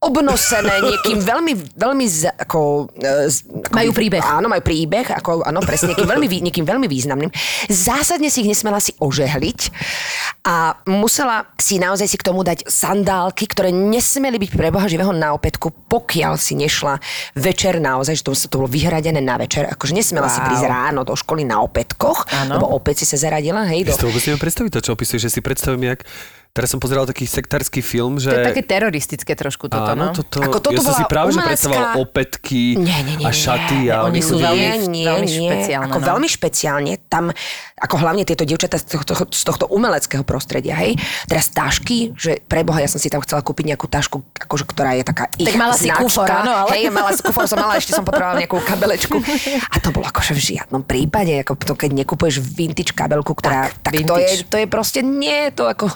obnosené 0.01 0.81
niekým 0.81 1.21
veľmi, 1.21 1.77
veľmi 1.77 2.07
z, 2.09 2.33
ako, 2.33 2.89
e, 2.97 3.29
z, 3.29 3.45
ako... 3.45 3.77
Majú 3.77 3.93
príbeh. 3.93 4.25
Áno, 4.25 4.49
majú 4.49 4.65
príbeh, 4.65 5.13
ako, 5.13 5.45
áno, 5.45 5.61
presne, 5.61 5.93
niekým 5.93 6.09
veľmi, 6.09 6.27
niekým 6.41 6.65
veľmi 6.65 6.89
významným. 6.89 7.29
Zásadne 7.69 8.33
si 8.33 8.41
ich 8.41 8.49
nesmela 8.49 8.81
si 8.81 8.97
ožehliť 8.97 9.61
a 10.49 10.73
musela 10.89 11.45
si 11.61 11.77
naozaj 11.77 12.09
si 12.09 12.17
k 12.17 12.25
tomu 12.25 12.41
dať 12.41 12.65
sandálky, 12.65 13.45
ktoré 13.45 13.69
nesmeli 13.69 14.41
byť 14.41 14.51
pre 14.57 14.73
Boha 14.73 14.89
živého 14.89 15.13
na 15.13 15.37
opätku, 15.37 15.69
pokiaľ 15.69 16.41
si 16.41 16.57
nešla 16.57 16.97
večer 17.37 17.77
naozaj, 17.77 18.17
že 18.17 18.25
to, 18.25 18.33
to 18.33 18.57
bolo 18.57 18.73
vyhradené 18.73 19.21
na 19.21 19.37
večer, 19.37 19.69
akože 19.69 19.93
nesmela 19.93 20.33
wow. 20.33 20.35
si 20.35 20.41
prísť 20.41 20.65
ráno 20.65 21.05
do 21.05 21.13
školy 21.13 21.45
na 21.45 21.61
opätkoch, 21.61 22.25
Áno. 22.33 22.57
lebo 22.57 22.73
opäť 22.73 23.05
si 23.05 23.07
sa 23.13 23.21
zaradila, 23.21 23.69
hej, 23.69 23.85
do, 23.85 23.93
Ja 23.93 24.01
si 24.01 24.05
to 24.05 24.09
vôbec 24.09 24.25
neviem 24.25 24.41
predstaviť, 24.41 24.71
to 24.73 24.81
čo 24.81 24.97
opisuješ, 24.97 25.29
že 25.29 25.31
si 25.37 25.41
predstavím, 25.45 25.93
jak... 25.93 26.09
Teraz 26.51 26.67
som 26.67 26.79
pozeral 26.79 27.07
taký 27.07 27.25
sektársky 27.25 27.79
film, 27.79 28.19
že... 28.19 28.27
To 28.27 28.37
je 28.37 28.51
také 28.51 28.67
teroristické 28.67 29.33
trošku 29.33 29.71
toto, 29.71 29.87
Áno, 29.89 30.11
no. 30.11 30.13
toto, 30.13 30.43
Ako 30.43 30.59
toto 30.59 30.75
ja 30.75 30.83
som 30.83 30.93
si 30.93 31.07
práve 31.07 31.31
že 31.31 31.39
umelecká- 31.39 31.47
predstavoval 31.47 31.87
opätky 31.97 32.63
Nie, 32.75 33.01
nie, 33.01 33.15
nie, 33.15 33.23
a 33.23 33.31
nie. 33.31 33.39
šaty. 33.39 33.79
A 33.87 34.03
Oni 34.03 34.19
sú 34.19 34.35
akože- 34.35 34.51
veľmi- 34.51 35.05
veľmi 35.07 35.29
špeciálne, 35.31 35.87
Ako 35.87 35.99
no. 35.99 36.07
veľmi 36.11 36.29
špeciálne. 36.29 36.93
Tam, 37.07 37.31
ako 37.77 37.95
hlavne 37.97 38.23
tieto 38.25 38.43
dievčatá 38.43 38.77
z 38.77 38.93
tohto, 38.93 39.15
z 39.25 39.43
tohto 39.43 39.71
umeleckého 39.71 40.21
prostredia, 40.21 40.75
hej. 40.77 40.99
Teraz 41.25 41.49
tašky, 41.49 42.13
že 42.13 42.43
pre 42.43 42.61
Boha, 42.61 42.79
ja 42.79 42.91
som 42.91 42.99
si 42.99 43.07
tam 43.07 43.23
chcela 43.23 43.41
kúpiť 43.41 43.71
nejakú 43.71 43.87
tašku, 43.87 44.19
akože, 44.37 44.65
ktorá 44.67 44.99
je 44.99 45.07
taká 45.07 45.31
ich 45.33 45.55
mala 45.55 45.73
si 45.73 45.87
značka. 45.87 46.03
kufor, 46.03 46.27
áno, 46.27 46.67
ale- 46.67 46.75
Hej, 46.77 46.91
mala 46.91 47.15
si 47.15 47.23
kufor, 47.23 47.47
som 47.47 47.57
mala, 47.57 47.79
ešte 47.79 47.95
som 47.95 48.03
potrebovala 48.03 48.43
nejakú 48.43 48.59
kabelečku. 48.59 49.17
A 49.71 49.79
to 49.79 49.89
bolo 49.91 50.03
akože 50.05 50.35
v 50.35 50.43
žiadnom 50.51 50.83
prípade, 50.83 51.31
ako 51.39 51.55
to, 51.57 51.79
keď 51.79 51.95
nekupuješ 51.97 52.43
vintage 52.43 52.91
kabelku, 52.91 53.33
ktorá, 53.33 53.71
tak, 53.71 53.87
tak 53.87 53.93
to, 53.95 54.19
je, 54.19 54.27
vintage. 54.27 54.37
to 54.45 54.57
je 54.57 54.67
proste 54.67 55.01
nie, 55.01 55.49
to 55.51 55.65
ako 55.65 55.87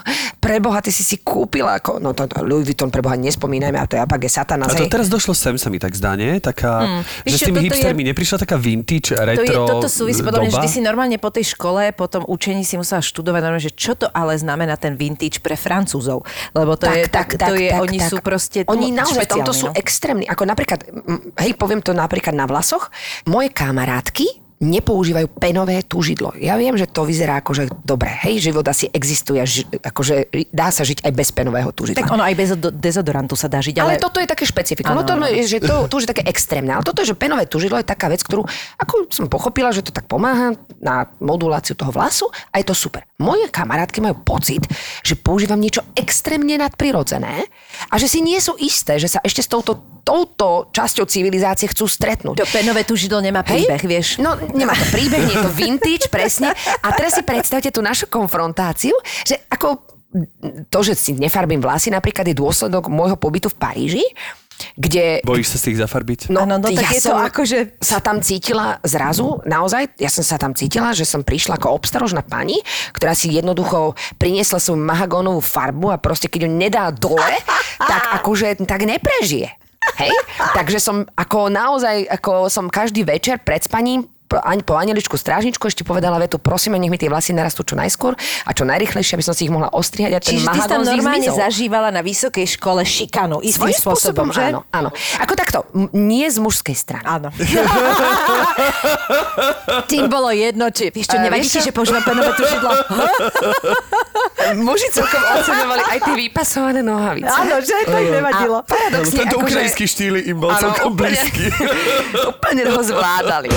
pre 0.45 0.61
Boha, 0.61 0.77
ty 0.77 0.93
si 0.93 1.01
si 1.01 1.17
kúpila, 1.25 1.81
ako, 1.81 1.97
no 1.97 2.13
to, 2.13 2.29
to 2.29 2.45
Louis 2.45 2.61
Vuitton 2.61 2.93
pre 2.93 3.01
Boha 3.01 3.17
nespomínajme, 3.17 3.81
a 3.81 3.89
to 3.89 3.97
je 3.97 4.01
apage 4.05 4.29
satana. 4.29 4.69
A 4.69 4.77
to 4.77 4.85
teraz 4.85 5.09
došlo 5.09 5.33
sem, 5.33 5.57
sa 5.57 5.73
mi 5.73 5.81
tak 5.81 5.97
zdá, 5.97 6.13
nie? 6.13 6.37
Taká, 6.37 7.01
Vieš 7.25 7.33
že 7.33 7.37
s 7.37 7.41
čo, 7.41 7.45
tými 7.49 7.57
toto 7.57 7.65
je- 7.65 7.69
hipstermi 7.73 8.03
neprišla 8.13 8.37
taká 8.45 8.55
vintage, 8.61 9.17
To 9.17 9.17
je, 9.17 9.25
retro 9.25 9.65
toto 9.65 9.89
súvisí 9.89 10.21
podľa 10.21 10.45
mňa, 10.45 10.51
že 10.53 10.57
doba? 10.61 10.65
ty 10.65 10.69
si 10.69 10.79
normálne 10.85 11.17
po 11.17 11.33
tej 11.33 11.57
škole, 11.57 11.89
po 11.97 12.05
tom 12.05 12.21
učení 12.29 12.61
si 12.61 12.77
musela 12.77 13.01
študovať 13.01 13.41
normálne, 13.41 13.65
že 13.65 13.73
čo 13.73 13.97
to 13.97 14.05
ale 14.13 14.37
znamená 14.37 14.77
ten 14.77 14.93
vintage 14.93 15.41
pre 15.41 15.57
Francúzov. 15.57 16.21
Lebo 16.53 16.77
to 16.77 16.85
je, 16.93 17.09
tak, 17.09 17.33
to 17.41 17.57
je, 17.57 17.73
oni 17.73 17.97
sú 18.05 18.21
proste 18.21 18.69
Oni 18.69 18.93
naozaj 18.93 19.25
v 19.25 19.41
tomto 19.41 19.49
sú 19.49 19.73
no. 19.73 19.73
extrémni. 19.73 20.29
Ako 20.29 20.45
napríklad, 20.45 20.85
mm, 20.85 21.41
hej, 21.41 21.57
poviem 21.57 21.81
to 21.81 21.97
napríklad 21.97 22.37
na 22.37 22.45
vlasoch, 22.45 22.93
moje 23.25 23.49
kamarátky 23.49 24.44
nepoužívajú 24.65 25.27
penové 25.37 25.85
tužidlo. 25.85 26.33
Ja 26.41 26.57
viem, 26.57 26.73
že 26.73 26.89
to 26.89 27.05
vyzerá 27.05 27.39
ako, 27.39 27.51
že 27.53 27.63
dobre, 27.85 28.09
hej, 28.25 28.41
život 28.41 28.65
asi 28.65 28.89
existuje, 28.89 29.37
ži, 29.45 29.63
akože 29.69 30.33
dá 30.49 30.73
sa 30.73 30.81
žiť 30.81 31.05
aj 31.05 31.11
bez 31.13 31.29
penového 31.29 31.69
tužidla. 31.69 32.01
Tak 32.01 32.09
ono 32.09 32.25
aj 32.25 32.35
bez 32.35 32.49
do- 32.57 32.73
dezodorantu 32.73 33.37
sa 33.37 33.45
dá 33.45 33.61
žiť, 33.61 33.77
Ale, 33.77 33.95
ale... 33.95 34.01
toto 34.01 34.17
je 34.17 34.27
také 34.27 34.43
špecifika. 34.49 34.91
No 34.91 35.05
to, 35.05 35.15
je, 35.29 35.45
že 35.45 35.57
to, 35.61 35.85
to 35.85 35.93
už 36.01 36.09
je 36.09 36.11
také 36.17 36.23
extrémne. 36.25 36.73
Ale 36.73 36.81
toto 36.81 37.05
je, 37.05 37.13
že 37.13 37.15
penové 37.15 37.45
tužidlo 37.45 37.77
je 37.79 37.87
taká 37.87 38.09
vec, 38.09 38.25
ktorú, 38.25 38.43
ako 38.81 39.07
som 39.13 39.29
pochopila, 39.29 39.69
že 39.69 39.85
to 39.85 39.93
tak 39.93 40.09
pomáha 40.09 40.57
na 40.81 41.07
moduláciu 41.21 41.77
toho 41.77 41.93
vlasu 41.93 42.25
a 42.49 42.57
je 42.57 42.65
to 42.65 42.73
super. 42.73 43.05
Moje 43.21 43.47
kamarátky 43.53 44.03
majú 44.03 44.19
pocit, 44.25 44.65
že 45.05 45.15
používam 45.15 45.61
niečo 45.61 45.85
extrémne 45.95 46.57
nadprirodzené 46.59 47.47
a 47.91 47.95
že 47.95 48.09
si 48.09 48.19
nie 48.19 48.41
sú 48.41 48.57
isté, 48.59 48.99
že 48.99 49.07
sa 49.07 49.19
ešte 49.23 49.39
s 49.39 49.47
touto, 49.47 50.01
touto 50.03 50.69
časťou 50.75 51.07
civilizácie 51.07 51.71
chcú 51.71 51.87
stretnúť. 51.87 52.35
To 52.35 52.47
penové 52.51 52.83
tužidlo 52.83 53.23
nemá 53.23 53.41
príbeh, 53.41 53.79
vieš. 53.87 54.19
No, 54.19 54.35
nemá 54.55 54.73
to 54.73 54.85
príbeh, 54.89 55.21
nie 55.27 55.35
je 55.35 55.43
to 55.43 55.51
vintage, 55.51 56.05
presne. 56.07 56.55
A 56.81 56.87
teraz 56.95 57.19
si 57.19 57.23
predstavte 57.23 57.69
tú 57.69 57.83
našu 57.83 58.07
konfrontáciu, 58.07 58.95
že 59.27 59.35
ako 59.51 59.83
to, 60.71 60.79
že 60.79 60.95
si 60.95 61.11
nefarbím 61.11 61.59
vlasy, 61.59 61.91
napríklad 61.91 62.23
je 62.31 62.39
dôsledok 62.39 62.87
môjho 62.87 63.19
pobytu 63.19 63.51
v 63.51 63.59
Paríži, 63.59 64.05
kde 64.75 65.19
Bojíš 65.23 65.55
sa 65.55 65.57
si 65.59 65.75
ich 65.75 65.79
zafarbiť? 65.79 66.31
Áno, 66.31 66.55
no 66.55 66.67
tak 66.71 66.95
je 66.95 67.03
to 67.03 67.11
akože- 67.11 67.75
sa 67.83 67.99
tam 67.99 68.23
cítila 68.23 68.79
zrazu, 68.87 69.43
naozaj, 69.43 69.99
ja 69.99 70.07
som 70.07 70.23
sa 70.23 70.39
tam 70.39 70.55
cítila, 70.55 70.95
že 70.95 71.03
som 71.03 71.27
prišla 71.27 71.59
ako 71.59 71.75
obstarožná 71.75 72.23
pani, 72.23 72.63
ktorá 72.95 73.11
si 73.11 73.35
jednoducho 73.35 73.99
priniesla 74.15 74.63
svoju 74.63 74.79
mahagónovú 74.79 75.43
farbu 75.43 75.91
a 75.91 75.99
proste 75.99 76.31
keď 76.31 76.47
ju 76.47 76.51
nedá 76.51 76.85
dole, 76.95 77.35
tak 77.79 78.03
akože 78.23 78.63
tak 78.63 78.87
neprežije. 78.87 79.51
Hej? 80.01 80.13
Takže 80.55 80.79
som 80.81 81.05
ako 81.13 81.51
naozaj, 81.51 82.09
ako 82.09 82.49
som 82.49 82.71
každý 82.71 83.05
večer 83.05 83.37
pred 83.43 83.61
spaním 83.61 84.07
po, 84.27 84.41
anieličku 84.73 85.13
strážničku 85.13 85.61
ešte 85.63 85.81
povedala 85.81 86.17
vetu, 86.17 86.35
prosíme, 86.35 86.75
nech 86.75 86.87
mi 86.87 86.97
tie 86.97 87.05
vlasy 87.05 87.31
narastú 87.31 87.61
čo 87.61 87.73
najskôr 87.73 88.17
a 88.41 88.51
čo 88.51 88.63
najrychlejšie, 88.63 89.13
aby 89.13 89.23
som 89.23 89.31
si 89.31 89.45
ich 89.45 89.53
mohla 89.53 89.69
ostrihať 89.69 90.11
a 90.11 90.19
ten 90.19 90.35
Čiže 90.35 90.47
ty 90.47 90.57
si 90.57 90.67
tam 90.67 90.81
normálne 90.81 91.21
zmizol. 91.23 91.37
zažívala 91.39 91.89
na 91.89 92.01
vysokej 92.01 92.45
škole 92.51 92.81
šikanu 92.81 93.39
istým 93.39 93.69
Svojím 93.69 93.77
spôsobom, 93.77 94.27
že? 94.29 94.49
áno, 94.49 94.65
áno. 94.69 94.89
Ako 95.17 95.33
takto, 95.33 95.57
m- 95.71 95.89
nie 95.93 96.25
z 96.25 96.37
mužskej 96.37 96.73
strany. 96.73 97.05
Áno. 97.05 97.29
Tým 99.85 100.07
bolo 100.07 100.29
jedno, 100.29 100.69
či 100.69 100.89
vieš 100.89 101.07
čo, 101.07 101.17
A 101.17 101.21
nevadí 101.21 101.45
ti, 101.45 101.59
že 101.59 101.69
používam 101.69 102.01
penové 102.01 102.33
tužidlo? 102.33 102.69
Muži 104.57 104.89
celkom 104.89 105.21
oceňovali 105.33 105.81
aj 105.87 105.99
tie 106.01 106.15
vypasované 106.19 106.81
nohavice. 106.81 107.25
Áno, 107.27 107.57
že 107.59 107.73
to 107.83 107.95
im 107.95 108.11
nevadilo. 108.11 108.57
A 108.57 108.63
paradoxne, 108.63 109.15
Tento 109.15 109.35
akože- 109.35 109.45
ukrajinský 109.47 109.85
štýl 109.85 110.15
im 110.23 110.37
bol 110.37 110.49
Áno, 110.49 110.61
celkom 110.63 110.91
úplne- 110.91 111.17
blízky. 111.17 111.45
úplne 112.31 112.61
ho 112.67 112.81
zvládali. 112.81 113.49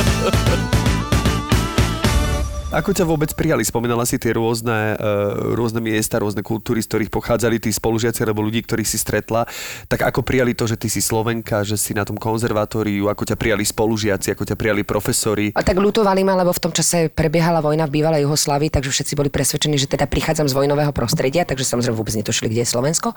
Ako 2.68 2.92
ťa 2.92 3.08
vôbec 3.08 3.32
prijali? 3.32 3.64
Spomínala 3.64 4.04
si 4.04 4.20
tie 4.20 4.36
rôzne, 4.36 4.92
uh, 5.00 5.56
rôzne 5.56 5.80
miesta, 5.80 6.20
rôzne 6.20 6.44
kultúry, 6.44 6.84
z 6.84 6.92
ktorých 6.92 7.08
pochádzali 7.08 7.56
tí 7.56 7.72
spolužiaci 7.72 8.20
alebo 8.20 8.44
ľudí, 8.44 8.60
ktorých 8.60 8.84
si 8.84 9.00
stretla. 9.00 9.48
Tak 9.88 10.04
ako 10.04 10.20
prijali 10.20 10.52
to, 10.52 10.68
že 10.68 10.76
ty 10.76 10.92
si 10.92 11.00
Slovenka, 11.00 11.64
že 11.64 11.80
si 11.80 11.96
na 11.96 12.04
tom 12.04 12.20
konzervatóriu, 12.20 13.08
ako 13.08 13.24
ťa 13.24 13.40
prijali 13.40 13.64
spolužiaci, 13.64 14.36
ako 14.36 14.52
ťa 14.52 14.56
prijali 14.60 14.84
profesori? 14.84 15.56
A 15.56 15.64
tak 15.64 15.80
lutovali 15.80 16.20
ma, 16.20 16.36
lebo 16.36 16.52
v 16.52 16.60
tom 16.60 16.68
čase 16.68 17.08
prebiehala 17.08 17.64
vojna 17.64 17.88
v 17.88 18.04
bývalej 18.04 18.28
Juhoslávii, 18.28 18.68
takže 18.68 18.92
všetci 18.92 19.16
boli 19.16 19.32
presvedčení, 19.32 19.80
že 19.80 19.88
teda 19.88 20.04
prichádzam 20.04 20.44
z 20.44 20.52
vojnového 20.52 20.92
prostredia, 20.92 21.48
takže 21.48 21.64
samozrejme 21.64 21.96
vôbec 21.96 22.20
netušili, 22.20 22.52
kde 22.52 22.68
je 22.68 22.68
Slovensko. 22.68 23.16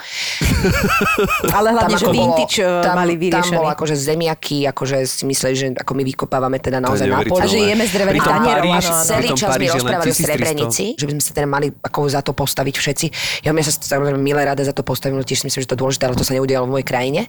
Ale 1.60 1.76
hlavne, 1.76 2.00
že 2.00 2.08
ako 2.08 2.16
vintage 2.16 2.64
bolo, 2.64 2.88
tam, 2.88 2.96
mali 2.96 3.14
tam 3.20 3.24
vyriešený. 3.28 3.58
bolo 3.60 3.70
akože 3.76 3.96
zemiaky, 4.00 4.58
akože 4.72 4.96
si 5.04 5.28
mysleli, 5.28 5.56
že 5.60 5.68
ako 5.76 5.92
my 5.92 6.04
vykopávame 6.08 6.56
teda 6.64 6.80
naozaj 6.80 7.12
na 7.12 7.20
poli. 7.28 7.44
A 7.44 7.52
že 7.52 7.60
jeme 7.60 7.84
z 7.84 7.92
drevených 8.00 8.24
tanierov. 8.24 8.64
Celý 9.12 9.41
čas 9.42 9.50
mi 9.58 9.66
Paríži 9.66 9.74
len 9.74 9.82
rozprávali 9.82 10.10
o 10.10 10.16
1300. 10.16 10.30
Srebrenici, 10.30 10.86
že 10.94 11.06
by 11.10 11.12
sme 11.18 11.24
sa 11.26 11.32
teda 11.34 11.48
mali 11.50 11.68
ako 11.74 12.00
za 12.06 12.22
to 12.22 12.32
postaviť 12.38 12.76
všetci. 12.78 13.08
Ja 13.42 13.52
mňa 13.52 13.64
sa 13.66 13.74
samozrejme 13.74 14.22
milé 14.22 14.46
rada 14.46 14.62
za 14.62 14.72
to 14.72 14.86
postavím, 14.86 15.18
tiež 15.26 15.42
si 15.42 15.46
myslím, 15.50 15.66
že 15.66 15.70
to 15.70 15.76
je 15.76 15.82
dôležité, 15.82 16.06
ale 16.06 16.16
to 16.16 16.28
sa 16.28 16.38
neudialo 16.38 16.70
v 16.70 16.74
mojej 16.78 16.88
krajine. 16.88 17.22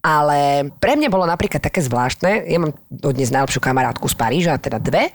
Ale 0.00 0.72
pre 0.80 0.96
mňa 0.96 1.08
bolo 1.12 1.28
napríklad 1.28 1.60
také 1.60 1.84
zvláštne, 1.84 2.48
ja 2.48 2.58
mám 2.60 2.72
dodnes 2.88 3.28
najlepšiu 3.28 3.60
kamarátku 3.60 4.08
z 4.08 4.16
Paríža, 4.16 4.60
teda 4.60 4.80
dve, 4.80 5.12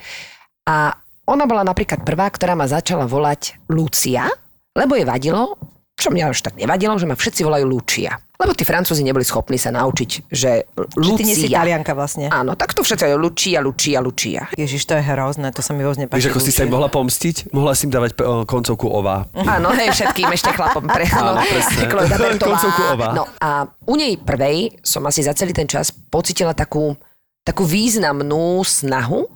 a 0.69 0.93
ona 1.29 1.45
bola 1.45 1.61
napríklad 1.61 2.01
prvá, 2.05 2.29
ktorá 2.29 2.57
ma 2.57 2.65
začala 2.65 3.05
volať 3.05 3.57
Lucia, 3.69 4.25
lebo 4.73 4.97
jej 4.97 5.05
vadilo, 5.05 5.57
čo 5.99 6.09
mňa 6.09 6.31
už 6.31 6.39
tak 6.39 6.55
nevadilo, 6.55 6.95
že 6.95 7.05
ma 7.05 7.19
všetci 7.19 7.43
volajú 7.43 7.67
Lucia. 7.67 8.15
Lebo 8.39 8.55
tí 8.55 8.63
Francúzi 8.63 9.03
neboli 9.03 9.27
schopní 9.27 9.59
sa 9.59 9.67
naučiť, 9.67 10.31
že 10.31 10.63
Že 10.63 10.95
Lucia. 10.95 11.17
ty 11.19 11.23
nie 11.27 11.35
si 11.35 11.47
Talianka 11.51 11.91
vlastne. 11.91 12.31
Áno, 12.31 12.55
tak 12.55 12.71
to 12.71 12.87
všetci 12.87 13.11
Lucia, 13.19 13.59
Lucia, 13.59 13.99
Lucia. 13.99 14.47
Ježiš, 14.55 14.87
to 14.87 14.95
je 14.95 15.03
hrozné, 15.03 15.51
to 15.51 15.59
sa 15.59 15.75
mi 15.75 15.83
vôbec 15.83 15.99
nepáči. 15.99 16.23
Vieš, 16.23 16.31
ako 16.31 16.39
si 16.39 16.51
sa 16.55 16.63
im 16.63 16.71
mohla 16.71 16.87
pomstiť? 16.87 17.51
Mohla 17.51 17.73
si 17.75 17.83
im 17.83 17.91
dávať 17.91 18.15
eh, 18.15 18.23
koncovku 18.47 18.87
ova. 18.87 19.27
Áno, 19.35 19.75
hej, 19.75 19.91
všetkým 19.91 20.31
ešte 20.31 20.55
chlapom. 20.55 20.87
Pre, 20.87 21.03
Áno, 21.19 21.35
no, 21.35 21.43
presne. 21.43 21.83
Koncovku 22.47 22.81
ova. 22.95 23.11
No 23.11 23.27
a 23.43 23.67
u 23.67 23.93
nej 23.99 24.15
prvej 24.15 24.79
som 24.87 25.03
asi 25.03 25.19
za 25.19 25.35
celý 25.35 25.51
ten 25.51 25.67
čas 25.67 25.91
pocitila 25.91 26.55
takú, 26.55 26.95
takú 27.43 27.67
významnú 27.67 28.63
snahu 28.63 29.27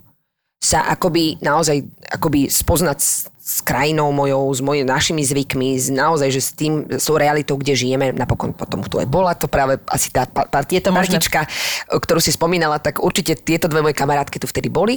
sa 0.64 0.88
akoby 0.88 1.44
naozaj 1.44 1.84
akoby 2.08 2.48
spoznať 2.48 3.28
s, 3.44 3.60
krajinou 3.60 4.08
mojou, 4.08 4.48
s 4.48 4.64
mojimi 4.64 4.88
našimi 4.88 5.20
zvykmi, 5.20 5.76
s, 5.76 5.92
naozaj, 5.92 6.32
že 6.32 6.40
s 6.40 6.50
tým, 6.56 6.88
s 6.88 7.04
tou 7.04 7.20
realitou, 7.20 7.60
kde 7.60 7.76
žijeme, 7.76 8.16
napokon 8.16 8.56
potom 8.56 8.80
tu 8.88 8.96
aj 8.96 9.04
bola 9.04 9.36
to 9.36 9.52
práve 9.52 9.76
asi 9.92 10.08
tá 10.08 10.24
pa, 10.24 10.48
pa, 10.48 10.64
Je 10.64 10.80
to 10.80 10.88
možné. 10.88 11.20
partička, 11.20 11.44
ktorú 11.92 12.24
si 12.24 12.32
spomínala, 12.32 12.80
tak 12.80 13.04
určite 13.04 13.36
tieto 13.36 13.68
dve 13.68 13.84
moje 13.84 13.92
kamarátky 13.92 14.40
tu 14.40 14.48
vtedy 14.48 14.72
boli. 14.72 14.96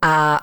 A 0.00 0.40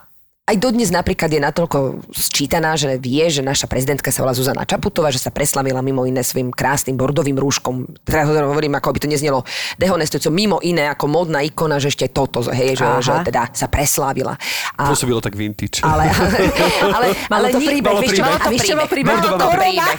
aj 0.49 0.57
dodnes 0.57 0.89
napríklad 0.89 1.29
je 1.29 1.37
natoľko 1.37 2.01
sčítaná, 2.09 2.73
že 2.73 2.97
vie, 2.97 3.21
že 3.29 3.45
naša 3.45 3.69
prezidentka 3.69 4.09
sa 4.09 4.25
volá 4.25 4.33
Zuzana 4.33 4.65
Čaputová, 4.65 5.13
že 5.13 5.21
sa 5.21 5.29
preslavila 5.29 5.85
mimo 5.85 6.09
iné 6.09 6.25
svojim 6.25 6.49
krásnym 6.49 6.97
bordovým 6.97 7.37
rúškom. 7.37 7.85
Teraz 8.01 8.25
hovorím, 8.25 8.73
ako 8.73 8.97
by 8.97 8.99
to 9.05 9.07
neznelo 9.07 9.45
dehonestujúco, 9.77 10.33
mimo 10.33 10.57
iné 10.65 10.89
ako 10.89 11.05
modná 11.05 11.45
ikona, 11.45 11.77
že 11.77 11.93
ešte 11.93 12.09
toto, 12.09 12.41
hej, 12.49 12.81
že, 12.81 12.87
Aha. 12.87 12.97
že 12.97 13.13
teda 13.29 13.53
sa 13.53 13.69
preslávila. 13.69 14.33
A, 14.73 14.89
Pôsobilo 14.89 15.21
tak 15.21 15.37
vintage. 15.37 15.85
ale, 15.85 16.09
ale, 16.97 17.07
Malo 17.29 17.45
ale 17.45 17.53
to 17.53 17.59
príbeh, 17.61 17.93
Malo 17.93 18.01
vieš 18.01 18.17
čo, 18.17 18.73
čo 18.73 18.75
bol 18.81 18.89
príbeh? 18.89 19.13
Bordová 19.21 19.37
má 19.37 19.49
príbeh. 19.53 19.97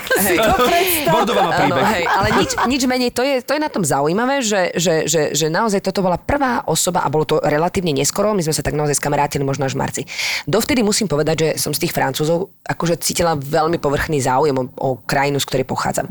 Bordová 1.15 1.43
má 1.47 1.53
príbeh. 1.63 1.87
hej, 1.95 2.05
ale 2.11 2.29
nič, 2.43 2.51
nič 2.67 2.83
menej, 2.91 3.11
to 3.15 3.23
je, 3.23 3.39
to 3.47 3.55
je 3.55 3.61
na 3.63 3.71
tom 3.71 3.87
zaujímavé, 3.87 4.43
že, 4.43 4.75
že, 4.75 5.07
že, 5.07 5.31
že 5.31 5.47
naozaj 5.47 5.79
toto 5.79 6.03
bola 6.03 6.19
prvá 6.19 6.67
osoba 6.67 7.07
a 7.07 7.09
bolo 7.13 7.23
to 7.23 7.37
relatívne 7.39 7.95
neskoro, 7.95 8.35
my 8.35 8.43
sme 8.43 8.51
sa 8.51 8.67
tak 8.67 8.75
naozaj 8.75 8.99
skamarátili 8.99 9.47
možno 9.47 9.71
až 9.71 9.79
v 9.79 9.81
marci. 9.87 10.03
Dovtedy 10.47 10.81
musím 10.81 11.11
povedať, 11.11 11.37
že 11.37 11.49
som 11.61 11.73
z 11.75 11.87
tých 11.87 11.97
Francúzov 11.97 12.53
akože 12.65 13.01
cítila 13.03 13.37
veľmi 13.37 13.77
povrchný 13.83 14.23
záujem 14.23 14.57
o, 14.57 14.65
o 14.79 14.91
krajinu, 15.03 15.41
z 15.41 15.49
ktorej 15.49 15.67
pochádzam. 15.67 16.07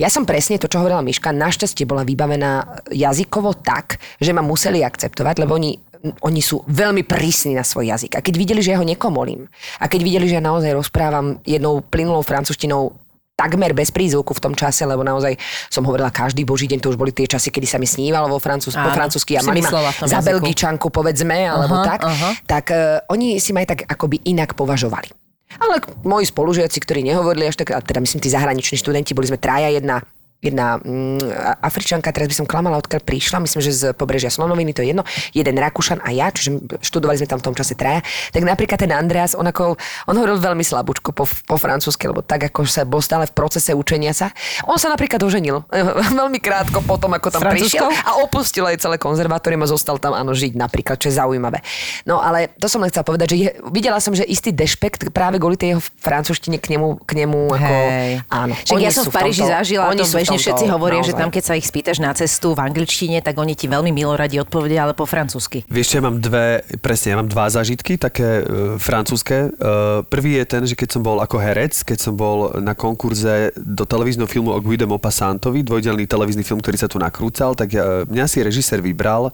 Ja 0.00 0.08
som 0.08 0.24
presne 0.28 0.60
to, 0.60 0.70
čo 0.70 0.80
hovorila 0.80 1.04
Miška, 1.04 1.34
našťastie 1.34 1.84
bola 1.84 2.06
vybavená 2.06 2.84
jazykovo 2.92 3.56
tak, 3.60 4.00
že 4.20 4.32
ma 4.32 4.40
museli 4.40 4.80
akceptovať, 4.80 5.42
lebo 5.42 5.56
oni 5.58 5.76
oni 6.04 6.44
sú 6.44 6.60
veľmi 6.68 7.08
prísni 7.08 7.56
na 7.56 7.64
svoj 7.64 7.88
jazyk. 7.88 8.20
A 8.20 8.24
keď 8.24 8.34
videli, 8.36 8.60
že 8.60 8.76
ja 8.76 8.80
ho 8.80 8.84
nekomolím, 8.84 9.48
a 9.80 9.88
keď 9.88 10.00
videli, 10.04 10.28
že 10.28 10.36
ja 10.36 10.44
naozaj 10.44 10.76
rozprávam 10.76 11.40
jednou 11.48 11.80
plynulou 11.80 12.20
francúzštinou 12.20 12.92
takmer 13.34 13.74
bez 13.74 13.90
prízvuku 13.90 14.30
v 14.30 14.40
tom 14.40 14.54
čase, 14.54 14.86
lebo 14.86 15.02
naozaj 15.02 15.34
som 15.66 15.82
hovorila 15.82 16.14
každý 16.14 16.46
boží 16.46 16.70
deň, 16.70 16.78
to 16.78 16.94
už 16.94 16.98
boli 16.98 17.10
tie 17.10 17.26
časy, 17.26 17.50
kedy 17.50 17.66
sa 17.66 17.78
mi 17.82 17.86
snívalo 17.86 18.30
vo 18.30 18.38
francúz, 18.38 18.78
po 18.78 18.90
francúzsky 18.94 19.34
a 19.34 19.42
mali 19.42 19.60
ma 19.60 19.70
za 20.06 20.22
jazyku. 20.22 20.38
belgičanku, 20.38 20.86
povedzme, 20.94 21.50
alebo 21.50 21.82
Aha, 21.82 21.86
tak, 21.86 22.00
aha. 22.06 22.30
tak 22.46 22.64
uh, 22.70 23.02
oni 23.10 23.42
si 23.42 23.50
ma 23.50 23.66
aj 23.66 23.68
tak 23.74 23.80
akoby 23.90 24.22
inak 24.30 24.54
považovali. 24.54 25.10
Ale 25.54 25.82
moji 26.02 26.26
spolužiaci, 26.30 26.78
ktorí 26.82 27.06
nehovorili 27.06 27.46
až 27.46 27.58
tak, 27.62 27.70
teda 27.70 28.02
myslím 28.02 28.22
tí 28.22 28.30
zahraniční 28.30 28.74
študenti, 28.78 29.14
boli 29.14 29.30
sme 29.30 29.38
traja, 29.38 29.70
jedna 29.70 30.02
jedna 30.44 30.76
mm, 30.76 31.64
Afričanka, 31.64 32.12
teraz 32.12 32.28
by 32.28 32.36
som 32.44 32.46
klamala, 32.46 32.76
odkiaľ 32.76 33.00
prišla, 33.00 33.40
myslím, 33.40 33.60
že 33.64 33.72
z 33.72 33.82
pobrežia 33.96 34.28
Slonoviny, 34.28 34.76
to 34.76 34.84
je 34.84 34.92
jedno, 34.92 35.08
jeden 35.32 35.56
Rakúšan 35.56 36.04
a 36.04 36.12
ja, 36.12 36.28
čiže 36.28 36.60
študovali 36.84 37.16
sme 37.16 37.28
tam 37.32 37.40
v 37.40 37.46
tom 37.48 37.54
čase 37.56 37.72
traja, 37.72 38.04
tak 38.28 38.44
napríklad 38.44 38.76
ten 38.76 38.92
Andreas, 38.92 39.32
on, 39.32 39.48
ako, 39.48 39.80
on 40.04 40.14
hovoril 40.14 40.36
veľmi 40.36 40.60
slabúčko 40.60 41.16
po, 41.16 41.24
po 41.24 41.56
francúzsky, 41.56 42.04
lebo 42.04 42.20
tak 42.20 42.52
ako 42.52 42.68
sa 42.68 42.84
bol 42.84 43.00
stále 43.00 43.24
v 43.24 43.32
procese 43.32 43.72
učenia 43.72 44.12
sa. 44.12 44.28
On 44.68 44.76
sa 44.76 44.92
napríklad 44.92 45.24
oženil 45.24 45.64
veľmi 46.20 46.38
krátko 46.44 46.84
potom, 46.84 47.16
ako 47.16 47.32
tam 47.32 47.40
prišiel 47.48 47.88
a 47.88 48.20
opustil 48.20 48.68
aj 48.68 48.84
celé 48.84 49.00
konzervatórium 49.00 49.64
a 49.64 49.68
zostal 49.70 49.96
tam 49.96 50.12
áno 50.12 50.36
žiť 50.36 50.58
napríklad, 50.60 51.00
čo 51.00 51.08
je 51.08 51.16
zaujímavé. 51.16 51.64
No 52.04 52.20
ale 52.20 52.52
to 52.60 52.68
som 52.68 52.84
len 52.84 52.92
chcela 52.92 53.06
povedať, 53.06 53.32
že 53.32 53.36
je, 53.40 53.48
videla 53.72 53.96
som, 54.02 54.12
že 54.12 54.26
istý 54.26 54.52
dešpekt 54.52 55.08
práve 55.14 55.40
kvôli 55.40 55.56
tej 55.56 55.78
jeho 55.78 55.82
francúzštine 56.02 56.60
k 56.60 56.76
nemu, 56.76 57.00
k 57.06 57.10
nemu 57.24 57.40
ako, 57.54 57.74
Hej. 57.80 58.10
áno. 58.28 58.54
Však 58.58 58.80
ja 58.82 58.90
som 58.92 59.04
v 59.08 59.14
Paríži 59.14 59.42
tomto- 59.46 59.54
zažila, 59.54 59.84
to 59.94 60.04
bežne 60.10 60.33
tomto 60.36 60.44
všetci 60.44 60.66
hovoria, 60.70 61.00
že 61.00 61.14
naozaj. 61.14 61.20
tam, 61.22 61.30
keď 61.30 61.44
sa 61.44 61.54
ich 61.54 61.66
spýtaš 61.66 61.98
na 62.02 62.10
cestu 62.12 62.52
v 62.52 62.60
angličtine, 62.66 63.18
tak 63.22 63.38
oni 63.38 63.54
ti 63.54 63.70
veľmi 63.70 63.94
miloradi 63.94 64.42
odpovedia, 64.42 64.84
ale 64.84 64.92
po 64.92 65.06
francúzsky. 65.06 65.62
Vieš, 65.70 65.98
ja 65.98 66.00
mám 66.02 66.18
dve, 66.18 66.66
presne, 66.82 67.14
ja 67.14 67.16
mám 67.20 67.30
dva 67.30 67.46
zážitky, 67.48 67.96
také 67.96 68.42
e, 68.42 68.76
francúzske. 68.80 69.48
E, 69.48 69.68
prvý 70.06 70.42
je 70.42 70.44
ten, 70.44 70.62
že 70.66 70.74
keď 70.74 70.88
som 70.98 71.02
bol 71.04 71.22
ako 71.22 71.36
herec, 71.38 71.74
keď 71.86 71.98
som 71.98 72.14
bol 72.18 72.58
na 72.58 72.74
konkurze 72.74 73.54
do 73.56 73.86
televízneho 73.86 74.26
filmu 74.26 74.52
o 74.52 74.58
Guido 74.58 74.90
Maupassantovi, 74.90 75.62
dvojdelný 75.62 76.04
televízny 76.10 76.42
film, 76.42 76.58
ktorý 76.58 76.76
sa 76.76 76.90
tu 76.90 76.98
nakrúcal, 76.98 77.54
tak 77.54 77.72
ja, 77.72 78.02
mňa 78.04 78.26
si 78.26 78.42
režisér 78.42 78.82
vybral 78.82 79.30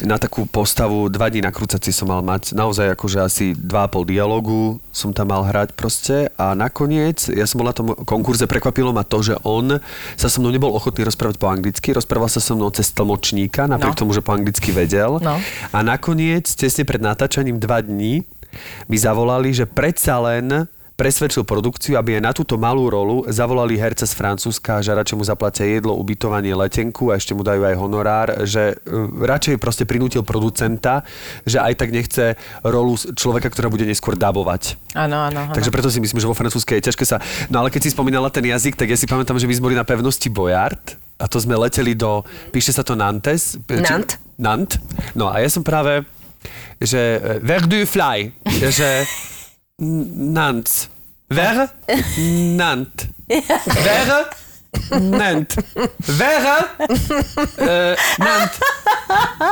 na 0.00 0.16
takú 0.16 0.48
postavu, 0.48 1.12
dva 1.12 1.28
dní 1.28 1.44
nakrúcací 1.44 1.92
som 1.92 2.08
mal 2.08 2.24
mať, 2.24 2.56
naozaj 2.56 2.96
akože 2.96 3.18
asi 3.20 3.46
dva 3.52 3.84
a 3.84 3.90
pol 3.92 4.08
dialogu 4.08 4.80
som 4.88 5.12
tam 5.12 5.28
mal 5.28 5.44
hrať 5.44 5.76
proste 5.76 6.32
a 6.40 6.56
nakoniec, 6.56 7.28
ja 7.28 7.44
som 7.44 7.60
bol 7.60 7.68
na 7.68 7.76
tom 7.76 7.92
konkurze, 8.08 8.48
prekvapilo 8.48 8.88
ma 8.96 9.04
to, 9.04 9.20
že 9.20 9.36
on 9.44 9.76
sa 10.16 10.32
so 10.32 10.40
mnou 10.40 10.48
nebol 10.48 10.72
ochotný 10.72 11.04
rozprávať 11.04 11.36
po 11.36 11.52
anglicky, 11.52 11.92
rozprával 11.92 12.32
sa 12.32 12.40
so 12.40 12.56
mnou 12.56 12.72
cez 12.72 12.88
tlmočníka, 12.88 13.68
napriek 13.68 13.92
No. 13.92 14.00
tomu, 14.08 14.16
že 14.16 14.24
po 14.24 14.32
anglicky 14.32 14.72
vedel. 14.72 15.20
No. 15.20 15.36
A 15.70 15.78
nakoniec, 15.84 16.48
tesne 16.48 16.88
pred 16.88 17.04
natáčaním 17.04 17.60
dva 17.60 17.84
dní, 17.84 18.24
mi 18.88 18.96
zavolali, 18.96 19.52
že 19.52 19.68
predsa 19.68 20.16
len 20.24 20.66
presvedčil 21.02 21.42
produkciu, 21.42 21.98
aby 21.98 22.14
aj 22.14 22.22
na 22.22 22.30
túto 22.30 22.54
malú 22.54 22.86
rolu 22.86 23.26
zavolali 23.26 23.74
herca 23.74 24.06
z 24.06 24.14
Francúzska, 24.14 24.78
že 24.86 24.94
radšej 24.94 25.18
mu 25.18 25.26
zaplatia 25.26 25.66
jedlo, 25.66 25.98
ubytovanie, 25.98 26.54
letenku 26.54 27.10
a 27.10 27.18
ešte 27.18 27.34
mu 27.34 27.42
dajú 27.42 27.66
aj 27.66 27.74
honorár, 27.74 28.46
že 28.46 28.78
uh, 28.86 29.10
radšej 29.26 29.58
proste 29.58 29.82
prinútil 29.82 30.22
producenta, 30.22 31.02
že 31.42 31.58
aj 31.58 31.74
tak 31.74 31.90
nechce 31.90 32.38
rolu 32.62 32.94
človeka, 33.18 33.50
ktorá 33.50 33.66
bude 33.66 33.82
neskôr 33.82 34.14
dabovať. 34.14 34.78
Áno, 34.94 35.26
áno. 35.26 35.50
Takže 35.50 35.74
preto 35.74 35.90
si 35.90 35.98
myslím, 35.98 36.22
že 36.22 36.30
vo 36.30 36.38
francúzske 36.38 36.78
je 36.78 36.86
ťažké 36.86 37.02
sa... 37.02 37.18
No 37.50 37.66
ale 37.66 37.74
keď 37.74 37.90
si 37.90 37.90
spomínala 37.90 38.30
ten 38.30 38.46
jazyk, 38.46 38.78
tak 38.78 38.86
ja 38.86 38.94
si 38.94 39.10
pamätám, 39.10 39.42
že 39.42 39.50
my 39.50 39.58
sme 39.58 39.74
boli 39.74 39.74
na 39.74 39.82
pevnosti 39.82 40.30
Bojard 40.30 40.94
a 41.18 41.26
to 41.26 41.42
sme 41.42 41.58
leteli 41.58 41.98
do... 41.98 42.22
Píše 42.54 42.70
sa 42.70 42.86
to 42.86 42.94
Nantes. 42.94 43.58
Či- 43.66 43.82
Nantes. 43.82 44.22
Nantes. 44.38 44.78
No 45.18 45.26
a 45.34 45.42
ja 45.42 45.50
som 45.50 45.66
práve, 45.66 46.06
že 46.78 47.18
eh, 47.18 47.42
vers 47.42 47.66
du 47.66 47.82
fly, 47.82 48.30
že 48.70 49.02
N- 49.82 50.30
Nantes. 51.32 51.38
Vers 51.38 51.68
Nantes. 52.18 53.06
Vers 53.66 54.30
Nantes. 55.00 55.56
Vers 56.00 56.68
uh, 57.58 57.96
Nantes. 58.18 58.60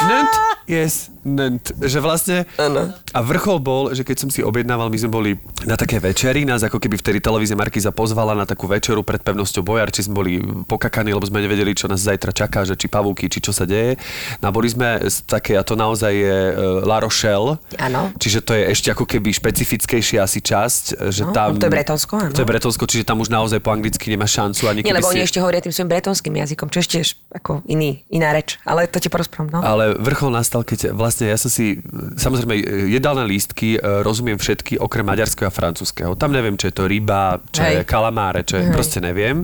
Nantes? 0.08 0.40
Yes, 0.66 1.10
Nantes. 1.19 1.19
Že 1.80 1.98
vlastne... 2.04 2.36
Áno. 2.60 2.92
A 3.10 3.18
vrchol 3.24 3.58
bol, 3.58 3.82
že 3.96 4.04
keď 4.04 4.16
som 4.26 4.28
si 4.30 4.44
objednával, 4.44 4.92
my 4.92 4.98
sme 5.00 5.10
boli 5.10 5.30
na 5.66 5.74
také 5.74 5.98
večeri, 5.98 6.44
nás 6.46 6.62
ako 6.62 6.78
keby 6.78 7.00
vtedy 7.00 7.18
televízia 7.18 7.58
Markiza 7.58 7.90
pozvala 7.90 8.36
na 8.36 8.44
takú 8.44 8.68
večeru 8.68 9.02
pred 9.02 9.24
pevnosťou 9.24 9.64
Bojar, 9.64 9.88
či 9.90 10.06
sme 10.06 10.14
boli 10.20 10.32
pokakaní, 10.68 11.10
lebo 11.10 11.26
sme 11.26 11.42
nevedeli, 11.42 11.72
čo 11.74 11.88
nás 11.90 12.04
zajtra 12.04 12.30
čaká, 12.30 12.62
že 12.68 12.76
či 12.76 12.86
pavúky, 12.86 13.26
či 13.26 13.42
čo 13.42 13.50
sa 13.50 13.64
deje. 13.66 13.98
No 14.44 14.48
a 14.48 14.54
boli 14.54 14.70
sme 14.70 15.02
také, 15.26 15.58
a 15.58 15.66
to 15.66 15.74
naozaj 15.74 16.12
je 16.12 16.38
uh, 16.52 16.86
La 16.86 17.02
Rochelle. 17.02 17.58
Áno. 17.80 18.14
Čiže 18.20 18.38
to 18.46 18.52
je 18.54 18.62
ešte 18.70 18.88
ako 18.94 19.04
keby 19.04 19.34
špecifickejšia 19.34 20.22
asi 20.22 20.38
časť, 20.44 21.10
že 21.10 21.22
No, 21.26 21.34
tam... 21.34 21.58
to 21.58 21.66
je 21.66 21.74
Bretonsko, 21.74 22.12
áno. 22.16 22.32
To 22.32 22.40
je 22.42 22.48
Bretonsko, 22.48 22.84
čiže 22.86 23.04
tam 23.04 23.18
už 23.20 23.28
naozaj 23.28 23.58
po 23.60 23.74
anglicky 23.74 24.08
nemá 24.10 24.30
šancu. 24.30 24.70
Ani 24.70 24.80
Nie, 24.86 24.94
lebo 24.94 25.10
oni 25.10 25.26
si... 25.26 25.34
ešte 25.34 25.42
hovoria 25.42 25.58
tým 25.58 25.74
svojim 25.74 25.90
bretonským 25.90 26.34
jazykom, 26.38 26.70
čo 26.70 26.78
ešte 26.80 27.02
ako 27.34 27.66
iný, 27.66 28.06
iná 28.10 28.30
reč. 28.30 28.56
Ale 28.62 28.86
to 28.86 29.02
ti 29.02 29.10
porozprávam, 29.10 29.50
no. 29.50 29.58
Ale 29.60 29.98
vrchol 29.98 30.30
nastal, 30.30 30.62
keď 30.62 30.94
vlastne 30.94 31.09
ja 31.18 31.34
som 31.34 31.50
si, 31.50 31.82
samozrejme, 32.16 32.54
jedálne 32.86 33.26
lístky 33.26 33.76
e, 33.76 33.78
rozumiem 34.06 34.38
všetky, 34.38 34.78
okrem 34.78 35.02
maďarského 35.02 35.50
a 35.50 35.52
francúzského. 35.52 36.14
Tam 36.14 36.30
neviem, 36.30 36.54
čo 36.54 36.70
je 36.70 36.74
to 36.74 36.86
ryba, 36.86 37.42
čo 37.50 37.66
je 37.66 37.82
Hej. 37.82 37.88
kalamáre, 37.90 38.46
čo 38.46 38.62
je, 38.62 38.70
proste 38.70 39.02
neviem. 39.02 39.42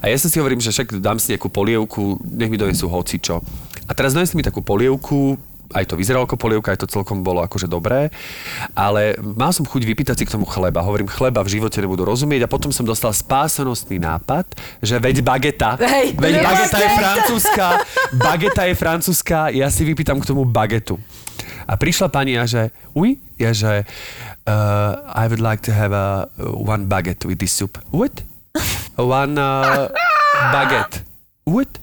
A 0.00 0.08
ja 0.08 0.16
som 0.16 0.32
si 0.32 0.40
hovorím, 0.40 0.64
že 0.64 0.72
však 0.72 0.98
dám 1.02 1.20
si 1.20 1.36
nejakú 1.36 1.52
polievku, 1.52 2.16
nech 2.24 2.48
mi 2.48 2.56
donesú 2.56 2.88
hocičo. 2.88 3.44
A 3.86 3.92
teraz 3.92 4.16
donesli 4.16 4.40
mi 4.40 4.46
takú 4.46 4.64
polievku, 4.64 5.36
aj 5.72 5.84
to 5.88 5.94
vyzeralo 5.96 6.24
ako 6.28 6.36
polievka, 6.36 6.72
aj 6.72 6.84
to 6.84 6.92
celkom 6.92 7.24
bolo 7.24 7.40
akože 7.42 7.66
dobré, 7.66 8.12
ale 8.76 9.16
mal 9.20 9.50
som 9.50 9.64
chuť 9.64 9.82
vypýtať 9.82 10.16
si 10.20 10.24
k 10.28 10.34
tomu 10.36 10.44
chleba. 10.44 10.84
Hovorím, 10.84 11.08
chleba 11.08 11.40
v 11.42 11.58
živote 11.58 11.80
nebudú 11.80 12.04
rozumieť 12.04 12.46
a 12.46 12.52
potom 12.52 12.70
som 12.70 12.84
dostal 12.84 13.10
spásanostný 13.10 13.98
nápad, 13.98 14.52
že 14.84 15.00
veď 15.00 15.24
bageta, 15.24 15.80
Hej, 15.80 16.14
veď 16.16 16.34
bageta 16.44 16.76
je 16.78 16.90
francúzska, 16.96 17.66
bageta 18.16 18.62
je 18.68 18.74
francúzska, 18.76 19.38
ja 19.50 19.68
si 19.72 19.82
vypýtam 19.82 20.20
k 20.20 20.28
tomu 20.28 20.44
bagetu. 20.44 21.00
A 21.66 21.78
prišla 21.78 22.10
pani 22.10 22.34
a 22.36 22.44
že, 22.44 22.74
oui, 22.92 23.22
ja 23.38 23.54
že, 23.54 23.86
uh, 24.46 24.92
I 25.14 25.30
would 25.30 25.40
like 25.40 25.62
to 25.64 25.72
have 25.72 25.94
a, 25.94 26.26
one 26.42 26.90
baguette 26.90 27.24
with 27.24 27.38
this 27.38 27.54
soup. 27.54 27.78
What? 27.94 28.26
One 28.98 29.38
uh, 29.38 29.88
baguette. 30.52 31.06
What? 31.46 31.78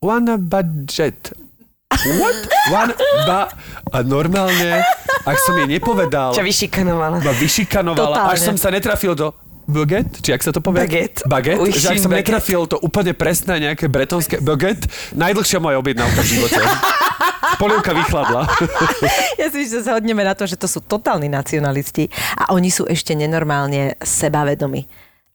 One 0.00 0.30
uh, 0.30 0.38
budget. 0.38 1.34
What? 1.92 2.36
One 2.70 2.92
ba... 3.24 3.40
A 3.92 4.00
normálne, 4.00 4.80
ak 5.22 5.36
som 5.38 5.52
jej 5.54 5.68
nepovedal, 5.68 6.32
Čo 6.32 6.40
vyšikanovala. 6.40 7.20
ma 7.20 7.32
vyšikanovala, 7.34 8.16
Totálne. 8.18 8.32
až 8.32 8.38
som 8.42 8.56
sa 8.56 8.72
netrafil 8.72 9.12
do 9.12 9.36
baguette, 9.62 10.18
či 10.18 10.32
ak 10.32 10.40
sa 10.40 10.48
to 10.48 10.58
povie? 10.58 10.80
Baguette. 10.80 11.20
Baguette, 11.22 11.60
Uj, 11.60 11.76
že 11.76 11.92
ak 11.92 12.00
som 12.00 12.08
baguette. 12.08 12.32
netrafil 12.32 12.64
to 12.64 12.80
úplne 12.80 13.12
presné 13.12 13.60
nejaké 13.62 13.86
bretonské 13.86 14.40
baguette, 14.40 14.88
najdlhšia 15.12 15.60
moja 15.60 15.76
objednávka 15.76 16.18
v 16.18 16.28
živote. 16.30 16.56
Polievka 17.54 17.92
vychladla. 17.94 18.42
Ja 19.40 19.50
si 19.50 19.60
myslím, 19.60 19.76
že 19.76 19.84
sa 19.84 19.92
hodneme 19.92 20.22
na 20.22 20.32
to, 20.32 20.46
že 20.46 20.56
to 20.56 20.64
sú 20.64 20.80
totálni 20.80 21.26
nacionalisti 21.26 22.08
a 22.34 22.50
oni 22.50 22.70
sú 22.70 22.86
ešte 22.86 23.12
nenormálne 23.12 23.98
sebavedomí. 23.98 24.86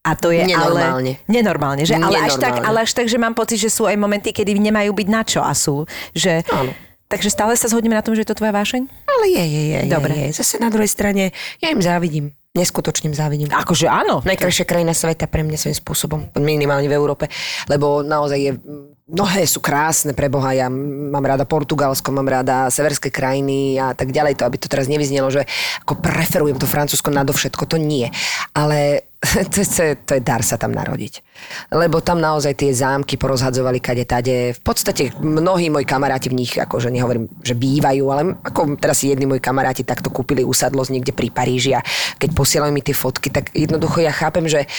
A 0.08 0.16
to 0.16 0.32
je 0.32 0.48
Nenormálne. 0.48 1.20
ale... 1.20 1.28
Nenormálne. 1.28 1.84
Že? 1.84 2.00
Ale, 2.00 2.16
až 2.24 2.40
tak, 2.40 2.64
Nenormálne. 2.64 2.68
ale 2.72 2.78
až 2.88 2.92
tak, 2.96 3.12
že 3.12 3.20
mám 3.20 3.36
pocit, 3.36 3.60
že 3.60 3.68
sú 3.68 3.84
aj 3.84 4.00
momenty, 4.00 4.32
kedy 4.32 4.56
nemajú 4.56 4.96
byť 4.96 5.08
na 5.12 5.22
čo 5.28 5.44
a 5.44 5.52
sú. 5.52 5.84
Že, 6.16 6.48
Áno. 6.48 6.72
takže 7.12 7.28
stále 7.28 7.60
sa 7.60 7.68
zhodneme 7.68 8.00
na 8.00 8.06
tom, 8.06 8.16
že 8.16 8.24
je 8.24 8.30
to 8.32 8.40
tvoja 8.40 8.56
vášeň? 8.56 8.88
Ale 8.88 9.26
je, 9.28 9.44
je, 9.44 9.64
je. 9.68 9.80
Dobre. 9.92 10.16
Je, 10.16 10.24
je. 10.32 10.40
Zase 10.40 10.64
na 10.64 10.72
druhej 10.72 10.88
strane, 10.88 11.36
ja 11.60 11.68
im 11.68 11.84
závidím. 11.84 12.32
Neskutočným 12.56 13.14
závidím. 13.14 13.54
Akože 13.54 13.86
áno. 13.86 14.26
Najkrajšia 14.26 14.66
krajina 14.66 14.96
sveta 14.96 15.30
pre 15.30 15.46
mňa 15.46 15.62
svojím 15.62 15.78
spôsobom, 15.78 16.20
minimálne 16.42 16.90
v 16.90 16.98
Európe, 16.98 17.30
lebo 17.70 18.02
naozaj 18.02 18.40
je, 18.42 18.52
mnohé 19.06 19.46
sú 19.46 19.62
krásne 19.62 20.18
pre 20.18 20.26
Boha, 20.26 20.58
ja 20.58 20.66
mám 20.66 21.22
rada 21.22 21.46
Portugalsko, 21.46 22.10
mám 22.10 22.26
rada 22.26 22.66
severské 22.74 23.14
krajiny 23.14 23.78
a 23.78 23.94
tak 23.94 24.10
ďalej, 24.10 24.42
to 24.42 24.44
aby 24.50 24.58
to 24.58 24.66
teraz 24.66 24.90
nevyznelo, 24.90 25.30
že 25.30 25.46
ako 25.86 26.02
preferujem 26.02 26.58
to 26.58 26.66
Francúzsko 26.66 27.14
nadovšetko, 27.14 27.62
to 27.70 27.78
nie. 27.78 28.10
Ale 28.58 29.06
to, 29.54 29.66
to, 29.66 29.82
to 30.06 30.12
je 30.14 30.22
dar 30.22 30.46
sa 30.46 30.62
tam 30.62 30.78
narodiť. 30.78 31.26
Lebo 31.74 32.06
tam 32.06 32.22
naozaj 32.22 32.54
tie 32.54 32.70
zámky 32.70 33.18
porozhadzovali 33.18 33.82
kade 33.82 34.06
tade. 34.06 34.54
V 34.54 34.62
podstate 34.62 35.10
mnohí 35.18 35.74
moji 35.74 35.90
kamaráti 35.90 36.30
v 36.30 36.38
nich, 36.38 36.54
akože 36.54 36.94
nehovorím, 36.94 37.26
že 37.42 37.58
bývajú, 37.58 38.04
ale 38.14 38.38
ako 38.46 38.78
teraz 38.78 39.02
si 39.02 39.10
jedni 39.10 39.26
moji 39.26 39.42
kamaráti 39.42 39.82
takto 39.82 40.14
kúpili 40.14 40.46
usadlosť 40.46 40.92
niekde 40.94 41.14
pri 41.18 41.34
Paríži 41.34 41.74
a 41.74 41.82
keď 42.22 42.30
posielajú 42.38 42.70
mi 42.70 42.86
tie 42.86 42.94
fotky, 42.94 43.34
tak 43.34 43.50
jednoducho 43.58 44.06
ja 44.06 44.14
chápem, 44.14 44.46
že 44.46 44.70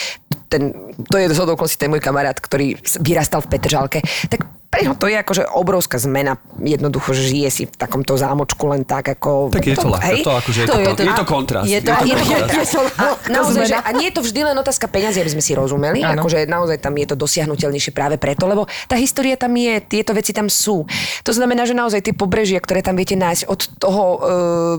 ten, 0.49 0.95
to 1.11 1.19
je 1.19 1.35
zhodou 1.35 1.59
ten 1.59 1.91
môj 1.91 2.01
kamarát, 2.01 2.39
ktorý 2.39 2.79
vyrastal 3.03 3.45
v 3.45 3.51
Petržalke, 3.53 4.01
tak 4.31 4.58
pre 4.69 4.85
neho 4.85 4.93
to 4.93 5.09
je 5.09 5.17
akože 5.17 5.49
obrovská 5.49 5.97
zmena. 5.97 6.37
Jednoducho, 6.61 7.17
že 7.17 7.25
žije 7.25 7.49
si 7.49 7.63
v 7.65 7.73
takomto 7.73 8.21
zámočku 8.21 8.69
len 8.69 8.85
tak 8.85 9.17
ako... 9.17 9.49
Tak 9.49 9.65
je 9.65 9.73
to, 9.75 9.89
ľahké, 9.89 10.13
hej? 10.13 10.21
to, 10.21 10.33
akože 10.37 10.59
je, 10.61 10.67
To 10.69 10.73
to, 10.73 10.79
je 10.79 10.87
to- 10.93 11.05
je 11.09 11.15
to 11.17 11.25
kontrast. 11.25 11.65
je 11.65 11.81
to- 11.81 11.93
je 12.05 12.15
to 12.15 12.25
je 12.29 12.67
to- 12.69 12.77
to- 12.77 12.93
A, 13.01 13.05
naozaj, 13.33 13.65
že, 13.65 13.77
a 13.81 13.91
nie 13.97 14.13
je 14.13 14.15
to 14.15 14.23
vždy 14.23 14.41
len 14.45 14.57
otázka 14.61 14.85
peňazí, 14.85 15.25
aby 15.25 15.33
sme 15.33 15.41
si 15.41 15.57
rozumeli. 15.57 16.05
Áno. 16.05 16.21
Akože 16.21 16.45
naozaj 16.45 16.85
tam 16.85 16.93
je 16.95 17.07
to 17.09 17.17
dosiahnutelnejšie 17.17 17.97
práve 17.97 18.21
preto, 18.21 18.45
lebo 18.45 18.69
tá 18.85 19.01
história 19.01 19.41
tam 19.41 19.57
je, 19.57 19.81
tieto 19.81 20.13
veci 20.13 20.37
tam 20.37 20.53
sú. 20.53 20.85
To 21.25 21.33
znamená, 21.33 21.65
že 21.65 21.73
naozaj 21.73 22.05
tie 22.05 22.13
pobrežia, 22.13 22.61
ktoré 22.61 22.85
tam 22.85 23.01
viete 23.01 23.17
nájsť 23.17 23.49
od 23.49 23.61
toho 23.81 24.03
e, 24.05 24.19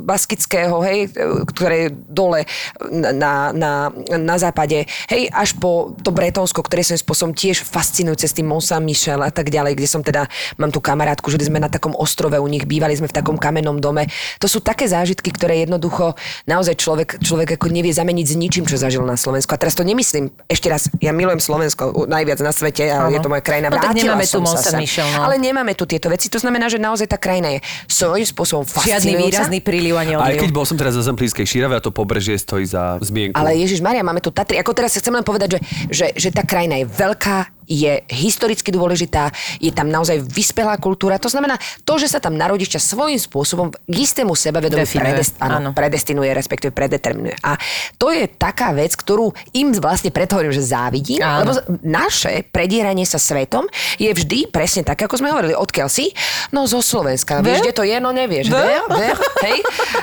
baskického, 0.05 0.85
hej, 0.85 1.09
e, 1.09 1.43
ktoré 1.49 1.75
je 1.79 1.89
dole 1.95 2.45
na, 2.93 3.09
na, 3.15 3.31
na, 3.55 3.71
na 4.19 4.35
západe, 4.37 4.85
hej, 5.09 5.33
až 5.33 5.57
po 5.57 5.97
to 5.97 6.13
Bretonsko, 6.13 6.61
ktoré 6.61 6.85
svojím 6.85 7.01
spôsobom 7.01 7.33
tiež 7.33 7.65
fascinujúce 7.65 8.29
s 8.29 8.35
tým 8.35 8.45
Mont 8.45 8.61
Saint-Michel 8.61 9.23
a 9.23 9.31
tak 9.31 9.49
ďalej, 9.49 9.78
kde 9.80 9.88
som 9.88 10.03
teda, 10.03 10.27
mám 10.59 10.69
tu 10.69 10.84
kamarátku, 10.84 11.32
žili 11.32 11.47
sme 11.47 11.63
na 11.63 11.71
takom 11.71 11.95
ostrove 11.95 12.36
u 12.36 12.47
nich, 12.51 12.67
bývali 12.67 12.93
sme 12.99 13.07
v 13.07 13.15
takom 13.15 13.39
kamennom 13.39 13.80
dome. 13.80 14.11
To 14.43 14.51
sú 14.51 14.59
také 14.59 14.91
zážitky, 14.91 15.32
ktoré 15.32 15.63
jednoducho 15.63 16.19
naozaj 16.45 16.75
človek, 16.75 17.23
človek 17.23 17.55
ako 17.55 17.71
nevie 17.71 17.95
zameniť 17.95 18.25
s 18.27 18.36
ničím, 18.36 18.67
čo 18.67 18.75
zažil 18.75 19.01
na 19.07 19.15
Slovensku. 19.15 19.55
A 19.55 19.57
teraz 19.57 19.73
to 19.80 19.88
nemyslím, 19.88 20.30
ešte 20.51 20.67
raz, 20.67 20.91
ja 20.99 21.15
milujem 21.15 21.39
Slovensko 21.39 22.05
najviac 22.11 22.43
na 22.43 22.51
svete, 22.51 22.91
a 22.91 23.07
Áno. 23.07 23.15
je 23.15 23.19
to 23.23 23.32
moja 23.32 23.43
krajina. 23.45 23.71
No 23.71 23.80
tak 23.80 23.95
nemáme 23.95 24.27
tu 24.27 24.38
som 24.38 24.43
Mont 24.43 24.57
sa 24.57 24.59
sem. 24.59 24.84
Saint-Michel, 24.84 25.07
no. 25.15 25.19
Ale 25.23 25.39
nemáme 25.39 25.71
tu 25.77 25.88
tieto 25.88 26.11
veci. 26.11 26.27
To 26.27 26.41
znamená, 26.41 26.67
že 26.67 26.82
naozaj 26.82 27.07
tá 27.07 27.17
krajina 27.21 27.55
je 27.55 27.59
svojím 27.88 28.27
spôsobom 28.27 28.65
Žiadny 28.67 29.15
fascinujúca. 29.15 29.23
výrazný 29.23 29.59
príliv 29.63 29.95
ani 29.95 30.17
Aj 30.17 30.36
keď 30.36 30.51
bol 30.51 30.65
som 30.67 30.75
teraz 30.75 30.97
za 30.97 31.05
Zemplínskej 31.05 31.45
šírave 31.45 31.77
a 31.77 31.82
to 31.82 31.93
pobrežie 31.93 32.36
stojí 32.36 32.65
za 32.65 32.97
zmienku. 32.99 33.38
Ale 33.38 33.55
Ježiš 33.55 33.80
Maria, 33.80 34.03
máme 34.03 34.19
tu 34.19 34.34
Tatry. 34.34 34.57
Ako 34.59 34.73
teraz 34.73 34.97
chcem 34.97 35.13
len 35.13 35.23
povedať, 35.23 35.55
že, 35.55 35.59
že, 35.88 36.05
že 36.17 36.30
tá 36.34 36.43
krajina 36.43 36.82
je 36.82 36.86
veľká, 36.89 37.59
je 37.70 38.01
historicky 38.09 38.74
dôležitá, 38.74 39.30
je 39.61 39.70
tam 39.70 39.88
naozaj 39.88 40.26
vyspelá 40.26 40.74
kultúra. 40.76 41.22
To 41.22 41.30
znamená, 41.30 41.55
to, 41.86 42.01
že 42.01 42.09
sa 42.09 42.17
tam 42.17 42.34
narodíš, 42.34 42.74
ťa 42.74 42.82
svojím 42.84 43.22
spôsobom 43.22 43.67
k 43.70 43.95
istému 43.95 44.34
sebavedomiu 44.34 44.89
predest- 44.89 45.38
áno, 45.38 45.61
áno. 45.61 45.70
predestinuje, 45.72 46.34
respektíve 46.34 46.74
predeterminuje. 46.74 47.38
A 47.45 47.53
to 47.95 48.09
je 48.09 48.26
taká 48.26 48.74
vec, 48.74 48.97
ktorú 48.97 49.30
im 49.53 49.70
vlastne 49.78 50.09
preto 50.09 50.36
hovorím, 50.36 50.51
že 50.51 50.65
závidím, 50.65 51.22
Áno. 51.22 51.45
lebo 51.45 51.51
naše 51.84 52.41
predieranie 52.49 53.05
sa 53.05 53.22
svetom 53.22 53.70
je 53.95 54.09
vždy 54.09 54.49
presne 54.49 54.82
také, 54.82 55.05
ako 55.05 55.22
sme 55.22 55.30
hovorili. 55.30 55.53
Odkiaľ 55.53 55.88
si? 55.88 56.09
No 56.49 56.65
zo 56.65 56.82
Slovenska. 56.82 57.45
Vieš, 57.45 57.61
kde 57.61 57.74
to 57.76 57.86
je? 57.86 58.01
No 58.01 58.09
nevieš. 58.09 58.49
Ver? 58.49 58.82
Ver? 58.89 59.13
Hej? 59.45 59.59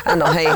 Áno, 0.07 0.31
hej. 0.31 0.47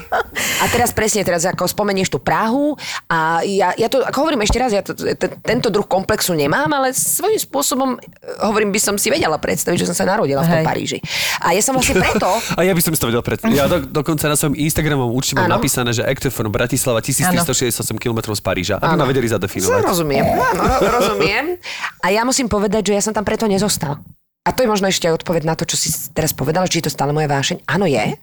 A 0.61 0.65
teraz 0.71 0.95
presne, 0.95 1.27
teraz 1.27 1.43
ako 1.43 1.67
spomenieš 1.67 2.07
tú 2.09 2.21
Prahu 2.21 2.79
a 3.09 3.41
ja, 3.43 3.75
ja 3.75 3.89
to, 3.89 4.05
ako 4.05 4.23
hovorím 4.23 4.45
ešte 4.45 4.61
raz, 4.61 4.71
ja 4.71 4.85
to, 4.85 4.95
t- 4.95 5.17
tento 5.43 5.73
druh 5.73 5.89
komplexu 5.89 6.37
nemám, 6.37 6.69
ale 6.71 6.93
svojím 7.01 7.41
spôsobom, 7.41 7.97
eh, 7.97 8.45
hovorím, 8.45 8.71
by 8.71 8.81
som 8.81 8.95
si 9.01 9.09
vedela 9.09 9.41
predstaviť, 9.41 9.81
že 9.81 9.87
som 9.89 9.97
sa 9.97 10.05
narodila 10.05 10.45
v 10.45 10.49
tom 10.53 10.61
Hej. 10.61 10.67
Paríži. 10.69 10.99
A 11.41 11.57
ja 11.57 11.63
som 11.65 11.73
vlastne 11.73 11.97
preto... 11.97 12.29
A 12.59 12.61
ja 12.63 12.77
by 12.77 12.83
som 12.85 12.93
si 12.93 13.01
to 13.01 13.09
vedel 13.09 13.25
pred... 13.25 13.41
Ja 13.51 13.67
do, 13.67 13.81
dokonca 13.81 14.29
na 14.29 14.37
svojom 14.37 14.55
Instagramovom 14.55 15.17
účte 15.17 15.35
mám 15.35 15.49
napísané, 15.49 15.97
že 15.97 16.05
Active 16.05 16.33
from 16.35 16.53
Bratislava 16.53 17.01
1368 17.01 17.73
km 17.97 18.31
z 18.37 18.43
Paríža. 18.45 18.77
Aby 18.79 19.01
ma 19.01 19.07
vedeli 19.09 19.27
zadefinovať. 19.27 19.83
Rozumiem, 19.89 20.25
áno, 20.29 20.63
ro- 20.63 20.81
rozumiem. 21.01 21.57
A 22.05 22.13
ja 22.13 22.23
musím 22.23 22.47
povedať, 22.47 22.93
že 22.93 23.01
ja 23.01 23.03
som 23.03 23.17
tam 23.17 23.25
preto 23.25 23.49
nezostal. 23.49 23.99
A 24.45 24.57
to 24.57 24.65
je 24.65 24.69
možno 24.73 24.89
ešte 24.89 25.05
aj 25.05 25.21
odpoveď 25.21 25.43
na 25.45 25.55
to, 25.55 25.69
čo 25.69 25.77
si 25.77 25.93
teraz 26.17 26.33
povedala, 26.33 26.65
či 26.65 26.81
je 26.81 26.89
to 26.89 26.93
stále 26.93 27.13
moja 27.13 27.29
vášeň. 27.29 27.61
Áno, 27.69 27.85
je. 27.85 28.17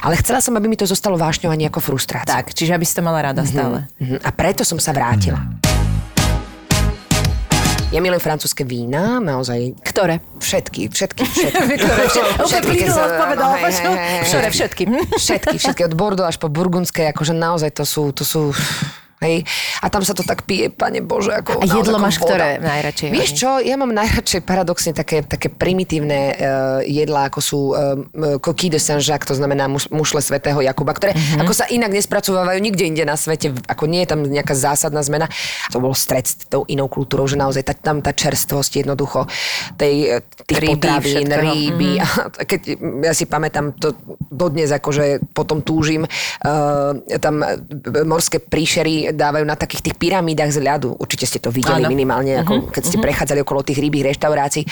Ale 0.00 0.14
chcela 0.20 0.40
som, 0.40 0.54
aby 0.56 0.70
mi 0.70 0.78
to 0.78 0.86
zostalo 0.86 1.18
vášňou 1.18 1.50
a 1.50 1.58
nie 1.58 1.68
ako 1.68 1.82
frustrácia. 1.82 2.30
Tak, 2.30 2.54
čiže 2.54 2.72
aby 2.72 2.86
si 2.86 2.94
to 2.94 3.02
mala 3.02 3.20
rada 3.20 3.42
stále. 3.44 3.88
Mhm. 3.98 4.22
A 4.22 4.30
preto 4.32 4.62
som 4.64 4.78
sa 4.78 4.94
vrátila. 4.94 5.42
Ja 7.92 8.00
milujem 8.00 8.24
francúzske 8.24 8.64
vína, 8.64 9.20
naozaj 9.20 9.76
Ktoré? 9.84 10.24
všetky, 10.40 10.88
všetky, 10.88 11.22
všetky. 11.28 11.74
Ktoré? 11.84 12.04
Všetky, 12.40 12.74
keď 12.80 12.88
sa- 12.88 13.04
hej, 13.52 13.62
hej, 13.68 14.00
hej? 14.00 14.24
Všetky, 15.12 15.56
všetky, 15.60 15.82
od 15.84 15.94
Bordeaux 15.94 16.24
až 16.24 16.40
po 16.40 16.48
Burgundské, 16.48 17.12
akože 17.12 17.36
naozaj 17.36 17.68
to 17.76 17.84
sú, 17.84 18.08
to 18.16 18.24
sú, 18.24 18.56
hej. 19.22 19.46
A 19.80 19.86
tam 19.88 20.02
sa 20.04 20.12
to 20.12 20.26
tak 20.26 20.44
pije, 20.44 20.68
pane 20.68 21.00
Bože, 21.00 21.32
ako 21.32 21.62
A 21.62 21.66
jedlo 21.66 21.96
máš 21.96 22.18
voda. 22.18 22.36
ktoré 22.36 22.48
najradšej? 22.60 23.08
Vieš 23.08 23.30
čo, 23.38 23.62
ja 23.62 23.78
mám 23.78 23.94
najradšej 23.94 24.42
paradoxne 24.42 24.92
také, 24.92 25.22
také 25.22 25.48
primitívne 25.48 26.20
uh, 26.34 26.34
jedlá, 26.82 27.30
ako 27.30 27.40
sú 27.40 27.60
uh, 27.72 27.96
coquille 28.42 28.74
de 28.74 28.80
Saint-Jacques, 28.82 29.30
to 29.30 29.38
znamená 29.38 29.70
muš, 29.70 29.86
mušle 29.88 30.18
svätého 30.20 30.58
Jakuba, 30.60 30.92
ktoré 30.92 31.12
Mhm. 31.12 31.44
ako 31.46 31.52
sa 31.54 31.68
inak 31.68 31.92
nespracovávajú 31.92 32.58
nikde 32.58 32.84
inde 32.88 33.04
na 33.06 33.14
svete, 33.14 33.54
ako 33.68 33.84
nie 33.86 34.02
je 34.02 34.08
tam 34.10 34.20
nejaká 34.26 34.56
zásadná 34.56 34.98
zmena. 35.04 35.30
To 35.70 35.78
bol 35.78 35.94
stred 35.94 36.26
s 36.26 36.34
tou 36.48 36.66
inou 36.66 36.88
kultúrou, 36.88 37.28
že 37.28 37.38
naozaj 37.38 37.62
tá, 37.62 37.74
tam 37.76 38.00
tá 38.02 38.10
čerstvosť 38.10 38.82
jednoducho 38.82 39.28
tej, 39.76 40.18
eh, 40.18 40.24
tých 40.48 40.58
Ryby, 40.58 40.68
potravín, 40.74 41.28
ryby. 41.30 41.90
A 42.00 42.06
keď 42.42 42.60
ja 43.04 43.12
si 43.14 43.28
pamätám, 43.28 43.76
to 43.76 43.94
dodnes 44.32 44.72
akože 44.72 45.20
potom 45.36 45.60
túžim, 45.62 46.02
uh, 46.04 46.92
tam 47.20 47.44
eh, 47.44 47.60
morské 48.02 48.40
príšery 48.42 49.11
dávajú 49.12 49.44
na 49.44 49.54
takých 49.54 49.82
tých 49.82 49.96
pyramídach 49.96 50.48
z 50.48 50.58
ľadu. 50.58 50.94
Určite 50.94 51.24
ste 51.24 51.38
to 51.38 51.48
videli 51.48 51.80
Áno. 51.80 51.88
minimálne, 51.88 52.38
ako 52.38 52.68
keď 52.68 52.82
ste 52.82 52.98
prechádzali 52.98 53.40
okolo 53.40 53.60
tých 53.62 53.78
rybých 53.78 54.04
reštaurácií. 54.10 54.64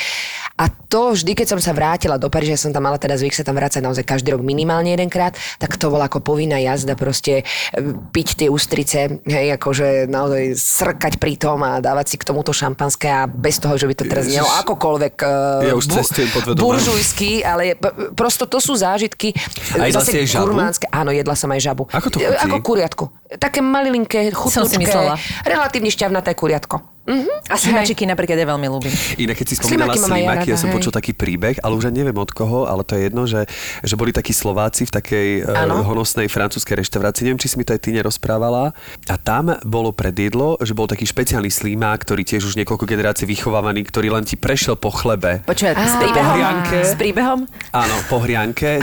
A 0.57 0.69
to 0.69 1.13
vždy, 1.13 1.33
keď 1.35 1.47
som 1.49 1.61
sa 1.61 1.71
vrátila 1.71 2.15
do 2.15 2.29
Paríža, 2.29 2.59
som 2.59 2.69
tam 2.69 2.83
mala 2.83 2.97
teda 2.97 3.15
zvyk 3.15 3.33
sa 3.33 3.41
tam 3.41 3.55
vrácať 3.55 3.81
naozaj 3.81 4.05
každý 4.05 4.31
rok 4.31 4.41
minimálne 4.41 4.91
jedenkrát, 4.91 5.33
tak 5.57 5.75
to 5.75 5.89
bola 5.89 6.05
ako 6.05 6.21
povinná 6.21 6.59
jazda 6.59 6.93
proste 6.93 7.41
e, 7.41 7.45
piť 8.07 8.29
tie 8.37 8.49
ústrice, 8.49 8.99
hej, 9.23 9.57
akože 9.57 10.05
naozaj 10.07 10.53
srkať 10.53 11.17
pri 11.17 11.35
tom 11.35 11.61
a 11.61 11.79
dávať 11.79 12.07
si 12.07 12.17
k 12.17 12.25
tomuto 12.25 12.51
šampanské 12.51 13.09
a 13.09 13.25
bez 13.25 13.57
toho, 13.57 13.73
že 13.75 13.85
by 13.85 13.95
to 13.95 14.05
teraz 14.05 14.27
znelo 14.27 14.49
akokoľvek 14.61 15.15
Ja 15.63 15.73
už 15.73 15.85
podvedome. 16.31 16.61
buržujský, 16.61 17.41
ale 17.41 17.75
p- 17.75 17.95
prosto 18.13 18.45
to 18.45 18.59
sú 18.59 18.75
zážitky 18.75 19.33
A 19.75 19.89
jedla 19.89 20.03
si 20.03 20.17
aj 20.17 20.29
žabu? 20.29 20.53
Áno, 20.91 21.11
jedla 21.11 21.35
som 21.35 21.49
aj 21.49 21.61
žabu. 21.63 21.85
Ako 21.89 22.09
to 22.09 22.19
E, 22.21 22.27
chutí? 22.27 22.45
Ako 22.45 22.57
kuriatko. 22.61 23.05
Také 23.33 23.63
malilinké, 23.63 24.30
Myslela. 24.81 25.15
relatívne 25.47 25.91
šťavnaté 25.91 26.35
kuriatko. 26.37 26.83
Mhm. 27.09 27.31
A 27.51 27.57
slimačiky 27.59 28.05
napríklad 28.07 28.39
ja 28.39 28.47
veľmi 28.47 28.67
ľúbim. 28.71 28.93
Inak 29.19 29.41
keď 29.41 29.47
si 29.51 29.55
spomínala 29.59 29.97
Slimaky 29.97 30.53
ja 30.53 30.55
ja 30.55 30.59
som 30.61 30.71
hej. 30.71 30.77
počul 30.79 30.93
taký 30.95 31.17
príbeh, 31.17 31.59
ale 31.65 31.73
už 31.75 31.91
neviem 31.91 32.15
od 32.15 32.31
koho, 32.31 32.69
ale 32.69 32.87
to 32.87 32.95
je 32.95 33.11
jedno, 33.11 33.27
že, 33.27 33.49
že 33.83 33.95
boli 33.99 34.15
takí 34.15 34.31
Slováci 34.31 34.87
v 34.87 34.93
takej 34.93 35.29
uh, 35.49 35.83
honosnej 35.83 36.31
francúzskej 36.31 36.79
reštaurácii, 36.85 37.27
neviem, 37.27 37.41
či 37.41 37.51
si 37.51 37.57
mi 37.59 37.65
to 37.67 37.75
aj 37.75 37.81
ty 37.83 37.91
nerozprávala. 37.91 38.77
A 39.11 39.17
tam 39.19 39.57
bolo 39.67 39.91
predjedlo, 39.91 40.61
že 40.63 40.77
bol 40.77 40.87
taký 40.87 41.09
špeciálny 41.09 41.51
slimák, 41.51 42.05
ktorý 42.05 42.23
tiež 42.23 42.47
už 42.47 42.55
niekoľko 42.61 42.85
generácií 42.87 43.27
vychovávaný, 43.27 43.89
ktorý 43.89 44.15
len 44.15 44.23
ti 44.29 44.39
prešiel 44.39 44.79
po 44.79 44.93
chlebe. 44.95 45.43
Počúvaj, 45.49 45.75
s 45.81 45.97
príbehom? 45.99 46.37
S 46.85 46.95
príbehom? 46.95 47.39
Áno, 47.75 47.95
po 48.07 48.23
hrianke. 48.23 48.79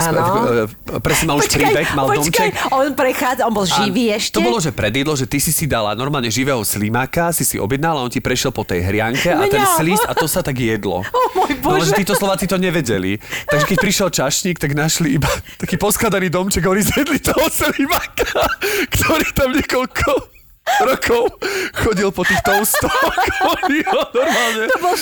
Presne 1.00 1.26
mal 1.30 1.36
už 1.40 1.48
príbeh, 1.48 1.86
mal 1.94 2.06
počkaj, 2.10 2.50
domček. 2.50 2.74
on 2.74 2.88
prechádza, 2.92 3.42
on 3.46 3.54
bol 3.54 3.64
živý 3.68 4.12
A 4.12 4.20
ešte? 4.20 4.36
To 4.36 4.44
bolo, 4.44 4.58
že 4.58 4.72
predjedlo, 4.74 5.14
že 5.16 5.24
ty 5.28 5.38
si 5.38 5.52
si 5.54 5.64
dala 5.68 5.92
normálne 5.94 6.28
živého 6.32 6.60
slimáka, 6.64 7.30
si 7.32 7.44
si 7.44 7.56
objednala, 7.60 8.07
on 8.08 8.10
ti 8.10 8.18
prešiel 8.18 8.48
po 8.48 8.64
tej 8.64 8.80
hrianke 8.80 9.28
a 9.28 9.44
ten 9.44 9.60
Mňa. 9.60 9.76
slist 9.76 10.04
a 10.08 10.16
to 10.16 10.24
sa 10.24 10.40
tak 10.40 10.56
jedlo. 10.56 11.04
O 11.12 11.20
môj 11.36 11.52
No, 11.60 11.76
Bože. 11.76 11.92
že 11.92 12.00
títo 12.00 12.16
Slováci 12.16 12.48
to 12.48 12.56
nevedeli. 12.56 13.20
Takže 13.44 13.66
keď 13.66 13.76
prišiel 13.76 14.08
čašník, 14.08 14.56
tak 14.56 14.72
našli 14.72 15.14
iba 15.14 15.28
taký 15.60 15.76
poskladaný 15.76 16.32
domček 16.32 16.64
a 16.64 16.72
oni 16.72 16.80
zjedli 16.80 17.20
toho 17.20 17.44
slimáka, 17.46 18.40
ktorý 18.88 19.26
tam 19.36 19.52
niekoľko 19.52 20.10
rokov 20.80 21.22
chodil 21.74 22.08
po 22.08 22.24
tých 22.24 22.40
toustoch. 22.40 22.92
Oni 23.56 23.80
ho 23.84 24.00
normálne 24.10 24.64
To 24.68 24.78
bol 24.80 24.94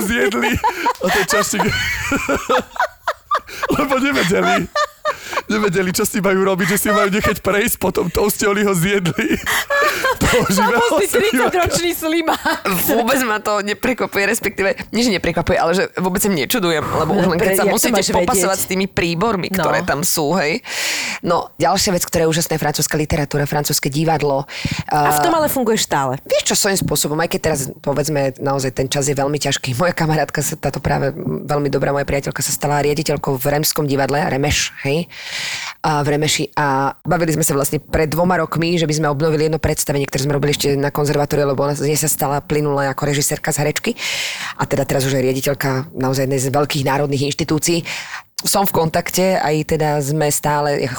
zjedli 0.00 0.52
a 0.98 1.06
ten 1.10 1.24
čašník... 1.26 1.66
Lebo 3.74 3.94
nevedeli. 3.98 4.66
Nevedeli, 5.46 5.90
čo 5.92 6.04
s 6.04 6.14
tým 6.14 6.24
majú 6.24 6.42
robiť, 6.44 6.76
že 6.76 6.78
si 6.78 6.88
majú 6.88 7.08
nechať 7.08 7.40
prejsť 7.40 7.76
po 7.76 7.90
tom 7.90 8.08
touste, 8.08 8.46
oni 8.46 8.62
ho 8.64 8.72
zjedli. 8.72 9.36
Samotný 10.32 11.06
30-ročný 11.06 11.90
slimák. 11.92 12.64
Vôbec 12.88 13.20
ma 13.24 13.38
to 13.38 13.60
neprekvapuje, 13.60 14.24
respektíve, 14.24 14.74
nie 14.90 15.04
že 15.04 15.12
neprekvapuje, 15.12 15.56
ale 15.60 15.72
že 15.76 15.84
vôbec 16.00 16.24
im 16.24 16.34
nečudujem, 16.36 16.80
lebo 16.84 17.10
už 17.16 17.26
len 17.28 17.38
keď 17.38 17.52
sa 17.52 17.64
to 17.68 17.74
musíte 17.74 18.02
popasovať 18.12 18.58
s 18.58 18.66
tými 18.66 18.86
príbormi, 18.88 19.48
No. 19.52 19.68
ktoré 19.68 19.84
tam 19.84 20.00
sú, 20.00 20.32
hej. 20.40 20.64
No, 21.20 21.52
ďalšia 21.60 21.92
vec, 21.92 22.02
ktorá 22.08 22.24
je 22.24 22.30
úžasná, 22.32 22.56
je 22.56 22.62
francúzska 22.64 22.96
literatúra, 22.96 23.44
francúzske 23.44 23.92
divadlo. 23.92 24.48
A 24.88 25.12
v 25.12 25.20
tom 25.20 25.34
ale 25.36 25.52
funguješ 25.52 25.84
stále. 25.84 26.16
Vieš 26.24 26.42
čo, 26.48 26.56
svojím 26.56 26.80
spôsobom, 26.80 27.18
aj 27.20 27.28
keď 27.36 27.40
teraz 27.52 27.60
povedzme, 27.84 28.32
naozaj 28.40 28.72
ten 28.72 28.88
čas 28.88 29.06
je 29.10 29.14
veľmi 29.14 29.36
ťažký. 29.36 29.76
Moja 29.80 29.92
kamarátka, 29.92 30.40
sa, 30.40 30.56
táto 30.56 30.80
práve 30.80 31.12
veľmi 31.20 31.68
dobrá 31.68 31.92
moja 31.92 32.08
priateľka 32.08 32.40
sa 32.40 32.52
stala 32.54 32.80
riaditeľkou 32.80 33.36
v 33.36 33.44
Remskom 33.44 33.84
divadle, 33.84 34.24
Remeš, 34.24 34.72
hej, 34.86 35.01
a 35.82 36.02
v 36.02 36.14
Remeši 36.14 36.54
a 36.54 36.94
bavili 37.02 37.34
sme 37.34 37.42
sa 37.46 37.54
vlastne 37.58 37.82
pred 37.82 38.06
dvoma 38.06 38.38
rokmi, 38.38 38.78
že 38.78 38.86
by 38.86 38.94
sme 38.94 39.08
obnovili 39.10 39.50
jedno 39.50 39.58
predstavenie, 39.58 40.06
ktoré 40.06 40.26
sme 40.26 40.36
robili 40.36 40.54
ešte 40.54 40.78
na 40.78 40.94
konzervatóriu, 40.94 41.48
lebo 41.48 41.66
ona 41.66 41.74
z 41.74 41.90
nej 41.90 41.98
sa 41.98 42.10
stala 42.10 42.38
plynule 42.42 42.86
ako 42.86 43.02
režisérka 43.08 43.50
z 43.50 43.66
herečky 43.66 43.90
a 44.58 44.62
teda 44.66 44.86
teraz 44.86 45.02
už 45.06 45.18
je 45.18 45.26
riaditeľka 45.26 45.90
naozaj 45.94 46.30
jednej 46.30 46.40
z 46.40 46.54
veľkých 46.54 46.86
národných 46.86 47.26
inštitúcií 47.34 47.82
som 48.42 48.66
v 48.66 48.74
kontakte, 48.74 49.38
aj 49.38 49.74
teda 49.74 50.02
sme 50.02 50.26
stále, 50.30 50.90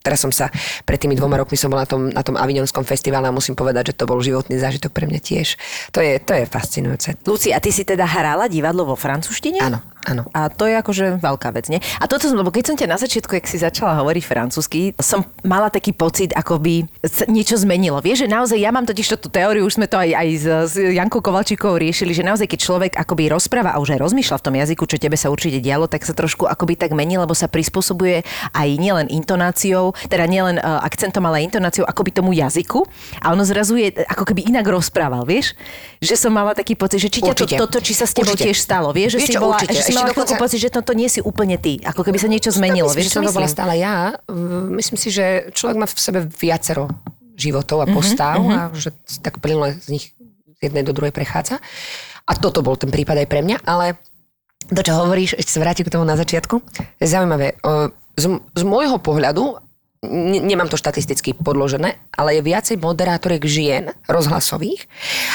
teraz 0.00 0.24
som 0.24 0.32
sa, 0.32 0.48
pred 0.88 0.96
tými 0.96 1.12
dvoma 1.12 1.36
rokmi 1.36 1.56
som 1.56 1.68
bola 1.68 1.84
na 1.84 1.90
tom, 1.90 2.02
na 2.08 2.22
tom 2.24 2.36
Avignonskom 2.40 2.88
festivale 2.88 3.28
a 3.28 3.34
musím 3.36 3.52
povedať, 3.52 3.92
že 3.92 3.98
to 4.00 4.08
bol 4.08 4.20
životný 4.20 4.56
zážitok 4.56 4.92
pre 4.96 5.04
mňa 5.04 5.20
tiež. 5.20 5.60
To 5.92 6.00
je, 6.00 6.16
to 6.20 6.32
je 6.32 6.44
fascinujúce. 6.48 7.20
Luci, 7.28 7.52
a 7.52 7.60
ty 7.60 7.68
si 7.68 7.84
teda 7.84 8.08
hrála 8.08 8.48
divadlo 8.48 8.88
vo 8.88 8.96
francúzštine? 8.96 9.60
Áno, 9.60 9.84
áno. 10.06 10.22
A 10.30 10.46
to 10.46 10.70
je 10.70 10.78
akože 10.78 11.18
veľká 11.18 11.50
vec, 11.50 11.66
nie? 11.66 11.82
A 11.98 12.06
toto 12.06 12.30
som, 12.30 12.38
lebo 12.38 12.54
keď 12.54 12.64
som 12.72 12.76
ťa 12.78 12.86
na 12.86 12.98
začiatku, 12.98 13.34
jak 13.34 13.46
si 13.50 13.58
začala 13.58 13.98
hovoriť 13.98 14.24
francúzsky, 14.24 14.94
som 15.02 15.26
mala 15.42 15.66
taký 15.66 15.90
pocit, 15.90 16.30
ako 16.32 16.62
by 16.62 16.86
sa 17.02 17.26
niečo 17.26 17.58
zmenilo. 17.58 17.98
Vieš, 17.98 18.24
že 18.24 18.28
naozaj, 18.30 18.58
ja 18.62 18.70
mám 18.70 18.86
totiž 18.86 19.18
tú 19.18 19.26
teóriu, 19.26 19.66
už 19.66 19.82
sme 19.82 19.90
to 19.90 19.98
aj, 19.98 20.10
aj 20.14 20.28
s, 20.38 20.46
s 20.46 20.74
Jankou 20.78 21.18
Kovalčíkovou 21.18 21.76
riešili, 21.76 22.14
že 22.14 22.22
naozaj, 22.22 22.46
keď 22.46 22.60
človek 22.62 22.92
akoby 22.94 23.34
rozpráva 23.34 23.74
a 23.74 23.82
už 23.82 23.98
aj 23.98 24.00
rozmýšľa 24.06 24.36
v 24.38 24.44
tom 24.46 24.54
jazyku, 24.54 24.82
čo 24.86 24.96
tebe 25.02 25.18
sa 25.18 25.28
určite 25.32 25.58
dialo, 25.58 25.90
tak 25.90 26.06
sa 26.06 26.14
trošku 26.14 26.46
akoby 26.46 26.78
tak 26.78 26.94
mení, 26.94 27.18
lebo 27.18 27.34
sa 27.34 27.50
prispôsobuje 27.50 28.22
aj 28.54 28.68
nielen 28.78 29.10
intonáciou, 29.10 29.96
teda 30.06 30.30
nielen 30.30 30.62
uh, 30.62 30.84
akcentom, 30.86 31.24
ale 31.26 31.42
aj 31.42 31.56
intonáciou 31.56 31.84
akoby 31.88 32.14
tomu 32.14 32.30
jazyku. 32.36 32.86
A 33.24 33.34
ono 33.34 33.42
zrazu 33.42 33.74
je 33.80 33.90
ako 34.06 34.22
keby 34.22 34.52
inak 34.54 34.68
rozprával, 34.68 35.26
vieš? 35.26 35.56
Že 35.98 36.14
som 36.28 36.32
mala 36.32 36.52
taký 36.52 36.76
pocit, 36.76 37.00
že 37.02 37.10
či 37.10 37.24
ťa 37.24 37.34
to, 37.34 37.44
toto, 37.66 37.78
či 37.80 37.96
sa 37.96 38.04
s 38.04 38.12
tebou 38.12 38.36
Určite. 38.36 38.52
tiež 38.52 38.58
stalo, 38.60 38.92
vieš? 38.92 39.16
Že 39.16 39.20
Vieš 39.24 39.28
si 39.28 39.34
čo, 39.34 39.40
bola, 39.40 39.56
určite. 39.56 39.72
že 39.72 39.82
si 39.82 39.94
Ešte 39.96 40.04
mala 40.04 40.12
dokonca- 40.12 40.38
pocit, 40.38 40.58
že 40.58 40.68
toto 40.68 40.92
nie 40.92 41.08
si 41.08 41.18
úplne 41.18 41.56
ty. 41.56 41.80
Ako 41.80 42.00
keby 42.00 42.16
sa 42.16 42.26
niečo 42.26 42.50
zmenilo. 42.50 42.88
Myslím, 42.88 43.00
Vieš, 43.00 43.10
čo 43.10 43.20
to 43.20 43.30
bola 43.30 43.44
myslím? 43.44 43.56
stále 43.56 43.74
ja. 43.76 43.94
Myslím 44.70 44.96
si, 44.96 45.08
že 45.08 45.24
človek 45.50 45.76
má 45.76 45.86
v 45.86 45.94
sebe 45.96 46.20
viacero 46.22 46.92
životov 47.34 47.80
a 47.80 47.86
postav 47.86 48.38
Mhm, 48.38 48.50
a 48.50 48.60
že 48.72 48.90
tak 49.20 49.38
plynule 49.38 49.76
z 49.76 49.88
nich 49.90 50.04
z 50.56 50.60
jednej 50.62 50.80
do 50.80 50.92
druhej 50.92 51.12
prechádza. 51.12 51.60
A 52.24 52.32
toto 52.32 52.60
bol 52.60 52.74
ten 52.74 52.88
prípad 52.88 53.22
aj 53.22 53.28
pre 53.28 53.40
mňa, 53.40 53.60
ale 53.62 54.00
to, 54.66 54.80
čo 54.80 54.96
hovoríš, 54.96 55.36
ešte 55.36 55.52
sa 55.52 55.60
vrátim 55.60 55.84
k 55.84 55.92
tomu 55.92 56.02
na 56.02 56.14
začiatku, 56.14 56.58
je 56.96 57.06
zaujímavé. 57.06 57.54
Z, 58.16 58.24
z 58.32 58.62
môjho 58.64 58.96
pohľadu, 58.96 59.60
nemám 60.42 60.68
to 60.68 60.76
štatisticky 60.76 61.32
podložené, 61.32 61.96
ale 62.12 62.38
je 62.38 62.42
viacej 62.44 62.76
moderátoriek 62.78 63.42
žien 63.48 63.84
rozhlasových 64.06 64.84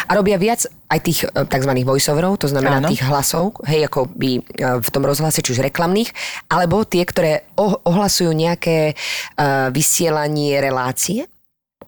a 0.05 0.11
robia 0.13 0.37
viac 0.37 0.69
aj 0.91 0.99
tých 1.01 1.19
e, 1.25 1.47
tzv. 1.47 1.71
voiceoverov, 1.81 2.37
to 2.37 2.47
znamená 2.51 2.83
Áno. 2.83 2.89
tých 2.91 3.03
hlasov, 3.05 3.57
hej, 3.65 3.89
ako 3.89 4.11
by 4.11 4.31
e, 4.37 4.41
v 4.79 4.89
tom 4.93 5.03
rozhlase, 5.03 5.41
či 5.41 5.57
už 5.57 5.65
reklamných, 5.65 6.13
alebo 6.51 6.85
tie, 6.85 7.03
ktoré 7.03 7.49
oh- 7.57 7.79
ohlasujú 7.87 8.31
nejaké 8.31 8.93
uh, 8.93 9.69
vysielanie 9.73 10.59
relácie, 10.59 11.27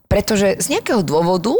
pretože 0.07 0.61
z 0.61 0.77
nejakého 0.77 1.01
dôvodu 1.01 1.53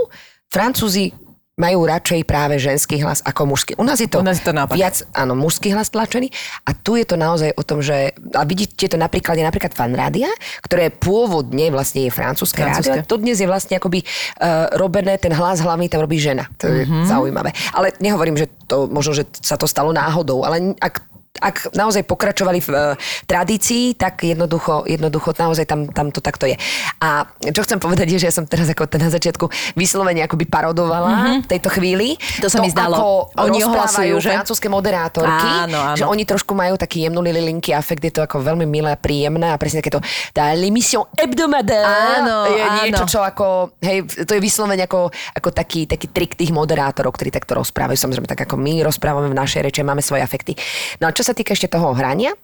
Francúzi 0.53 1.17
majú 1.53 1.85
radšej 1.85 2.25
práve 2.25 2.57
ženský 2.57 3.05
hlas 3.05 3.21
ako 3.21 3.53
mužský. 3.53 3.77
U 3.77 3.85
nás 3.85 4.01
je 4.01 4.09
to, 4.09 4.21
U 4.21 4.25
nás 4.25 4.41
je 4.41 4.45
to 4.45 4.57
naopak. 4.57 4.73
viac, 4.73 5.05
áno, 5.13 5.37
mužský 5.37 5.69
hlas 5.69 5.93
tlačený 5.93 6.33
a 6.65 6.73
tu 6.73 6.97
je 6.97 7.05
to 7.05 7.13
naozaj 7.13 7.53
o 7.53 7.61
tom, 7.61 7.85
že 7.85 8.09
a 8.33 8.41
vidíte 8.41 8.89
to 8.89 8.97
napríklad, 8.97 9.37
je 9.37 9.45
napríklad 9.45 9.69
fan 9.69 9.93
rádia, 9.93 10.33
ktoré 10.65 10.89
pôvodne 10.89 11.69
vlastne 11.69 12.09
je 12.09 12.11
francúzske 12.11 12.65
rádio 12.65 12.89
Francúzske. 12.89 13.05
to 13.05 13.15
dnes 13.21 13.37
je 13.37 13.45
vlastne 13.45 13.77
akoby 13.77 14.01
uh, 14.01 14.73
robené, 14.81 15.21
ten 15.21 15.29
hlas 15.29 15.61
hlavný 15.61 15.93
tam 15.93 16.01
robí 16.01 16.17
žena. 16.17 16.49
To 16.57 16.65
je 16.65 16.89
mm-hmm. 16.89 17.05
zaujímavé. 17.05 17.53
Ale 17.77 17.93
nehovorím, 18.01 18.33
že 18.33 18.49
to 18.65 18.89
možno, 18.89 19.13
že 19.13 19.29
sa 19.37 19.53
to 19.53 19.69
stalo 19.69 19.93
náhodou, 19.93 20.41
ale 20.41 20.73
ak 20.81 21.12
ak 21.41 21.73
naozaj 21.73 22.05
pokračovali 22.05 22.61
v 22.61 22.69
uh, 22.69 22.93
tradícii, 23.25 23.97
tak 23.97 24.21
jednoducho, 24.21 24.85
jednoducho 24.85 25.33
naozaj 25.33 25.65
tam, 25.65 25.89
tam 25.89 26.13
to 26.13 26.21
takto 26.21 26.45
je. 26.45 26.53
A 27.01 27.25
čo 27.49 27.65
chcem 27.65 27.81
povedať 27.81 28.13
je, 28.13 28.17
že 28.21 28.29
ja 28.29 28.35
som 28.35 28.45
teraz 28.45 28.69
ako 28.69 28.85
na 29.01 29.09
začiatku 29.09 29.49
vyslovene 29.73 30.21
akoby 30.21 30.45
parodovala 30.45 31.09
mm-hmm. 31.09 31.37
v 31.41 31.47
tejto 31.49 31.69
chvíli. 31.73 32.21
To 32.37 32.53
sa 32.53 32.61
mi 32.61 32.69
zdalo. 32.69 33.33
Ako 33.33 33.49
Oni 33.49 33.65
ohlasujú, 33.65 34.21
že? 34.21 34.29
francúzske 34.29 34.69
moderátorky, 34.69 35.65
Áno, 35.65 35.79
áno. 35.81 35.97
že 35.97 36.05
oni 36.05 36.21
trošku 36.21 36.53
majú 36.53 36.77
taký 36.77 37.09
jemnulý 37.09 37.33
linky 37.33 37.73
afekt, 37.73 38.05
je 38.05 38.13
to 38.13 38.21
ako 38.21 38.45
veľmi 38.45 38.69
milé 38.69 38.93
a 38.93 38.99
príjemné 38.99 39.49
a 39.49 39.57
presne 39.57 39.81
takéto 39.81 40.05
tá 40.37 40.53
l'émission 40.53 41.09
hebdomadaire 41.17 42.21
Áno, 42.21 42.45
je 42.53 42.61
áno. 42.61 42.77
niečo, 42.85 43.05
čo 43.09 43.19
ako, 43.25 43.73
hej, 43.81 44.05
to 44.05 44.37
je 44.37 44.41
vyslovene 44.41 44.85
ako, 44.85 45.09
ako 45.33 45.49
taký, 45.49 45.89
taký 45.89 46.13
trik 46.13 46.37
tých 46.37 46.53
moderátorov, 46.53 47.17
ktorí 47.17 47.33
takto 47.33 47.57
rozprávajú. 47.57 47.97
Samozrejme, 47.97 48.29
tak 48.29 48.45
ako 48.45 48.61
my 48.61 48.85
rozprávame 48.85 49.33
v 49.33 49.37
našej 49.37 49.61
reči, 49.65 49.81
máme 49.81 50.05
svoje 50.05 50.21
afekty. 50.21 50.53
No 51.01 51.09
a 51.09 51.11
čo 51.15 51.22
sa 51.23 51.33
týka 51.33 51.55
ešte 51.55 51.71
toho 51.71 51.95
hrania, 51.95 52.35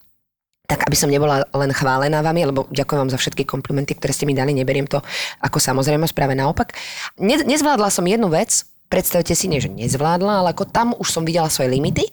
tak 0.70 0.86
aby 0.86 0.94
som 0.94 1.10
nebola 1.10 1.42
len 1.50 1.74
chválená 1.74 2.22
vami, 2.22 2.46
lebo 2.46 2.70
ďakujem 2.70 3.00
vám 3.02 3.12
za 3.12 3.18
všetky 3.18 3.42
komplimenty, 3.44 3.98
ktoré 3.98 4.14
ste 4.14 4.30
mi 4.30 4.38
dali, 4.38 4.54
neberiem 4.54 4.86
to 4.86 5.02
ako 5.42 5.58
samozrejme, 5.58 6.06
práve 6.14 6.38
naopak. 6.38 6.78
Ne, 7.18 7.42
nezvládla 7.42 7.90
som 7.90 8.06
jednu 8.06 8.30
vec, 8.30 8.70
predstavte 8.86 9.34
si, 9.34 9.50
nie 9.50 9.58
že 9.58 9.74
nezvládla, 9.74 10.46
ale 10.46 10.54
ako 10.54 10.70
tam 10.70 10.94
už 10.94 11.10
som 11.10 11.26
videla 11.26 11.50
svoje 11.50 11.74
limity, 11.74 12.06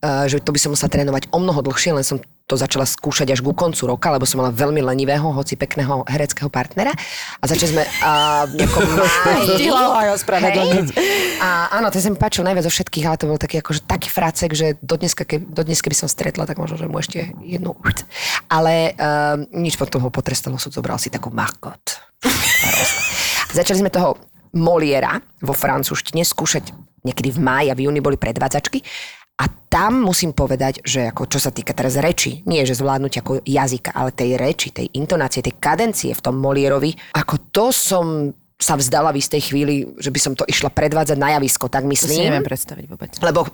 uh, 0.00 0.24
že 0.24 0.40
to 0.40 0.56
by 0.56 0.58
som 0.60 0.72
musela 0.72 0.88
trénovať 0.88 1.28
o 1.28 1.38
mnoho 1.40 1.60
dlhšie, 1.60 1.92
len 1.92 2.04
som 2.04 2.24
to 2.44 2.60
začala 2.60 2.84
skúšať 2.84 3.32
až 3.32 3.40
ku 3.40 3.56
koncu 3.56 3.88
roka, 3.88 4.12
lebo 4.12 4.28
som 4.28 4.44
mala 4.44 4.52
veľmi 4.52 4.84
lenivého, 4.84 5.32
hoci 5.32 5.56
pekného 5.56 6.04
hereckého 6.04 6.52
partnera. 6.52 6.92
A 7.40 7.44
začali 7.48 7.72
sme 7.72 7.82
uh, 7.88 8.44
nejakom 8.52 8.84
máji. 9.00 9.72
Ho 9.72 10.12
ospravedlniť. 10.12 10.86
A 11.40 11.80
áno, 11.80 11.88
to 11.88 11.96
sa 11.96 12.12
mi 12.12 12.20
páčil 12.20 12.44
najviac 12.44 12.68
zo 12.68 12.72
všetkých, 12.72 13.04
ale 13.08 13.16
to 13.16 13.28
bol 13.32 13.40
taký 13.40 13.64
akože 13.64 13.88
taký 13.88 14.12
fracek, 14.12 14.52
že 14.52 14.66
do 14.84 15.00
dneska, 15.00 15.24
ke, 15.24 15.40
do 15.40 15.64
dneska 15.64 15.88
by 15.88 15.96
som 15.96 16.08
stretla, 16.12 16.44
tak 16.44 16.60
možno, 16.60 16.76
že 16.76 16.84
mu 16.84 17.00
ešte 17.00 17.32
jednu. 17.40 17.72
Ale 18.52 18.92
uh, 18.92 19.40
nič 19.56 19.80
potom 19.80 20.04
ho 20.04 20.12
potrestal 20.12 20.52
súd, 20.60 20.76
zobral 20.76 21.00
si 21.00 21.08
takú 21.08 21.32
Margot. 21.32 21.80
Začali 23.56 23.80
sme 23.80 23.88
toho 23.88 24.20
Moliera 24.52 25.16
vo 25.40 25.56
francúzštine 25.56 26.22
skúšať 26.22 26.76
niekedy 27.08 27.34
v 27.34 27.40
máji 27.40 27.66
a 27.72 27.76
v 27.76 27.88
júni 27.88 28.04
boli 28.04 28.20
predvádzačky. 28.20 28.84
A 29.34 29.50
tam 29.50 30.06
musím 30.06 30.30
povedať, 30.30 30.78
že 30.86 31.10
ako 31.10 31.26
čo 31.26 31.42
sa 31.42 31.50
týka 31.50 31.74
teraz 31.74 31.98
reči, 31.98 32.46
nie 32.46 32.62
že 32.62 32.78
zvládnuť 32.78 33.12
ako 33.18 33.32
jazyka, 33.42 33.90
ale 33.90 34.14
tej 34.14 34.38
reči, 34.38 34.70
tej 34.70 34.86
intonácie, 34.94 35.42
tej 35.42 35.58
kadencie 35.58 36.14
v 36.14 36.22
tom 36.22 36.38
Molierovi, 36.38 36.94
ako 37.18 37.50
to 37.50 37.74
som 37.74 38.06
sa 38.54 38.78
vzdala 38.78 39.10
v 39.10 39.18
istej 39.18 39.42
chvíli, 39.50 39.74
že 39.98 40.14
by 40.14 40.20
som 40.22 40.32
to 40.38 40.46
išla 40.46 40.70
predvádzať 40.70 41.18
na 41.18 41.34
javisko, 41.34 41.66
tak 41.66 41.82
To 41.82 41.90
si 41.90 42.14
myslím. 42.14 42.30
neviem 42.30 42.46
predstaviť 42.46 42.84
vôbec. 42.86 43.10
Lebo 43.18 43.50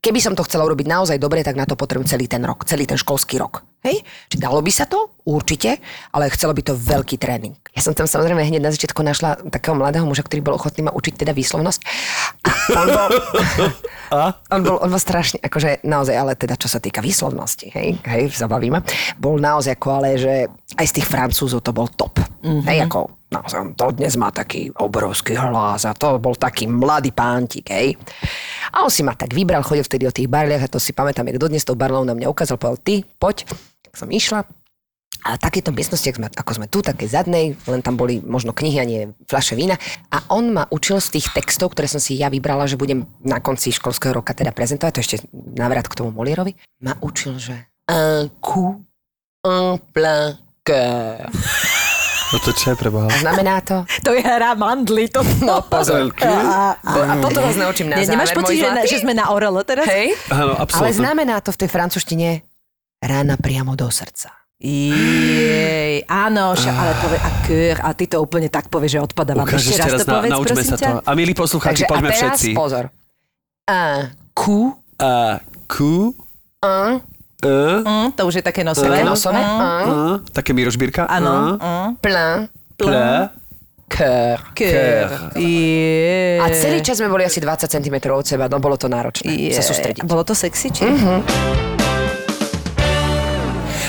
keby 0.00 0.18
som 0.18 0.32
to 0.32 0.44
chcela 0.48 0.64
urobiť 0.64 0.88
naozaj 0.88 1.16
dobre, 1.20 1.44
tak 1.44 1.56
na 1.56 1.68
to 1.68 1.76
potrebujem 1.76 2.08
celý 2.08 2.24
ten 2.24 2.40
rok, 2.40 2.64
celý 2.64 2.88
ten 2.88 2.96
školský 2.96 3.36
rok. 3.36 3.64
Hej? 3.84 4.04
Či 4.28 4.36
dalo 4.36 4.60
by 4.60 4.72
sa 4.72 4.84
to? 4.84 5.16
Určite, 5.24 5.80
ale 6.12 6.28
chcelo 6.32 6.52
by 6.52 6.60
to 6.64 6.76
veľký 6.76 7.16
tréning. 7.16 7.56
Ja 7.72 7.80
som 7.80 7.96
tam 7.96 8.04
samozrejme 8.04 8.44
hneď 8.44 8.60
na 8.60 8.72
začiatku 8.72 9.00
našla 9.00 9.40
takého 9.48 9.76
mladého 9.76 10.04
muža, 10.04 10.24
ktorý 10.24 10.40
bol 10.44 10.56
ochotný 10.56 10.88
ma 10.88 10.92
učiť 10.92 11.20
teda 11.20 11.32
výslovnosť. 11.32 11.80
A 12.44 12.52
on 12.76 12.88
bol, 12.88 13.08
on 14.56 14.60
bol, 14.64 14.76
on 14.80 14.90
bol 14.90 15.00
strašne, 15.00 15.40
akože 15.40 15.84
naozaj, 15.84 16.16
ale 16.16 16.32
teda 16.36 16.60
čo 16.60 16.68
sa 16.68 16.80
týka 16.80 17.00
výslovnosti, 17.00 17.72
hej, 17.72 18.00
hej, 18.04 18.22
zabavíme, 18.36 18.84
bol 19.16 19.40
naozaj 19.40 19.76
ako, 19.76 19.88
ale 20.02 20.08
že 20.20 20.34
aj 20.76 20.86
z 20.88 20.94
tých 21.00 21.06
francúzov 21.08 21.64
to 21.64 21.72
bol 21.72 21.88
top. 21.88 22.20
Mm-hmm. 22.44 22.64
Hej, 22.68 22.78
ako 22.88 23.19
naozaj, 23.30 23.58
on 23.62 23.70
to 23.78 23.86
dnes 23.94 24.14
má 24.18 24.34
taký 24.34 24.70
obrovský 24.74 25.38
hlas 25.38 25.86
a 25.86 25.94
to 25.94 26.18
bol 26.18 26.34
taký 26.34 26.66
mladý 26.66 27.14
pántik, 27.14 27.70
hej. 27.70 27.94
A 28.74 28.86
on 28.86 28.90
si 28.90 29.06
ma 29.06 29.14
tak 29.14 29.32
vybral, 29.34 29.62
chodil 29.62 29.86
vtedy 29.86 30.04
o 30.06 30.14
tých 30.14 30.30
barliach 30.30 30.66
a 30.66 30.72
to 30.72 30.82
si 30.82 30.90
pamätám, 30.90 31.26
jak 31.30 31.38
dodnes 31.38 31.62
tou 31.62 31.78
barlou 31.78 32.02
na 32.02 32.14
mňa 32.14 32.26
ukázal, 32.30 32.58
povedal, 32.58 32.78
ty, 32.82 32.94
poď. 33.18 33.46
Tak 33.86 33.94
som 33.98 34.10
išla, 34.10 34.46
a 35.20 35.36
takéto 35.36 35.68
miestnosti, 35.68 36.08
ako 36.08 36.16
sme, 36.16 36.28
ako 36.32 36.52
sme 36.56 36.66
tu, 36.72 36.78
také 36.80 37.04
zadnej, 37.04 37.52
len 37.68 37.80
tam 37.84 38.00
boli 38.00 38.24
možno 38.24 38.56
knihy 38.56 38.78
a 38.80 38.88
nie 38.88 39.12
fľaše 39.28 39.52
vína. 39.52 39.76
A 40.08 40.32
on 40.32 40.56
ma 40.56 40.64
učil 40.72 40.96
z 40.96 41.20
tých 41.20 41.36
textov, 41.36 41.76
ktoré 41.76 41.92
som 41.92 42.00
si 42.00 42.16
ja 42.16 42.32
vybrala, 42.32 42.64
že 42.64 42.80
budem 42.80 43.04
na 43.20 43.36
konci 43.44 43.68
školského 43.68 44.16
roka 44.16 44.32
teda 44.32 44.56
prezentovať, 44.56 44.92
to 44.96 45.04
ešte 45.04 45.16
návrat 45.34 45.84
k 45.92 45.98
tomu 45.98 46.14
Molierovi, 46.16 46.56
ma 46.80 46.96
učil, 47.04 47.36
že 47.36 47.68
un 47.90 48.32
coup, 48.40 48.80
un 49.44 49.76
plein 49.92 50.40
cœur. 50.64 51.28
No 52.30 52.38
to 52.38 52.50
čo 52.52 52.70
je 52.70 52.76
pre 52.78 52.88
Boha? 52.88 53.06
A 53.06 53.16
znamená 53.16 53.58
to? 53.58 53.82
To 54.02 54.14
je 54.14 54.22
hra 54.22 54.54
mandly. 54.54 55.10
To... 55.10 55.26
No 55.42 55.62
pozor. 55.62 56.14
A, 56.22 56.78
a, 56.78 56.92
A 57.10 57.14
toto 57.18 57.40
vás 57.40 57.54
naučím 57.54 57.90
na 57.90 57.98
ne, 57.98 58.06
záver, 58.06 58.14
nemáš 58.14 58.30
pocit, 58.32 58.56
že, 58.56 58.68
že 58.86 58.96
sme 59.02 59.12
na 59.12 59.28
orele 59.28 59.58
teraz? 59.62 59.82
Hej? 59.84 60.14
Áno, 60.28 60.54
Ale 60.54 60.62
absolútne. 60.62 60.94
znamená 60.94 61.34
to 61.38 61.50
v 61.50 61.58
tej 61.58 61.68
francúzštine 61.68 62.28
rána 63.00 63.34
priamo 63.34 63.74
do 63.74 63.90
srdca. 63.90 64.30
Jej, 64.60 66.04
áno, 66.04 66.52
ša, 66.52 66.70
ale 66.70 66.92
povie, 67.00 67.18
a 67.18 67.30
kür, 67.42 67.76
a 67.80 67.90
ty 67.90 68.04
to 68.04 68.20
úplne 68.20 68.46
tak 68.46 68.68
povieš, 68.68 68.92
že 68.92 69.00
odpadávam. 69.02 69.42
Ukážeš 69.42 69.72
Ešte 69.72 69.88
raz 69.88 69.98
to 69.98 70.06
povedz, 70.06 70.28
na, 70.28 70.36
naučme 70.36 70.62
sa 70.62 70.76
ťa. 70.76 70.86
to. 70.86 70.96
A 71.00 71.10
milí 71.16 71.32
poslucháči, 71.32 71.80
Takže 71.80 71.84
a 71.84 71.90
poďme 71.90 72.10
všetci. 72.12 72.48
pozor. 72.52 72.84
Un 73.66 73.98
coup, 74.30 74.76
A, 75.00 75.40
ku, 75.66 76.12
un, 76.60 76.90
e, 77.42 77.52
Mm, 77.80 78.12
to 78.12 78.22
už 78.24 78.34
je 78.34 78.42
také 78.42 78.60
nosové. 78.60 79.00
nosové, 79.02 79.36
Mm, 79.36 79.48
un, 79.50 79.60
a, 79.60 80.20
také 80.30 80.52
Miro 80.52 80.68
Žbírka. 80.68 81.04
Áno. 81.04 81.56
A, 81.56 81.88
mm, 81.88 81.88
plein, 81.96 82.48
ple, 82.74 83.28
cœur. 83.86 84.38
Kür. 84.52 85.34
Je. 85.34 86.38
A 86.38 86.46
celý 86.50 86.78
čas 86.80 86.96
sme 86.96 87.06
boli 87.06 87.22
asi 87.22 87.38
20 87.38 87.66
cm 87.66 87.96
od 88.08 88.22
seba, 88.22 88.46
no 88.46 88.56
bolo 88.56 88.74
to 88.74 88.86
náročné 88.86 89.32
je. 89.32 89.50
sa 89.50 89.62
sústrediť. 89.62 90.04
Bolo 90.04 90.22
to 90.22 90.32
sexy, 90.32 90.70
či? 90.70 90.86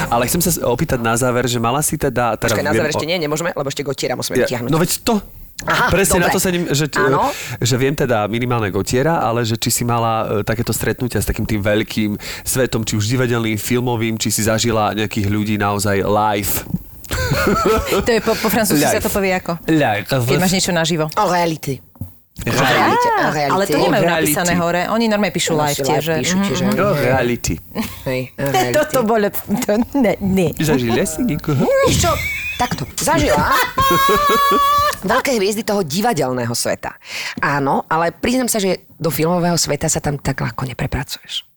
Ale 0.07 0.27
chcem 0.27 0.41
sa 0.41 0.51
opýtať 0.65 0.99
na 0.99 1.15
záver, 1.15 1.47
že 1.47 1.55
mala 1.55 1.79
si 1.79 1.95
teda... 1.95 2.35
teda 2.35 2.51
Počkaj, 2.51 2.59
na 2.61 2.71
viem 2.71 2.81
záver 2.81 2.89
o- 2.89 2.93
ešte 2.93 3.05
nie, 3.05 3.15
nemôžeme, 3.17 3.49
lebo 3.49 3.67
ešte 3.67 3.79
gotiera 3.81 4.13
musíme 4.13 4.35
Ja, 4.35 4.43
vytiahnuť. 4.43 4.67
no 4.67 4.75
veď 4.75 4.91
to... 5.01 5.13
Aha, 5.63 5.89
Presne 5.89 6.17
dobre. 6.17 6.25
na 6.25 6.29
to 6.29 6.39
sa 6.39 6.49
ním, 6.49 6.65
že, 6.67 6.89
že 7.57 7.75
viem 7.75 7.93
teda 7.93 8.25
minimálne 8.25 8.67
Gotiera, 8.67 9.19
ale 9.19 9.41
že 9.41 9.55
či 9.55 9.69
si 9.71 9.83
mala 9.83 10.13
e, 10.33 10.43
takéto 10.43 10.69
stretnutia 10.69 11.17
s 11.17 11.25
takým 11.25 11.43
tým 11.43 11.59
veľkým 11.59 12.15
svetom, 12.41 12.81
či 12.81 12.95
už 12.95 13.05
divadelným, 13.07 13.55
filmovým, 13.55 14.15
či 14.15 14.29
si 14.29 14.41
zažila 14.41 14.91
nejakých 14.91 15.27
ľudí 15.27 15.55
naozaj 15.55 16.01
live. 16.01 16.65
To 17.91 18.07
je 18.07 18.19
po, 18.19 18.33
po 18.33 18.47
francúzsky 18.47 18.87
sa 18.87 18.97
to 18.97 19.09
povie 19.09 19.31
ako? 19.31 19.59
Live. 19.65 20.07
Keď 20.07 20.37
máš 20.37 20.53
niečo 20.53 20.71
naživo. 20.71 21.05
En 21.11 21.27
Reality. 21.27 21.77
réalité. 22.41 23.07
En 23.11 23.21
Ale 23.21 23.33
réalité. 23.35 23.71
to 23.71 23.77
nemajú 23.77 24.01
reality. 24.01 24.33
napísané 24.33 24.53
hore. 24.57 24.81
Oni 24.89 25.05
normálne 25.05 25.29
píšu 25.29 25.53
live 25.53 25.77
Live 25.77 25.85
tiež. 25.85 26.03
píšu 26.17 26.37
tiež, 26.41 26.59
No, 26.73 26.95
reality. 26.95 27.59
Hej, 28.07 28.33
en 28.33 28.49
réalité. 28.49 28.75
Toto 28.81 29.05
bolo... 29.05 29.29
To, 29.29 29.71
ne, 29.93 30.13
ne. 30.17 30.47
Zažili 30.57 31.05
si 31.05 31.21
niekoho? 31.21 31.61
Čo? 31.91 32.09
Takto. 32.61 32.85
Zažila 33.01 33.57
veľké 35.11 35.33
hviezdy 35.41 35.65
toho 35.65 35.81
divadelného 35.81 36.53
sveta. 36.53 36.93
Áno, 37.41 37.89
ale 37.89 38.13
priznám 38.13 38.53
sa, 38.53 38.61
že 38.61 38.85
do 39.01 39.09
filmového 39.09 39.57
sveta 39.57 39.89
sa 39.89 39.97
tam 39.97 40.21
tak 40.21 40.45
ľahko 40.45 40.69
neprepracuješ. 40.69 41.49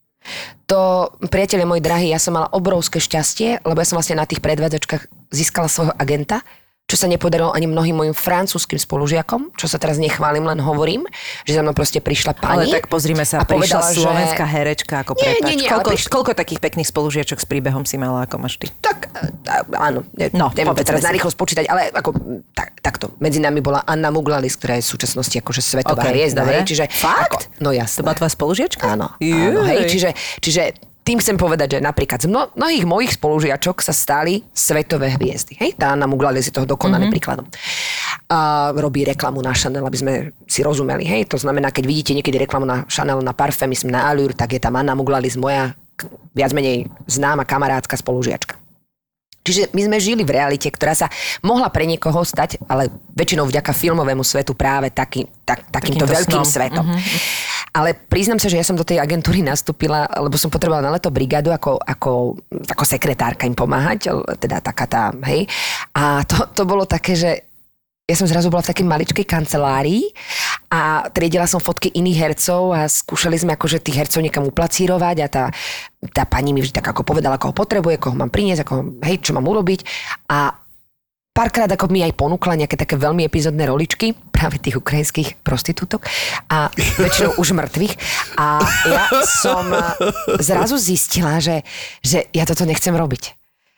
To, 0.73 1.13
priatelia 1.29 1.69
môj 1.69 1.85
drahý, 1.85 2.09
ja 2.09 2.17
som 2.17 2.33
mala 2.33 2.49
obrovské 2.57 2.97
šťastie, 2.97 3.61
lebo 3.69 3.77
ja 3.77 3.85
som 3.85 4.01
vlastne 4.01 4.17
na 4.17 4.25
tých 4.25 4.41
predvádzačkách 4.41 5.29
získala 5.29 5.69
svojho 5.69 5.93
agenta, 6.01 6.41
čo 6.85 7.01
sa 7.01 7.09
nepodarilo 7.09 7.49
ani 7.49 7.65
mnohým 7.65 7.97
mojim 7.97 8.13
francúzským 8.13 8.77
spolužiakom, 8.77 9.57
čo 9.57 9.65
sa 9.65 9.81
teraz 9.81 9.97
nechválim, 9.97 10.45
len 10.45 10.61
hovorím, 10.61 11.09
že 11.43 11.57
za 11.57 11.65
mnou 11.65 11.73
proste 11.73 11.97
prišla 11.97 12.37
Ale 12.37 12.69
pani. 12.69 12.71
tak 12.71 12.93
pozrime 12.93 13.25
sa, 13.25 13.41
a 13.41 13.49
prišla 13.49 13.57
povedala, 13.81 13.89
že- 13.89 14.05
slovenská 14.05 14.45
herečka 14.45 14.95
ako 15.01 15.17
Nie, 15.17 15.25
prepač. 15.33 15.43
nie, 15.43 15.55
nie, 15.57 15.67
ale 15.67 15.81
koľko, 15.81 15.91
prišla- 15.91 16.13
koľko 16.13 16.31
takých 16.37 16.61
pekných 16.61 16.85
spolužiačok 16.87 17.39
s 17.41 17.47
príbehom 17.49 17.83
si 17.83 17.97
mala, 17.97 18.29
ako 18.29 18.37
máš 18.37 18.61
ty? 18.61 18.69
Tak, 18.79 19.09
a- 19.49 19.65
áno, 19.81 20.05
ne, 20.13 20.29
No, 20.37 20.53
neviem 20.53 20.77
teraz 20.77 21.01
narýchlo 21.01 21.33
spočítať, 21.33 21.65
ale 21.67 21.89
ako, 21.89 22.11
tak, 22.53 22.77
takto. 22.79 23.17
Medzi 23.17 23.41
nami 23.41 23.65
bola 23.65 23.81
Anna 23.81 24.13
Muglalis, 24.13 24.53
ktorá 24.55 24.77
je 24.77 24.85
v 24.85 24.91
súčasnosti 24.93 25.35
akože 25.35 25.65
svetová 25.65 26.05
Ok, 26.05 26.13
hviezda, 26.13 26.45
hej, 26.45 26.69
čiže... 26.69 26.85
Fakt? 26.93 27.49
Ako, 27.49 27.65
no 27.65 27.73
jasné. 27.73 27.97
To 27.97 28.05
bola 28.05 28.15
tvoja 28.15 28.29
spolužiačka? 28.31 28.85
Áno, 28.87 29.09
áno 29.17 29.61
hej, 29.65 29.89
čiže, 29.89 30.13
čiže 30.39 30.63
tým 31.05 31.21
chcem 31.21 31.37
povedať, 31.37 31.77
že 31.77 31.85
napríklad 31.85 32.17
z 32.17 32.33
mno, 32.33 32.49
mnohých 32.57 32.89
mojich 32.89 33.13
spolužiačok 33.21 33.85
sa 33.85 33.93
stali 33.93 34.41
svetové 34.57 35.13
hviezdy. 35.13 35.53
Hej, 35.61 35.77
tá 35.77 35.93
Anna 35.93 36.09
Muglalis 36.09 36.49
je 36.49 36.55
toho 36.57 36.65
dokonalým 36.65 37.13
mm-hmm. 37.13 37.15
príkladom. 37.15 37.47
A 38.33 38.73
robí 38.73 39.05
reklamu 39.05 39.45
na 39.45 39.53
Chanel, 39.53 39.85
aby 39.85 39.99
sme 40.01 40.13
si 40.49 40.65
rozumeli. 40.65 41.05
Hej, 41.05 41.29
to 41.29 41.37
znamená, 41.37 41.69
keď 41.69 41.85
vidíte 41.85 42.13
niekedy 42.17 42.49
reklamu 42.49 42.65
na 42.65 42.89
Chanel, 42.89 43.21
na 43.21 43.37
parfém, 43.37 43.69
myslím 43.69 43.93
na 43.93 44.09
Allure, 44.09 44.33
tak 44.33 44.57
je 44.57 44.61
tam 44.65 44.81
Anna 44.81 44.97
Muglalis, 44.97 45.37
moja 45.37 45.77
viac 46.33 46.57
menej 46.57 46.89
známa 47.05 47.45
kamarádska 47.45 48.01
spolužiačka. 48.01 48.57
Čiže 49.45 49.77
my 49.77 49.81
sme 49.85 49.99
žili 50.01 50.25
v 50.25 50.41
realite, 50.41 50.73
ktorá 50.73 50.97
sa 50.97 51.13
mohla 51.45 51.69
pre 51.69 51.85
niekoho 51.85 52.25
stať, 52.25 52.57
ale 52.65 52.89
väčšinou 53.13 53.45
vďaka 53.45 53.77
filmovému 53.77 54.25
svetu 54.25 54.57
práve 54.57 54.89
taký, 54.89 55.29
tak, 55.45 55.69
takýmto, 55.69 56.09
Takýmto 56.09 56.17
veľkým 56.17 56.41
snom. 56.41 56.49
svetom. 56.49 56.87
Ale 57.75 57.91
priznám 58.07 58.39
sa, 58.39 58.47
že 58.47 58.55
ja 58.55 58.63
som 58.63 58.79
do 58.79 58.87
tej 58.87 59.03
agentúry 59.03 59.43
nastúpila, 59.43 60.07
lebo 60.07 60.39
som 60.39 60.47
potrebovala 60.47 60.87
na 60.87 60.95
leto 60.95 61.11
brigádu 61.11 61.51
ako, 61.51 61.83
ako, 61.83 62.39
ako 62.71 62.85
sekretárka 62.87 63.51
im 63.51 63.59
pomáhať, 63.59 64.15
teda 64.39 64.63
taká 64.63 64.87
tá, 64.87 65.03
hej. 65.27 65.51
A 65.91 66.23
to, 66.23 66.47
to 66.55 66.63
bolo 66.63 66.87
také, 66.87 67.19
že 67.19 67.31
ja 68.05 68.15
som 68.21 68.29
zrazu 68.29 68.53
bola 68.53 68.61
v 68.61 68.71
takej 68.71 68.87
maličkej 68.87 69.27
kancelárii 69.27 70.13
a 70.69 71.09
triedila 71.09 71.49
som 71.49 71.57
fotky 71.57 71.89
iných 71.89 72.21
hercov 72.21 72.77
a 72.77 72.85
skúšali 72.85 73.41
sme 73.41 73.57
akože 73.57 73.81
tých 73.81 74.05
hercov 74.05 74.21
niekam 74.21 74.45
uplacírovať 74.45 75.17
a 75.25 75.27
tá, 75.33 75.45
tá 76.13 76.29
pani 76.29 76.53
mi 76.53 76.61
vždy 76.61 76.79
tak 76.79 76.93
ako 76.93 77.01
povedala, 77.01 77.41
koho 77.41 77.57
potrebuje, 77.57 77.97
koho 77.97 78.13
mám 78.13 78.29
priniesť, 78.29 78.61
ako, 78.69 79.03
hej, 79.09 79.25
čo 79.25 79.33
mám 79.33 79.49
urobiť. 79.49 79.89
A 80.29 80.53
párkrát 81.35 81.67
ako 81.67 81.91
mi 81.91 82.01
aj 82.07 82.15
ponúkla 82.15 82.55
nejaké 82.55 82.79
také 82.79 82.95
veľmi 82.95 83.27
epizódne 83.27 83.67
roličky, 83.67 84.15
práve 84.31 84.63
tých 84.63 84.79
ukrajinských 84.79 85.43
prostitútok 85.43 86.07
a 86.47 86.71
väčšinou 87.03 87.43
už 87.43 87.59
mŕtvych. 87.59 87.95
A 88.39 88.63
ja 88.87 89.05
som 89.27 89.67
zrazu 90.39 90.79
zistila, 90.79 91.43
že, 91.43 91.67
že 92.01 92.31
ja 92.31 92.47
toto 92.47 92.63
nechcem 92.63 92.95
robiť. 92.95 93.35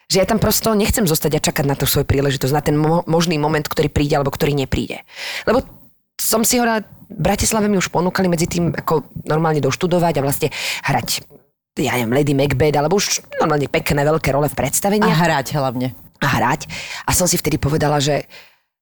Že 0.06 0.16
ja 0.22 0.26
tam 0.28 0.38
prosto 0.38 0.70
nechcem 0.76 1.02
zostať 1.08 1.40
a 1.40 1.44
čakať 1.50 1.64
na 1.66 1.74
tú 1.74 1.88
svoju 1.88 2.06
príležitosť, 2.06 2.52
na 2.54 2.62
ten 2.62 2.76
mo- 2.78 3.02
možný 3.10 3.40
moment, 3.42 3.64
ktorý 3.66 3.90
príde 3.90 4.14
alebo 4.14 4.30
ktorý 4.30 4.54
nepríde. 4.54 5.02
Lebo 5.48 5.66
som 6.14 6.46
si 6.46 6.60
ho 6.60 6.64
v 6.64 6.84
Bratislave 7.10 7.66
mi 7.66 7.80
už 7.80 7.90
ponúkali 7.90 8.30
medzi 8.30 8.46
tým 8.46 8.70
ako 8.70 9.10
normálne 9.26 9.58
doštudovať 9.58 10.14
a 10.20 10.24
vlastne 10.24 10.48
hrať 10.86 11.26
ja 11.76 11.92
neviem, 12.00 12.16
Lady 12.16 12.32
Macbeth, 12.32 12.72
alebo 12.80 12.96
už 12.96 13.20
normálne 13.36 13.68
pekné 13.68 14.00
veľké 14.00 14.32
role 14.32 14.48
v 14.48 14.56
A 14.56 14.60
predstaveniach 14.64 15.12
hrať 15.12 15.60
hlavne. 15.60 16.05
Hrať. 16.26 16.66
A 17.06 17.14
som 17.14 17.30
si 17.30 17.38
vtedy 17.38 17.56
povedala, 17.56 18.02
že, 18.02 18.26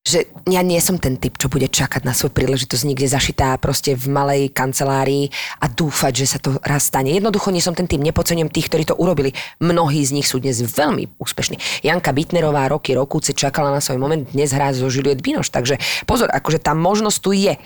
že 0.04 0.28
ja 0.44 0.60
nie 0.60 0.76
som 0.84 1.00
ten 1.00 1.16
typ, 1.16 1.40
čo 1.40 1.48
bude 1.48 1.64
čakať 1.64 2.04
na 2.04 2.12
svoju 2.12 2.36
príležitosť 2.36 2.84
niekde 2.84 3.08
zašitá 3.08 3.56
proste 3.56 3.96
v 3.96 4.12
malej 4.12 4.52
kancelárii 4.52 5.32
a 5.64 5.72
dúfať, 5.72 6.12
že 6.12 6.26
sa 6.28 6.36
to 6.36 6.60
raz 6.60 6.92
stane. 6.92 7.08
Jednoducho 7.08 7.48
nie 7.48 7.64
som 7.64 7.72
ten 7.72 7.88
typ, 7.88 8.04
nepocením 8.04 8.52
tých, 8.52 8.68
ktorí 8.68 8.84
to 8.84 9.00
urobili. 9.00 9.32
Mnohí 9.64 10.04
z 10.04 10.12
nich 10.12 10.28
sú 10.28 10.44
dnes 10.44 10.60
veľmi 10.60 11.16
úspešní. 11.16 11.56
Janka 11.80 12.12
Bitnerová 12.12 12.68
roky, 12.68 12.92
rokúce 12.92 13.32
čakala 13.32 13.72
na 13.72 13.80
svoj 13.80 13.96
moment, 13.96 14.28
dnes 14.28 14.52
hrá 14.52 14.76
zo 14.76 14.92
Juliette 14.92 15.24
Binoš. 15.24 15.48
Takže 15.48 15.80
pozor, 16.04 16.28
akože 16.28 16.60
tá 16.60 16.76
možnosť 16.76 17.18
tu 17.24 17.32
je. 17.32 17.56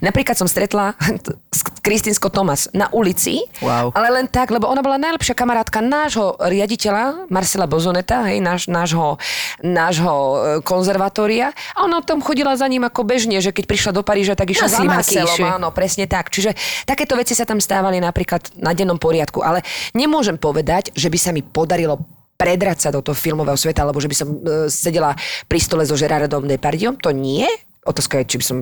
Napríklad 0.00 0.40
som 0.40 0.48
stretla 0.48 0.96
Kristinsko 1.84 2.32
Tomas 2.32 2.72
na 2.72 2.88
ulici, 2.96 3.44
Wow. 3.60 3.92
ale 3.92 4.08
len 4.16 4.26
tak, 4.32 4.48
lebo 4.48 4.64
ona 4.64 4.80
bola 4.80 4.96
najlepšia 4.96 5.36
kamarátka 5.36 5.84
nášho 5.84 6.40
riaditeľa, 6.40 7.28
Marcela 7.28 7.68
Bozoneta, 7.68 8.32
hej, 8.32 8.40
náš, 8.40 8.64
nášho, 8.72 9.20
nášho 9.60 10.14
e, 10.16 10.36
konzervatória. 10.64 11.52
A 11.82 11.90
ona 11.90 11.98
tam 11.98 12.22
chodila 12.22 12.54
za 12.54 12.70
ním 12.70 12.86
ako 12.86 13.02
bežne, 13.02 13.42
že 13.42 13.50
keď 13.50 13.66
prišla 13.66 13.90
do 13.90 14.06
Paríža, 14.06 14.38
tak 14.38 14.54
išla 14.54 14.70
No, 14.70 14.74
za 14.78 14.82
Marcelom. 14.86 15.38
Áno, 15.42 15.68
presne 15.74 16.06
tak. 16.06 16.30
Čiže 16.30 16.54
takéto 16.86 17.18
veci 17.18 17.34
sa 17.34 17.42
tam 17.42 17.58
stávali 17.58 17.98
napríklad 17.98 18.54
na 18.54 18.70
dennom 18.70 19.02
poriadku. 19.02 19.42
Ale 19.42 19.66
nemôžem 19.90 20.38
povedať, 20.38 20.94
že 20.94 21.10
by 21.10 21.18
sa 21.18 21.34
mi 21.34 21.42
podarilo 21.42 21.98
predrať 22.38 22.78
sa 22.86 22.88
do 22.94 23.02
toho 23.02 23.18
filmového 23.18 23.58
sveta, 23.58 23.82
alebo 23.82 23.98
že 23.98 24.06
by 24.06 24.16
som 24.18 24.28
e, 24.30 24.38
sedela 24.70 25.14
pri 25.50 25.58
stole 25.58 25.82
so 25.82 25.98
Gerardom 25.98 26.46
Depardiom. 26.46 27.02
To 27.02 27.10
nie. 27.10 27.46
Otázka 27.82 28.22
je, 28.22 28.30
či 28.30 28.36
by 28.38 28.44
som 28.46 28.58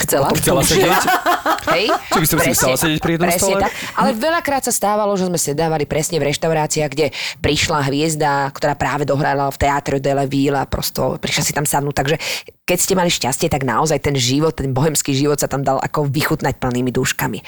Chcela? 0.00 0.26
o 0.26 0.32
tom 0.32 0.40
Chcela 0.40 0.62
sedieť? 0.64 1.02
Hej? 1.76 1.86
Či 1.92 2.18
by 2.18 2.26
som 2.26 2.38
si 2.40 2.50
chcela 2.56 2.76
sedieť 2.80 3.00
pri 3.04 3.12
jednom 3.16 3.28
presne 3.28 3.44
stole? 3.44 3.60
Tak. 3.60 3.72
Ale 3.96 4.10
veľakrát 4.16 4.62
sa 4.64 4.72
stávalo, 4.72 5.12
že 5.14 5.28
sme 5.28 5.38
sedávali 5.38 5.84
presne 5.84 6.16
v 6.16 6.32
reštauráciách, 6.32 6.90
kde 6.90 7.06
prišla 7.44 7.86
hviezda, 7.86 8.48
ktorá 8.50 8.74
práve 8.74 9.04
dohrala 9.04 9.52
v 9.52 9.60
Teatre 9.60 10.00
de 10.00 10.12
la 10.12 10.24
Ville 10.24 10.56
a 10.56 10.64
prosto 10.64 11.20
prišla 11.20 11.42
si 11.44 11.52
tam 11.52 11.68
sadnúť. 11.68 11.94
Takže 11.94 12.16
keď 12.64 12.78
ste 12.78 12.94
mali 12.96 13.10
šťastie, 13.10 13.52
tak 13.52 13.66
naozaj 13.66 14.00
ten 14.00 14.16
život, 14.16 14.56
ten 14.56 14.72
bohemský 14.72 15.12
život 15.12 15.36
sa 15.36 15.50
tam 15.50 15.60
dal 15.60 15.82
ako 15.82 16.08
vychutnať 16.08 16.56
plnými 16.56 16.90
dúškami. 16.94 17.38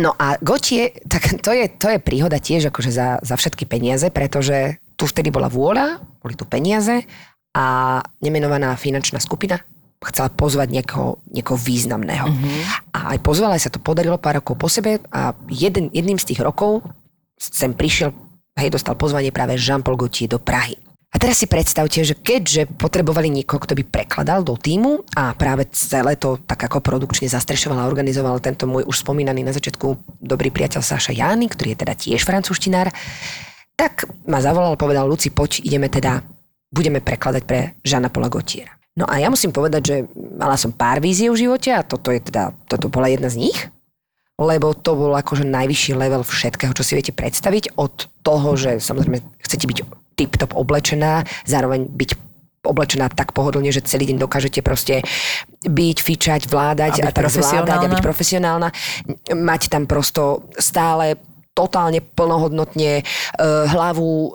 No 0.00 0.16
a 0.16 0.40
Gotie, 0.40 0.96
tak 1.06 1.38
to 1.44 1.54
je, 1.54 1.70
to 1.70 1.86
je 1.92 1.98
príhoda 2.02 2.40
tiež 2.42 2.72
akože 2.72 2.90
za, 2.90 3.08
za 3.22 3.34
všetky 3.38 3.68
peniaze, 3.68 4.08
pretože 4.10 4.82
tu 4.98 5.04
vtedy 5.06 5.28
bola 5.28 5.52
vôľa, 5.52 6.02
boli 6.20 6.34
tu 6.34 6.48
peniaze 6.48 7.04
a 7.52 8.00
nemenovaná 8.24 8.72
finančná 8.80 9.20
skupina 9.20 9.60
chcela 10.10 10.28
pozvať 10.32 10.74
niekoho, 10.74 11.22
niekoho 11.30 11.58
významného. 11.60 12.26
Mm-hmm. 12.26 12.60
A 12.96 13.14
aj 13.14 13.18
pozvala, 13.22 13.54
aj 13.54 13.68
sa 13.68 13.72
to 13.74 13.78
podarilo 13.78 14.18
pár 14.18 14.42
rokov 14.42 14.58
po 14.58 14.66
sebe 14.66 14.98
a 15.14 15.36
jeden, 15.46 15.92
jedným 15.94 16.18
z 16.18 16.34
tých 16.34 16.40
rokov 16.42 16.82
sem 17.38 17.74
prišiel, 17.74 18.14
hej, 18.58 18.70
dostal 18.70 18.94
pozvanie 18.94 19.34
práve 19.34 19.58
Jean-Paul 19.58 19.98
Gaultier 19.98 20.30
do 20.30 20.38
Prahy. 20.38 20.78
A 21.12 21.20
teraz 21.20 21.44
si 21.44 21.46
predstavte, 21.50 22.00
že 22.00 22.16
keďže 22.16 22.72
potrebovali 22.80 23.28
niekoho, 23.28 23.60
kto 23.60 23.76
by 23.76 23.84
prekladal 23.84 24.40
do 24.40 24.56
týmu 24.56 25.04
a 25.12 25.36
práve 25.36 25.68
celé 25.68 26.16
to 26.16 26.40
tak 26.40 26.56
ako 26.64 26.80
produkčne 26.80 27.28
zastrešoval 27.28 27.84
a 27.84 27.88
organizoval 27.90 28.40
tento 28.40 28.64
môj 28.64 28.88
už 28.88 29.04
spomínaný 29.04 29.44
na 29.44 29.52
začiatku 29.52 29.92
dobrý 30.24 30.48
priateľ 30.48 30.80
Saša 30.80 31.12
Jány, 31.12 31.52
ktorý 31.52 31.76
je 31.76 31.80
teda 31.84 31.94
tiež 32.00 32.24
francúzštinár, 32.24 32.88
tak 33.76 34.08
ma 34.24 34.40
zavolal 34.40 34.80
povedal, 34.80 35.04
Luci, 35.04 35.28
poď, 35.28 35.60
ideme 35.60 35.92
teda, 35.92 36.24
budeme 36.72 37.04
prekladať 37.04 37.42
pre 37.44 37.76
Žana 37.84 38.08
Paula 38.08 38.32
Gaultiera. 38.32 38.72
No 38.92 39.08
a 39.08 39.16
ja 39.16 39.32
musím 39.32 39.56
povedať, 39.56 39.82
že 39.82 39.96
mala 40.14 40.60
som 40.60 40.68
pár 40.68 41.00
vízie 41.00 41.32
v 41.32 41.48
živote 41.48 41.72
a 41.72 41.80
toto 41.80 42.12
je 42.12 42.20
teda, 42.20 42.52
toto 42.68 42.92
bola 42.92 43.08
jedna 43.08 43.32
z 43.32 43.48
nich, 43.48 43.58
lebo 44.36 44.76
to 44.76 44.92
bol 44.92 45.12
akože 45.16 45.48
najvyšší 45.48 45.96
level 45.96 46.20
všetkého, 46.20 46.76
čo 46.76 46.84
si 46.84 46.92
viete 47.00 47.16
predstaviť, 47.16 47.72
od 47.80 48.12
toho, 48.20 48.52
že 48.52 48.84
samozrejme 48.84 49.24
chcete 49.40 49.64
byť 49.64 49.78
tip-top 50.12 50.52
oblečená, 50.52 51.24
zároveň 51.48 51.88
byť 51.88 52.10
oblečená 52.62 53.08
tak 53.10 53.32
pohodlne, 53.32 53.72
že 53.74 53.82
celý 53.82 54.12
deň 54.12 54.22
dokážete 54.22 54.60
proste 54.60 55.02
byť, 55.64 55.96
fičať, 55.98 56.40
vládať 56.46 57.00
A 57.00 57.10
byť 57.10 57.10
a, 57.10 57.16
tak 57.16 57.32
zvládať 57.32 57.80
a 57.80 57.90
byť 57.90 58.02
profesionálna. 58.04 58.68
Mať 59.34 59.72
tam 59.72 59.88
prosto 59.88 60.46
stále 60.60 61.18
totálne 61.52 62.00
plnohodnotne 62.00 62.92
e, 63.00 63.02
hlavu 63.44 64.32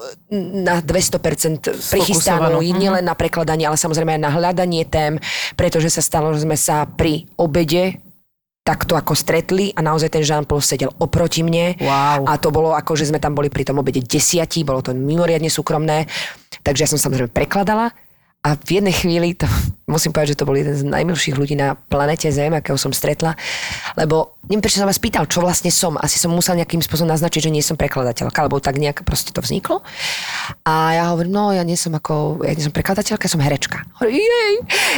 na 0.61 0.85
200% 0.85 1.73
prichystanú. 1.73 2.61
Mhm. 2.61 2.77
nielen 2.77 3.03
na 3.05 3.17
prekladanie, 3.17 3.65
ale 3.65 3.77
samozrejme 3.77 4.17
aj 4.17 4.21
na 4.21 4.31
hľadanie 4.31 4.85
tém, 4.85 5.17
pretože 5.57 5.89
sa 5.89 6.05
stalo, 6.05 6.29
že 6.37 6.45
sme 6.45 6.53
sa 6.53 6.85
pri 6.85 7.25
obede 7.37 7.97
takto 8.61 8.99
ako 8.99 9.15
stretli 9.15 9.71
a 9.71 9.79
naozaj 9.79 10.11
ten 10.11 10.27
Jean-Paul 10.27 10.59
sedel 10.59 10.91
oproti 10.99 11.39
mne 11.39 11.79
Wow. 11.79 12.27
a 12.27 12.35
to 12.35 12.51
bolo 12.51 12.75
ako, 12.75 12.99
že 12.99 13.07
sme 13.07 13.15
tam 13.15 13.31
boli 13.31 13.47
pri 13.47 13.63
tom 13.63 13.79
obede 13.79 14.03
desiatí, 14.03 14.67
bolo 14.67 14.83
to 14.83 14.91
mimoriadne 14.91 15.47
súkromné, 15.47 16.03
takže 16.67 16.83
ja 16.83 16.89
som 16.91 16.99
samozrejme 16.99 17.31
prekladala 17.31 17.95
a 18.39 18.55
v 18.55 18.79
jednej 18.79 18.93
chvíli, 18.93 19.33
to, 19.33 19.47
musím 19.87 20.11
povedať, 20.11 20.33
že 20.33 20.39
to 20.39 20.47
bol 20.47 20.53
jeden 20.53 20.71
z 20.71 20.83
najmilších 20.83 21.33
ľudí 21.33 21.53
na 21.53 21.73
planete 21.75 22.27
Zem, 22.27 22.51
akého 22.51 22.75
som 22.75 22.91
stretla, 22.91 23.33
lebo 23.95 24.35
neviem, 24.47 24.59
prečo 24.61 24.79
som 24.79 24.87
vás 24.87 24.95
pýtal, 24.97 25.23
čo 25.25 25.39
vlastne 25.39 25.67
som. 25.67 25.95
Asi 25.95 26.15
som 26.15 26.29
musel 26.29 26.55
nejakým 26.55 26.79
spôsobom 26.79 27.09
naznačiť, 27.09 27.41
že 27.41 27.51
nie 27.51 27.59
som 27.59 27.75
prekladateľka, 27.75 28.37
alebo 28.37 28.57
tak 28.57 28.77
nejak 28.77 29.03
proste 29.03 29.31
to 29.31 29.39
vzniklo. 29.39 29.83
A 30.63 30.73
ja 30.93 31.11
hovorím, 31.11 31.31
no 31.31 31.51
ja 31.51 31.63
nie 31.63 31.75
som 31.75 31.91
ako, 31.91 32.39
ja 32.41 32.51
nie 32.51 32.63
som 32.63 32.71
prekladateľka, 32.71 33.27
ja 33.27 33.31
som 33.31 33.39
herečka. 33.39 33.83
Hovorí, 33.97 34.15
jej, 34.17 34.53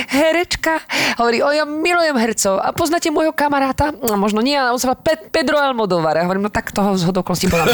herečka. 0.10 0.78
Hovorí, 1.18 1.42
o 1.42 1.50
ja 1.50 1.66
milujem 1.66 2.14
hercov. 2.14 2.58
A 2.58 2.70
poznáte 2.70 3.10
môjho 3.10 3.32
kamaráta? 3.32 3.90
No, 3.96 4.14
možno 4.16 4.38
nie, 4.40 4.54
ale 4.54 4.70
on 4.70 4.78
sa 4.78 4.90
volá 4.90 5.00
Pe- 5.00 5.26
Pedro 5.28 5.58
Almodovar. 5.58 6.14
Ja 6.14 6.26
hovorím, 6.26 6.46
no 6.46 6.52
tak 6.52 6.70
toho 6.70 6.94
z 6.94 7.04
hodokosti 7.04 7.46
poznám. 7.46 7.74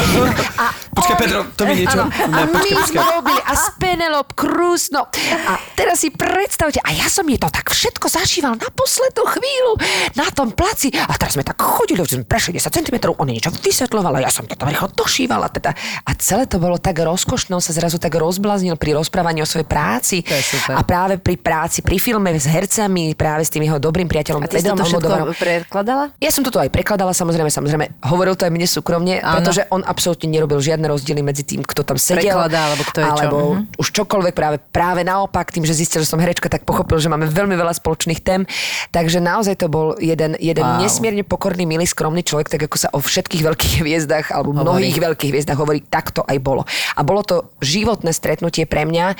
A 0.56 0.72
Počkaj, 0.94 1.12
on- 1.12 1.20
Pedro, 1.20 1.38
to 1.52 1.62
mi 1.64 1.74
niečo- 1.76 1.92
Áno, 1.92 2.08
a 2.08 2.40
my 2.46 2.56
počkaj. 2.56 2.88
sme 2.88 3.02
robili 3.04 3.40
a 3.42 3.52
s 3.52 3.66
Penelope 3.76 4.32
Cruz, 4.32 4.88
no. 4.88 5.04
A 5.44 5.55
teraz 5.74 6.00
si 6.00 6.10
predstavte, 6.10 6.80
a 6.80 6.90
ja 6.92 7.06
som 7.06 7.24
jej 7.24 7.36
to 7.36 7.48
tak 7.48 7.68
všetko 7.68 8.06
zašíval 8.06 8.54
na 8.56 8.68
poslednú 8.70 9.24
chvíľu 9.26 9.72
na 10.14 10.28
tom 10.30 10.52
placi. 10.52 10.92
A 10.92 11.14
teraz 11.14 11.34
sme 11.34 11.44
tak 11.44 11.58
chodili, 11.58 12.00
už 12.00 12.20
sme 12.20 12.24
prešli 12.24 12.56
10 12.56 12.68
cm, 12.70 12.96
on 13.12 13.26
niečo 13.26 13.50
vysvetľovala, 13.50 14.20
ja 14.20 14.30
som 14.30 14.44
to 14.44 14.54
tam 14.54 14.68
rýchlo 14.68 14.88
došívala. 14.92 15.48
Teda. 15.50 15.72
A 16.04 16.10
celé 16.16 16.44
to 16.46 16.58
bolo 16.58 16.76
tak 16.76 16.98
rozkošné, 16.98 17.54
on 17.54 17.64
sa 17.64 17.72
zrazu 17.72 17.96
tak 17.96 18.14
rozblaznil 18.14 18.76
pri 18.76 18.96
rozprávaní 18.96 19.40
o 19.42 19.48
svojej 19.48 19.66
práci. 19.66 20.22
A 20.68 20.82
práve 20.82 21.16
pri 21.16 21.36
práci, 21.36 21.80
pri 21.80 21.96
filme 21.98 22.32
s 22.34 22.46
hercami, 22.46 23.14
práve 23.14 23.44
s 23.46 23.50
tým 23.52 23.64
jeho 23.64 23.78
dobrým 23.78 24.06
priateľom 24.08 24.42
A 24.42 24.48
ty 24.48 24.58
Pedrom 24.60 24.78
to 24.78 24.84
všetko 24.86 25.36
prekladala? 25.36 26.04
Ja 26.18 26.30
som 26.30 26.42
toto 26.42 26.58
aj 26.58 26.70
prekladala, 26.70 27.12
samozrejme, 27.12 27.48
samozrejme, 27.48 28.02
hovoril 28.06 28.34
to 28.36 28.44
aj 28.44 28.52
mne 28.52 28.66
súkromne, 28.66 29.20
Áno. 29.20 29.40
pretože 29.40 29.64
on 29.70 29.82
absolútne 29.82 30.28
nerobil 30.28 30.58
žiadne 30.60 30.86
rozdiely 30.88 31.20
medzi 31.22 31.42
tým, 31.46 31.62
kto 31.62 31.82
tam 31.86 31.96
sedel. 31.96 32.34
Prekladá, 32.36 32.72
alebo 32.72 32.82
kto 32.86 32.98
je 33.00 33.06
čo. 33.06 33.14
Alebo 33.16 33.36
Mhm. 33.56 33.62
už 33.78 33.88
čokoľvek, 33.92 34.34
práve, 34.34 34.56
práve 34.60 35.00
naopak, 35.02 35.45
tým, 35.50 35.64
že 35.64 35.74
zistil, 35.74 36.02
že 36.02 36.08
som 36.08 36.18
herečka, 36.18 36.46
tak 36.46 36.62
pochopil, 36.62 36.98
že 36.98 37.08
máme 37.08 37.26
veľmi 37.26 37.54
veľa 37.54 37.74
spoločných 37.74 38.20
tém. 38.20 38.46
Takže 38.90 39.18
naozaj 39.18 39.60
to 39.60 39.66
bol 39.66 39.98
jeden, 39.98 40.34
jeden 40.38 40.62
Wow. 40.62 40.82
nesmierne 40.82 41.22
pokorný, 41.22 41.62
milý, 41.62 41.86
skromný 41.86 42.22
človek, 42.22 42.48
tak 42.48 42.66
ako 42.66 42.76
sa 42.76 42.88
o 42.90 42.98
všetkých 42.98 43.42
veľkých 43.42 43.74
hviezdach, 43.82 44.30
alebo 44.30 44.50
Hovorí. 44.52 44.90
mnohých 44.90 44.98
veľkých 44.98 45.30
hviezdach 45.32 45.58
hovorí, 45.58 45.80
tak 45.80 46.10
to 46.10 46.26
aj 46.26 46.38
bolo. 46.38 46.62
A 46.94 47.00
bolo 47.02 47.22
to 47.22 47.50
životné 47.60 48.10
stretnutie 48.10 48.66
pre 48.66 48.82
mňa 48.82 49.14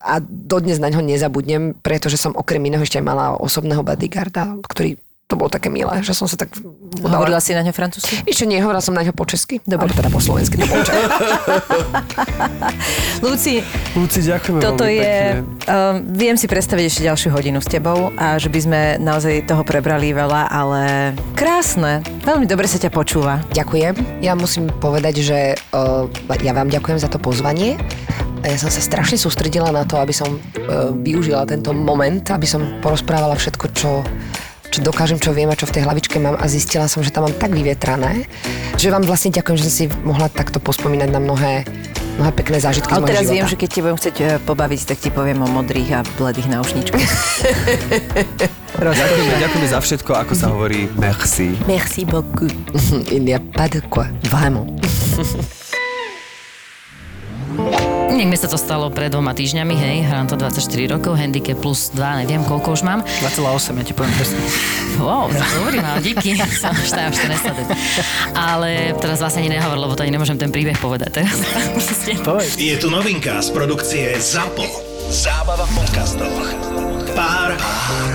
a 0.00 0.14
dodnes 0.22 0.76
na 0.80 0.88
ňo 0.88 1.00
nezabudnem, 1.00 1.76
pretože 1.80 2.16
som 2.16 2.32
okrem 2.32 2.60
iného 2.64 2.80
ešte 2.80 3.00
mala 3.00 3.36
osobného 3.36 3.84
bodyguarda, 3.84 4.56
ktorý 4.66 4.96
to 5.26 5.34
bolo 5.34 5.50
také 5.50 5.74
milé, 5.74 6.06
že 6.06 6.14
som 6.14 6.30
sa 6.30 6.38
tak 6.38 6.54
Hovorila 7.02 7.42
si 7.42 7.50
na 7.50 7.66
ňo 7.66 7.74
francúzsky? 7.74 8.22
Ešte 8.24 8.46
nie, 8.46 8.62
hovorila 8.62 8.78
som 8.78 8.94
na 8.94 9.02
ňo 9.02 9.10
po 9.10 9.26
česky. 9.26 9.58
Dobre. 9.66 9.90
Teda 9.90 10.06
po 10.06 10.22
slovensky. 10.22 10.62
To. 10.62 10.64
Luci, 13.26 13.58
Luci, 13.98 14.18
ďakujeme 14.22 14.62
toto 14.62 14.86
je... 14.86 15.02
pekne. 15.02 15.42
Um, 15.66 16.14
viem 16.14 16.38
si 16.38 16.46
predstaviť 16.46 16.84
ešte 16.86 17.02
ďalšiu 17.04 17.28
hodinu 17.34 17.58
s 17.58 17.68
tebou 17.68 18.14
a 18.14 18.38
že 18.38 18.48
by 18.48 18.60
sme 18.62 18.80
naozaj 19.02 19.50
toho 19.50 19.66
prebrali 19.66 20.14
veľa, 20.14 20.46
ale 20.46 21.12
krásne. 21.34 22.06
Veľmi 22.22 22.46
dobre 22.46 22.70
sa 22.70 22.78
ťa 22.78 22.94
počúva. 22.94 23.42
Ďakujem. 23.50 24.22
Ja 24.22 24.38
musím 24.38 24.70
povedať, 24.78 25.26
že 25.26 25.38
uh, 25.74 26.06
ja 26.38 26.54
vám 26.54 26.70
ďakujem 26.70 27.02
za 27.02 27.10
to 27.10 27.18
pozvanie. 27.18 27.74
A 28.46 28.54
ja 28.54 28.62
som 28.62 28.70
sa 28.70 28.78
strašne 28.78 29.18
sústredila 29.18 29.74
na 29.74 29.82
to, 29.82 29.98
aby 29.98 30.14
som 30.14 30.38
uh, 30.38 30.94
využila 30.94 31.50
tento 31.50 31.74
moment, 31.74 32.22
aby 32.30 32.46
som 32.46 32.78
porozprávala 32.78 33.34
všetko, 33.34 33.64
čo 33.74 34.06
čo 34.70 34.80
dokážem, 34.82 35.18
čo 35.18 35.32
viem 35.32 35.48
a 35.50 35.56
čo 35.58 35.66
v 35.66 35.80
tej 35.80 35.82
hlavičke 35.86 36.16
mám 36.18 36.36
a 36.36 36.46
zistila 36.50 36.86
som, 36.90 37.02
že 37.02 37.10
tam 37.14 37.26
mám 37.28 37.34
tak 37.36 37.54
vyvietrané, 37.54 38.26
že 38.76 38.92
vám 38.92 39.04
vlastne 39.06 39.32
ďakujem, 39.32 39.56
že 39.58 39.64
som 39.68 39.74
si 39.74 39.84
mohla 40.04 40.28
takto 40.28 40.60
pospomínať 40.60 41.08
na 41.10 41.20
mnohé, 41.22 41.64
mnohé 42.20 42.32
pekné 42.34 42.60
zážitky 42.60 42.92
Ale 42.92 43.08
teraz 43.08 43.24
života. 43.24 43.34
viem, 43.34 43.46
že 43.48 43.56
keď 43.56 43.68
ti 43.68 43.80
budem 43.80 43.98
chcieť 43.98 44.16
eh, 44.20 44.28
pobaviť, 44.42 44.80
tak 44.84 44.98
ti 45.00 45.08
poviem 45.10 45.42
o 45.44 45.48
modrých 45.48 45.90
a 45.96 46.00
bledých 46.16 46.48
náušničkách. 46.52 47.10
Ďakujeme, 48.76 49.40
ďakujeme 49.40 49.68
za 49.72 49.80
všetko, 49.80 50.10
ako 50.12 50.32
sa 50.36 50.52
hovorí 50.52 50.84
merci. 51.00 51.56
Merci 51.64 52.04
beaucoup. 52.04 52.52
Il 53.14 53.24
n'y 53.24 53.32
a 53.32 53.40
pas 53.40 53.72
de 53.72 53.80
quoi. 53.88 54.04
Vraiment. 54.28 54.68
Nech 58.16 58.32
mi 58.32 58.40
sa 58.40 58.48
to 58.48 58.56
stalo 58.56 58.88
pred 58.88 59.12
dvoma 59.12 59.36
týždňami, 59.36 59.76
hej, 59.76 59.96
hrám 60.08 60.24
to 60.24 60.40
24 60.40 60.88
rokov, 60.96 61.20
handicap 61.20 61.60
plus 61.60 61.92
2, 61.92 62.24
neviem 62.24 62.40
koľko 62.48 62.72
už 62.72 62.80
mám. 62.80 63.04
2,8, 63.20 63.76
ja 63.76 63.84
ti 63.84 63.92
poviem 63.92 64.08
presne. 64.16 64.40
Wow, 64.96 65.28
to 65.28 65.44
dobrý 65.60 65.84
mám, 65.84 66.00
díky. 66.00 66.32
Som 66.64 66.72
už 66.72 66.96
tam. 66.96 67.12
Ale 68.32 68.96
teraz 68.96 69.20
vlastne 69.20 69.44
ani 69.44 69.60
nehovor, 69.60 69.76
lebo 69.76 69.92
to 69.92 70.00
ani 70.00 70.16
nemôžem 70.16 70.40
ten 70.40 70.48
príbeh 70.48 70.80
povedať 70.80 71.12
teraz. 71.12 71.36
Je 72.56 72.80
tu 72.80 72.88
novinka 72.88 73.36
z 73.44 73.52
produkcie 73.52 74.16
ZAPO. 74.16 74.64
Zábava 75.12 75.68
v 75.68 75.72
podcastoch. 75.76 76.95
Pár, 77.16 77.56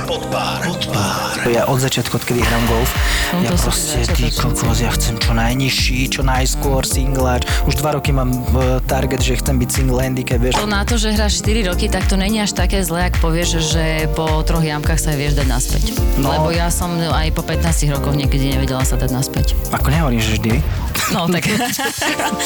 pod 0.05 0.29
pár, 0.29 0.61
pod 0.61 0.85
pár. 0.93 1.33
Ja 1.49 1.65
od 1.65 1.81
začiatku, 1.81 2.21
odkedy 2.21 2.37
hrám 2.45 2.63
golf, 2.69 2.93
No 3.33 3.41
ja 3.41 3.49
proste, 3.57 4.05
ty 4.13 4.29
kokos, 4.29 4.77
ja 4.77 4.93
chcem 4.93 5.17
čo 5.17 5.33
najnižší, 5.33 6.13
čo 6.13 6.21
najskôr, 6.21 6.85
singláč. 6.85 7.49
Už 7.65 7.81
dva 7.81 7.97
roky 7.97 8.13
mám 8.13 8.29
uh, 8.29 8.77
target, 8.85 9.25
že 9.25 9.41
chcem 9.41 9.57
byť 9.57 9.69
single 9.73 10.05
handicap, 10.05 10.37
vieš. 10.37 10.53
To 10.61 10.69
na 10.69 10.85
to, 10.85 11.01
že 11.01 11.17
hráš 11.17 11.41
4 11.41 11.73
roky, 11.73 11.89
tak 11.89 12.05
to 12.05 12.13
není 12.13 12.37
až 12.45 12.53
také 12.53 12.85
zlé, 12.85 13.09
ak 13.09 13.17
povieš, 13.17 13.73
že 13.73 14.05
po 14.13 14.29
troch 14.45 14.61
jamkách 14.61 15.01
sa 15.01 15.17
vieš 15.17 15.33
dať 15.33 15.47
naspäť. 15.49 15.97
No. 16.21 16.37
Lebo 16.37 16.53
ja 16.53 16.69
som 16.69 16.93
aj 16.93 17.33
po 17.33 17.41
15 17.41 17.89
rokoch 17.97 18.13
niekedy 18.13 18.53
nevedela 18.53 18.85
sa 18.85 19.01
dať 19.01 19.09
naspäť. 19.09 19.57
Ako 19.73 19.89
nehovorím, 19.89 20.21
že 20.21 20.37
vždy. 20.37 20.61
No 21.09 21.25
tak. 21.25 21.49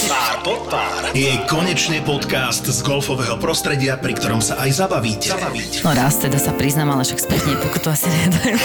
Pár 0.08 0.36
pod 0.40 0.72
pár 0.72 1.12
je 1.12 1.28
konečne 1.46 2.00
podcast 2.00 2.64
z 2.64 2.80
golfového 2.80 3.36
prostredia, 3.36 4.00
pri 4.00 4.16
ktorom 4.16 4.40
sa 4.40 4.56
aj 4.64 4.72
zabavíte. 4.80 5.36
zabavíte. 5.36 5.84
No 5.84 5.92
raz 5.92 6.16
teda 6.18 6.40
sa 6.40 6.56
priznám, 6.56 6.96
ale 6.96 7.04
však 7.04 7.20
spätne 7.20 7.60
pokutu 7.60 7.92
asi 7.92 8.08
nedajú. 8.08 8.56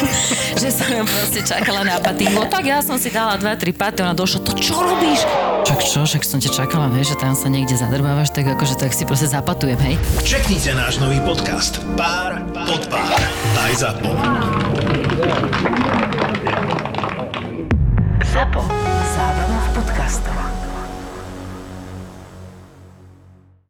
že 0.57 0.69
som 0.71 0.89
ju 0.89 1.03
proste 1.03 1.41
čakala 1.43 1.83
na 1.83 1.99
paty. 1.99 2.31
No 2.31 2.47
tak 2.47 2.65
ja 2.65 2.81
som 2.81 2.97
si 2.97 3.11
dala 3.11 3.35
2-3 3.37 3.75
paty, 3.75 3.99
ona 4.01 4.15
došla, 4.15 4.41
to 4.41 4.55
čo 4.55 4.79
robíš? 4.79 5.27
Čak 5.67 5.81
čo, 5.83 6.01
však 6.07 6.23
som 6.23 6.39
ťa 6.39 6.51
čakala, 6.55 6.87
vieš, 6.89 7.13
že 7.13 7.21
tam 7.21 7.35
sa 7.35 7.51
niekde 7.51 7.75
zadrbávaš, 7.75 8.31
tak 8.31 8.49
akože 8.49 8.79
tak 8.79 8.95
si 8.95 9.03
proste 9.05 9.27
zapatujem, 9.27 9.77
hej. 9.83 9.95
Čeknite 10.23 10.73
náš 10.73 10.97
nový 10.97 11.19
podcast 11.21 11.83
Pár 11.99 12.41
pod 12.55 12.87
pár. 12.89 13.21
Aj 13.59 13.73
ZAPO. 13.75 14.11
Zapo. 18.31 18.80
Zábrná 19.81 19.93
v 19.93 19.97
podcastovách. 19.97 20.50